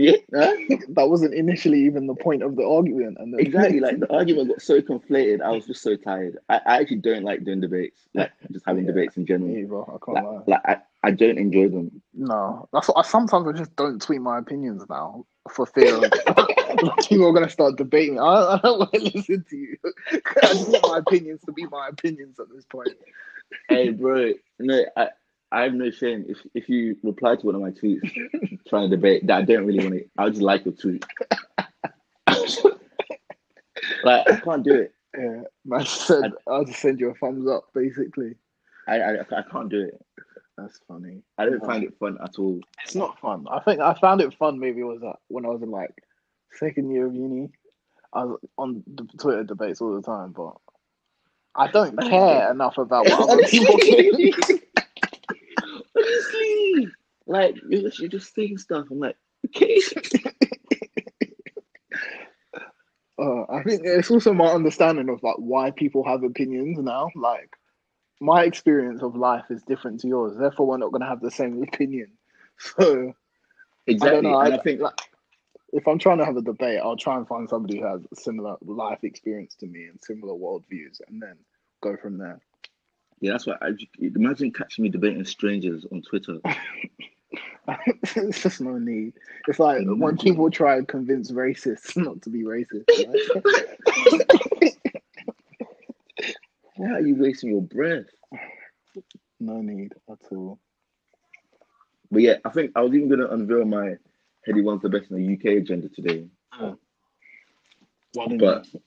[0.00, 3.16] Yeah, that wasn't initially even the point of the argument.
[3.18, 3.80] And then- exactly.
[3.80, 5.42] Like the argument got so conflated.
[5.42, 6.38] I was just so tired.
[6.48, 8.02] I, I actually don't like doing debates.
[8.14, 9.50] Like just having debates in general.
[9.56, 10.42] Either, I can't Like, lie.
[10.46, 12.00] like I, I don't enjoy them.
[12.14, 16.02] No, that's what I sometimes I just don't tweet my opinions now for fear of
[17.08, 18.20] people are gonna start debating.
[18.20, 19.76] I, I don't want to listen to you.
[20.12, 20.20] I
[20.52, 22.90] just want my opinions to be my opinions at this point.
[23.68, 24.32] hey, bro.
[24.60, 25.08] No, I.
[25.50, 28.10] I have no shame if if you reply to one of my tweets
[28.68, 30.04] trying to debate that I don't really want to.
[30.18, 31.04] I'll just like your tweet.
[34.04, 34.92] like I can't do it.
[35.16, 38.34] Yeah, man said I'll just send you a thumbs up, basically.
[38.86, 40.04] I I, I can't do it.
[40.58, 41.22] That's funny.
[41.38, 42.60] I don't find it fun at all.
[42.84, 43.46] It's not fun.
[43.50, 44.58] I think I found it fun.
[44.58, 45.94] Maybe was that when I was in like
[46.58, 47.50] second year of uni.
[48.12, 50.54] I was on the Twitter debates all the time, but
[51.54, 54.64] I don't care enough about what other people think.
[57.28, 58.86] Honestly, like you're just, you're just saying stuff.
[58.90, 59.80] I'm like, okay.
[63.18, 67.10] Uh, I think it's also my understanding of like why people have opinions now.
[67.16, 67.50] Like
[68.20, 71.30] my experience of life is different to yours, therefore we're not going to have the
[71.30, 72.12] same opinion.
[72.60, 73.14] So I
[73.86, 74.38] Exactly, don't know.
[74.38, 74.94] I, I think- like,
[75.72, 78.16] if I'm trying to have a debate, I'll try and find somebody who has a
[78.16, 81.36] similar life experience to me and similar worldviews, and then
[81.80, 82.40] go from there.
[83.20, 86.38] Yeah, that's why I imagine catching me debating strangers on Twitter.
[88.16, 89.12] it's just no need.
[89.46, 92.84] It's like when people try and convince racists not to be racist.
[92.88, 94.74] right?
[96.76, 98.06] Why are you wasting your breath?
[99.40, 100.58] no need at all.
[102.10, 103.96] But yeah, I think I was even going to unveil my
[104.48, 106.26] Headie One's the best in the UK agenda today.
[108.14, 108.80] Why didn't But you?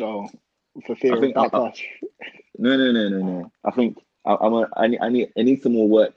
[0.00, 0.28] Oh,
[0.86, 1.82] for fear I of think I- I- backlash.
[2.58, 3.52] no, no, no, no, no.
[3.64, 6.14] I think I, I'm a, I need I need I need some more work.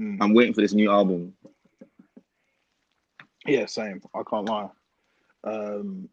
[0.00, 0.16] Mm.
[0.20, 1.34] I'm waiting for this new album.
[3.46, 4.00] Yeah, same.
[4.14, 4.68] I can't lie.
[5.44, 6.08] Um,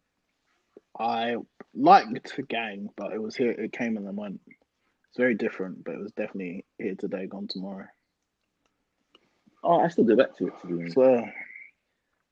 [0.99, 1.37] I
[1.73, 3.51] liked the Gang, but it was here.
[3.51, 4.41] It came and then went.
[4.47, 7.85] It's very different, but it was definitely here today, gone tomorrow.
[9.63, 10.93] Oh, I still go back to it to be honest.
[10.93, 11.33] Swear.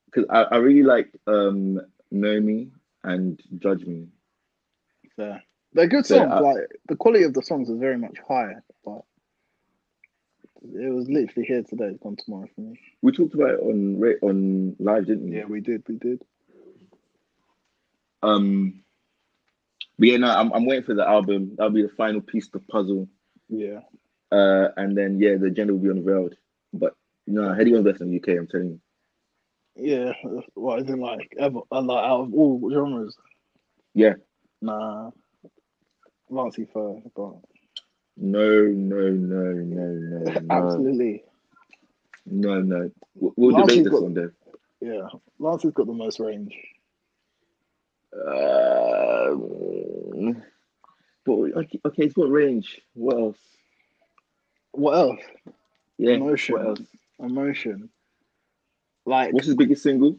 [0.06, 1.80] Because I, I really like um
[2.10, 2.70] Know Me
[3.04, 4.08] and Judge Me.
[5.16, 5.42] Fair.
[5.72, 6.32] They're good Yeah, songs.
[6.32, 6.56] I- like
[6.88, 9.02] the quality of the songs is very much higher, but
[10.74, 12.78] it was literally here today, it's gone tomorrow for me.
[13.02, 15.36] We talked about it on ra- on live, didn't we?
[15.36, 15.82] Yeah, we did.
[15.88, 16.22] We did.
[18.22, 18.82] Um,
[19.98, 21.54] but yeah, no, I'm I'm waiting for the album.
[21.56, 23.08] That'll be the final piece of the puzzle.
[23.48, 23.80] Yeah.
[24.32, 26.34] Uh, and then yeah, the agenda will be unveiled.
[26.72, 26.94] But
[27.26, 28.38] no, Headie One's best in the UK.
[28.38, 28.80] I'm telling you.
[29.76, 30.12] Yeah.
[30.54, 31.32] What is it like?
[31.38, 33.16] Ever, uh, like out of all genres?
[33.94, 34.14] Yeah.
[34.60, 35.10] Nah.
[36.28, 37.34] Lancey first, but
[38.16, 41.22] No, no, no, no, no, no, absolutely.
[42.24, 42.90] no, no.
[43.14, 44.26] We'll, we'll debate this got- one day.
[44.80, 45.08] Yeah.
[45.38, 46.54] Lance has got the most range.
[49.26, 50.42] Um,
[51.24, 52.80] but okay, okay, it's got range.
[52.94, 53.38] What else?
[54.72, 55.20] What else?
[55.98, 56.12] Yeah.
[56.14, 56.56] Emotion.
[56.58, 56.80] Else?
[57.18, 57.90] Emotion.
[59.04, 60.18] Like What's his biggest single?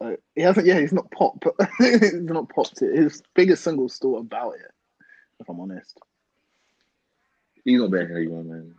[0.00, 0.66] uh, he hasn't.
[0.66, 1.42] Yeah, he's not pop.
[1.78, 2.96] he's not popped it.
[2.96, 4.72] His biggest single's still about it.
[5.40, 6.00] If I'm honest,
[7.66, 8.74] He's not better than Headie One, man.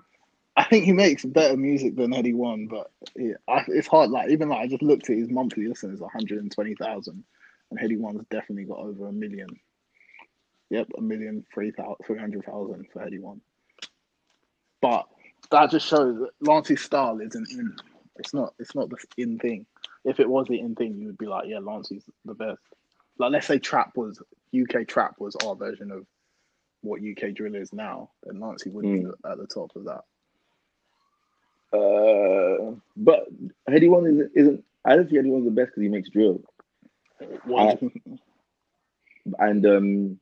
[0.56, 4.10] I think he makes better music than Eddie One, but yeah, I, it's hard.
[4.10, 7.24] Like even like I just looked at his monthly listeners, 120,000,
[7.70, 9.50] and Headie One's definitely got over a million.
[10.70, 13.42] Yep, a million three thousand three hundred thousand for Headie One.
[14.82, 15.06] But
[15.52, 17.76] that just shows that Lance's style isn't in.
[18.16, 18.54] It's not.
[18.58, 19.66] It's not the in thing.
[20.06, 22.62] If it was the in thing, you would be like, yeah, Lancey's the best.
[23.20, 24.22] Like let's say trap was
[24.58, 26.06] UK trap was our version of
[26.82, 30.04] what UK drill is now, then Lancey would be at the top of that.
[31.78, 33.28] Uh, but
[33.70, 34.64] Headie One isn't, isn't.
[34.86, 36.42] I don't think Headie One's the best because he makes drill.
[37.46, 37.78] Why?
[39.40, 40.20] and um,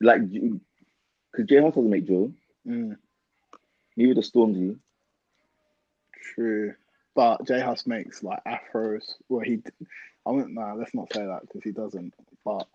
[0.00, 2.32] like, because J Hus doesn't make drill.
[2.66, 2.96] Mm,
[3.96, 4.78] Neither does Stormzy.
[6.34, 6.74] true,
[7.14, 9.14] but J Hus makes like afros.
[9.28, 9.62] Well, he.
[10.26, 10.54] I wouldn't.
[10.54, 12.14] Nah, let's not say that because he doesn't.
[12.44, 12.68] But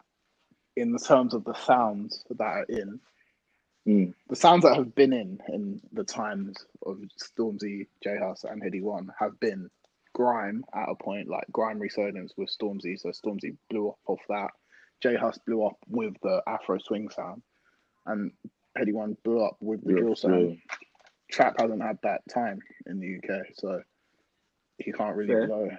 [0.75, 2.99] in the terms of the sounds that are in,
[3.85, 4.13] Mm.
[4.29, 8.81] the sounds that have been in in the times of Stormzy, J Hus, and Headie
[8.81, 9.69] One have been
[10.13, 12.97] grime at a point, like grime resurgence with Stormzy.
[12.97, 14.51] So Stormzy blew up off that.
[15.01, 17.43] J Hus blew up with the Afro swing sound,
[18.05, 18.31] and
[18.77, 20.49] Headie One blew up with the Yeah, drill sound.
[20.51, 20.75] yeah.
[21.29, 23.83] Trap hasn't had that time in the UK, so
[24.77, 25.47] he can't really Fair.
[25.47, 25.69] blow.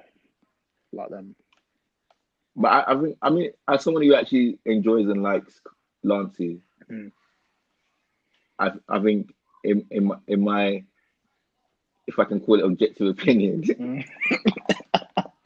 [0.93, 1.35] like them.
[2.57, 5.61] But I, I think I mean as someone who actually enjoys and likes
[6.03, 6.61] Lancey,
[6.91, 7.13] Mm.
[8.59, 10.85] I I think in in my, in my
[12.07, 14.05] if I can call it objective opinion, Mm.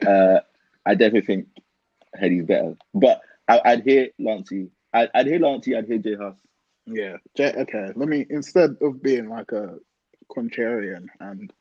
[0.05, 0.39] uh,
[0.85, 1.47] I definitely think
[2.13, 2.75] Headie's better.
[2.93, 4.69] But I, I'd hear Lancey.
[4.93, 5.75] I'd, I'd hear Lancey.
[5.75, 6.35] I'd hear J Hus.
[6.85, 7.17] Yeah.
[7.35, 7.91] J- okay.
[7.95, 9.77] Let me instead of being like a
[10.31, 11.51] contrarian and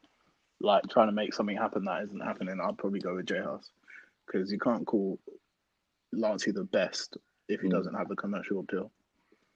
[0.61, 3.70] like trying to make something happen that isn't happening, I'd probably go with J Hus
[4.31, 5.19] because you can't call
[6.13, 7.17] Lancey the best
[7.49, 7.73] if he Mm.
[7.73, 8.91] doesn't have the commercial appeal.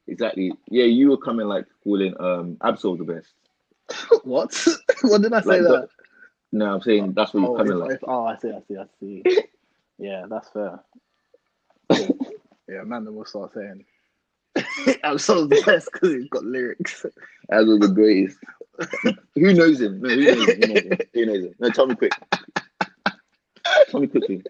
[0.09, 0.53] Exactly.
[0.69, 3.33] Yeah, you were coming like calling um Ab-Soul the best.
[4.25, 4.53] what?
[5.03, 5.89] what did I say Like, that?
[6.53, 7.93] No, I'm saying that's what you're Oh, coming if- like.
[7.93, 9.23] if- oh, I see, I see, I see.
[9.99, 10.81] yeah, that's fair.
[12.69, 13.85] yeah, Amanda will start saying,
[15.05, 17.07] I'm so obsessed because he's got lyrics.
[17.51, 18.39] As was the greatest.
[19.35, 20.01] who knows him?
[20.01, 20.61] No, who knows him?
[20.61, 20.99] Who knows him?
[21.15, 21.55] Who knows him?
[21.59, 22.13] No, tell me quick.
[23.95, 24.43] Me quickly.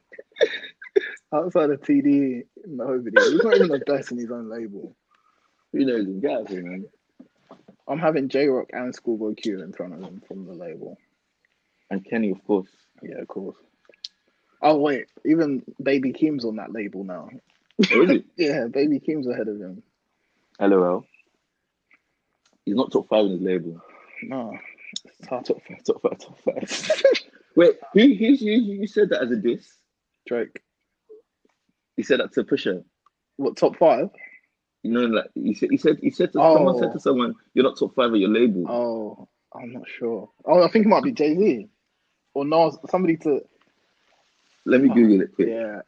[1.33, 3.31] Outside of TDE, no video.
[3.31, 4.95] He's not even the best in his own label.
[5.73, 6.21] Who knows him?
[6.21, 6.85] Get out of here, man.
[7.89, 10.99] I'm having Jay Rock and Schoolboy Q in front of him from the label.
[11.91, 12.69] And Kenny, of course.
[13.03, 13.57] Yeah, of course.
[14.61, 17.29] Oh wait, even Baby Keem's on that label now.
[17.93, 18.25] Oh, is it?
[18.37, 19.83] Yeah, Baby Keem's ahead of him.
[20.61, 21.05] LOL.
[22.65, 23.81] He's not top five in his label.
[24.23, 24.57] No,
[25.29, 27.13] Top five, top five, top five.
[27.57, 28.53] Wait, who, who's you?
[28.55, 29.67] You said that as a diss?
[30.27, 30.61] Drake.
[31.97, 32.83] He said that to Pusha.
[33.37, 34.09] What top five?
[34.83, 36.93] You know, like he said, he said, he said to someone said Oh.
[36.95, 40.31] to someone, "You're not top five at your label." Oh, I'm not sure.
[40.45, 41.69] Oh, I think it might be Jay Z
[42.35, 42.77] or Nas.
[42.91, 43.41] Somebody to
[44.65, 45.49] Let me Google it quick.
[45.49, 45.81] yeah.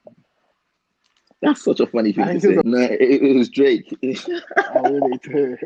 [1.42, 2.54] That's such a funny thing I to say.
[2.54, 3.92] it No, it, it was Drake.
[4.02, 5.56] I really do.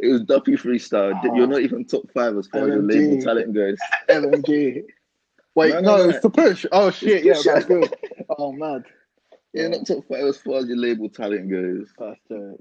[0.00, 1.18] It was Duppy freestyle.
[1.24, 1.34] Oh.
[1.34, 2.88] You're not even top five as far as LMG.
[2.90, 3.78] label talent goes.
[4.08, 4.82] LMG.
[5.54, 6.66] Wait, No, no, no, it's to Pusha.
[6.72, 7.94] Oh shit, yeah, that's good.
[8.38, 8.84] Oh mad.
[9.52, 11.88] You're not top five as far as your label talent goes.
[11.98, 12.20] That's.
[12.30, 12.54] Uh,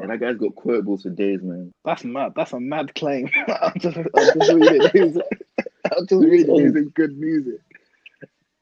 [0.00, 1.72] And that guy's got quotables for days, man.
[1.84, 2.32] that's mad.
[2.36, 3.28] That's a mad claim.
[3.48, 4.88] I'm just, I'm just reading.
[4.92, 5.16] He's,
[5.96, 6.90] I'm just reading.
[6.94, 7.60] Good music.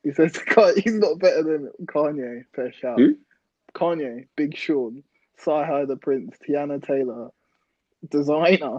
[0.02, 0.36] He says
[0.76, 2.44] he's not better than Kanye.
[2.54, 2.98] Fair shout.
[2.98, 3.16] Who?
[3.74, 5.02] Kanye, Big Sean,
[5.44, 7.30] CyHi the Prynce, Teyana Taylor,
[8.08, 8.78] Desiigner.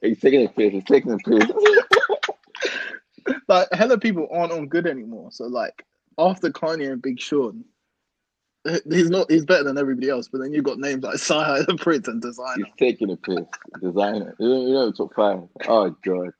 [0.00, 0.72] He's taking a piss.
[0.72, 1.50] He's taking a piss.
[3.48, 5.30] like hella people aren't on good anymore.
[5.32, 5.84] So like
[6.18, 7.64] after Kanye and Big Sean,
[8.64, 10.28] he's not he's better than everybody else.
[10.28, 12.56] But then you've got names like CyHi the Prynce and Desiigner.
[12.56, 13.46] He's taking a piss.
[13.80, 14.34] Desiigner.
[14.38, 15.42] You know, you know top five.
[15.68, 16.30] Oh god.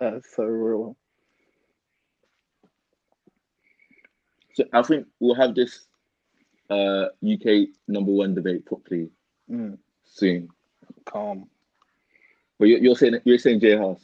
[0.00, 0.96] That's so real.
[4.54, 5.86] So I think we'll have this
[6.70, 9.10] uh UK number one debate properly
[9.50, 10.48] Mm, soon.
[11.04, 11.50] calm.
[12.58, 14.00] But you're, you're saying you're saying J Hus.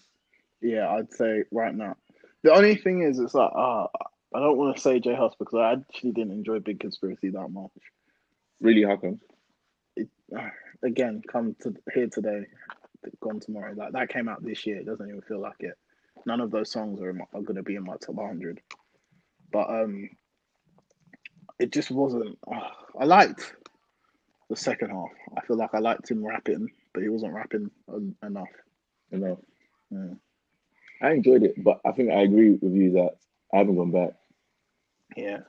[0.61, 1.97] Yeah, I'd say right now.
[2.43, 3.89] The only thing is, it's like ah,
[4.35, 7.49] I don't want to say J Hus because I actually didn't enjoy Big Conspiracy that
[7.49, 7.71] much.
[8.61, 9.21] Really, how come?
[9.97, 10.09] It,
[10.83, 12.47] Again, come to here today,
[13.21, 13.75] gone tomorrow.
[13.77, 14.79] Like that came out this year.
[14.79, 15.75] It doesn't even feel like it.
[16.27, 18.61] None of those songs are, my- are going to be in my top 100.
[19.53, 20.09] But um,
[21.59, 22.39] it just wasn't.
[22.51, 23.55] ah, I liked
[24.49, 25.11] the second half.
[25.37, 28.49] I feel like I liked him rapping, but he wasn't rapping en- enough.
[29.11, 29.39] Enough.
[29.93, 30.17] Mm.
[31.03, 33.17] I enjoyed it, but I think I agree with you that
[33.53, 34.13] I haven't gone back.
[35.17, 35.41] Yeah,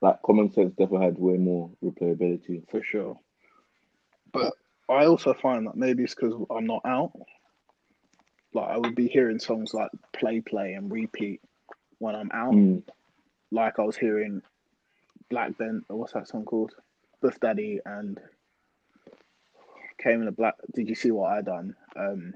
[0.00, 2.68] Like common sense definitely had way more replayability.
[2.70, 3.18] for sure.
[4.32, 4.54] But
[4.88, 7.12] I also find that maybe it's because I'm not out.
[8.52, 11.40] Like I would be hearing songs like "Play Play" and "Repeat"
[11.98, 12.54] when I'm out.
[12.54, 12.82] Mm.
[13.50, 14.42] Like I was hearing
[15.30, 15.82] Black Ben.
[15.88, 16.74] What's that song called?
[17.22, 18.20] Bouff Daddy and
[19.98, 20.54] came in a black.
[20.74, 21.76] Did you see what I done?
[21.96, 22.34] Um,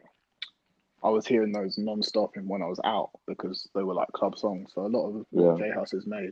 [1.02, 4.36] I was hearing those non-stop and when I was out because they were like club
[4.38, 4.72] songs.
[4.74, 5.66] So a lot of what Yeah.
[5.66, 6.30] J Hus has made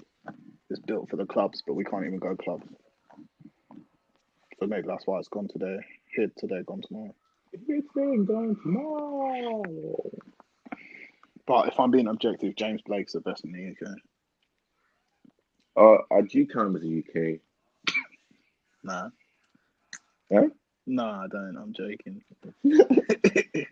[0.70, 2.66] is built for the clubs, but we can't even go clubs.
[4.60, 5.78] So maybe that's why it's gone today.
[6.14, 7.14] Here today, gone tomorrow.
[7.52, 9.62] It's been going tomorrow.
[11.46, 13.94] But if I'm being objective, James Blake's the best in the UK.
[15.76, 17.40] Uh, I do count him as a UK.
[18.84, 19.10] Nah.
[20.32, 20.48] Huh?
[20.86, 21.56] No, I don't.
[21.56, 22.22] I'm joking.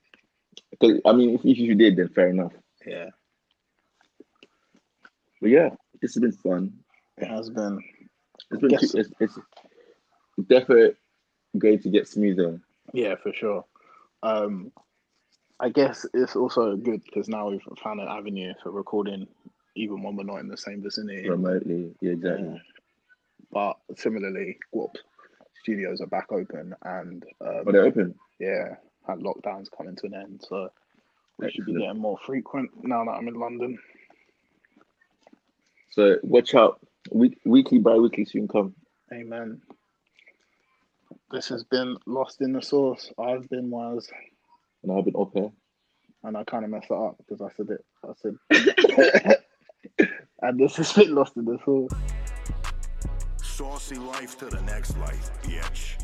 [0.78, 2.52] Because I mean, if, if you did, then fair enough.
[2.86, 3.06] Yeah,
[5.40, 5.70] But yeah,
[6.00, 6.72] this has been fun.
[7.18, 7.82] it has been.
[8.50, 9.38] It's been it's, it's
[10.48, 10.94] definitely
[11.58, 12.60] going to get smoother.
[12.92, 13.64] Yeah, for sure.
[14.22, 14.72] Um,
[15.58, 19.26] I guess it's also good because now we've found an avenue for recording,
[19.74, 21.28] even when we're not in the same vicinity.
[21.28, 21.94] remotely.
[22.00, 22.48] Yeah, exactly.
[22.48, 22.58] Yeah.
[23.50, 24.96] But similarly, whoop,
[25.62, 28.14] studios are back open and um, But they're open.
[28.38, 28.76] yeah,
[29.08, 30.70] and lockdowns coming to an end, so
[31.38, 33.78] we should be getting more frequent now that I'm in London.
[35.90, 36.80] So watch out.
[37.10, 38.74] Week, weekly, bi-weekly soon come.
[39.12, 39.60] Amen.
[41.30, 43.12] This has been Lost in the Source.
[43.18, 44.08] I've been Waz.
[44.82, 45.50] And I've been up here.
[46.22, 47.84] And I kind of messed it up because I said it.
[48.04, 49.38] I said.
[50.42, 51.92] and this has been Lost in the Source.
[53.42, 55.96] Saucy life to the next life, bitch.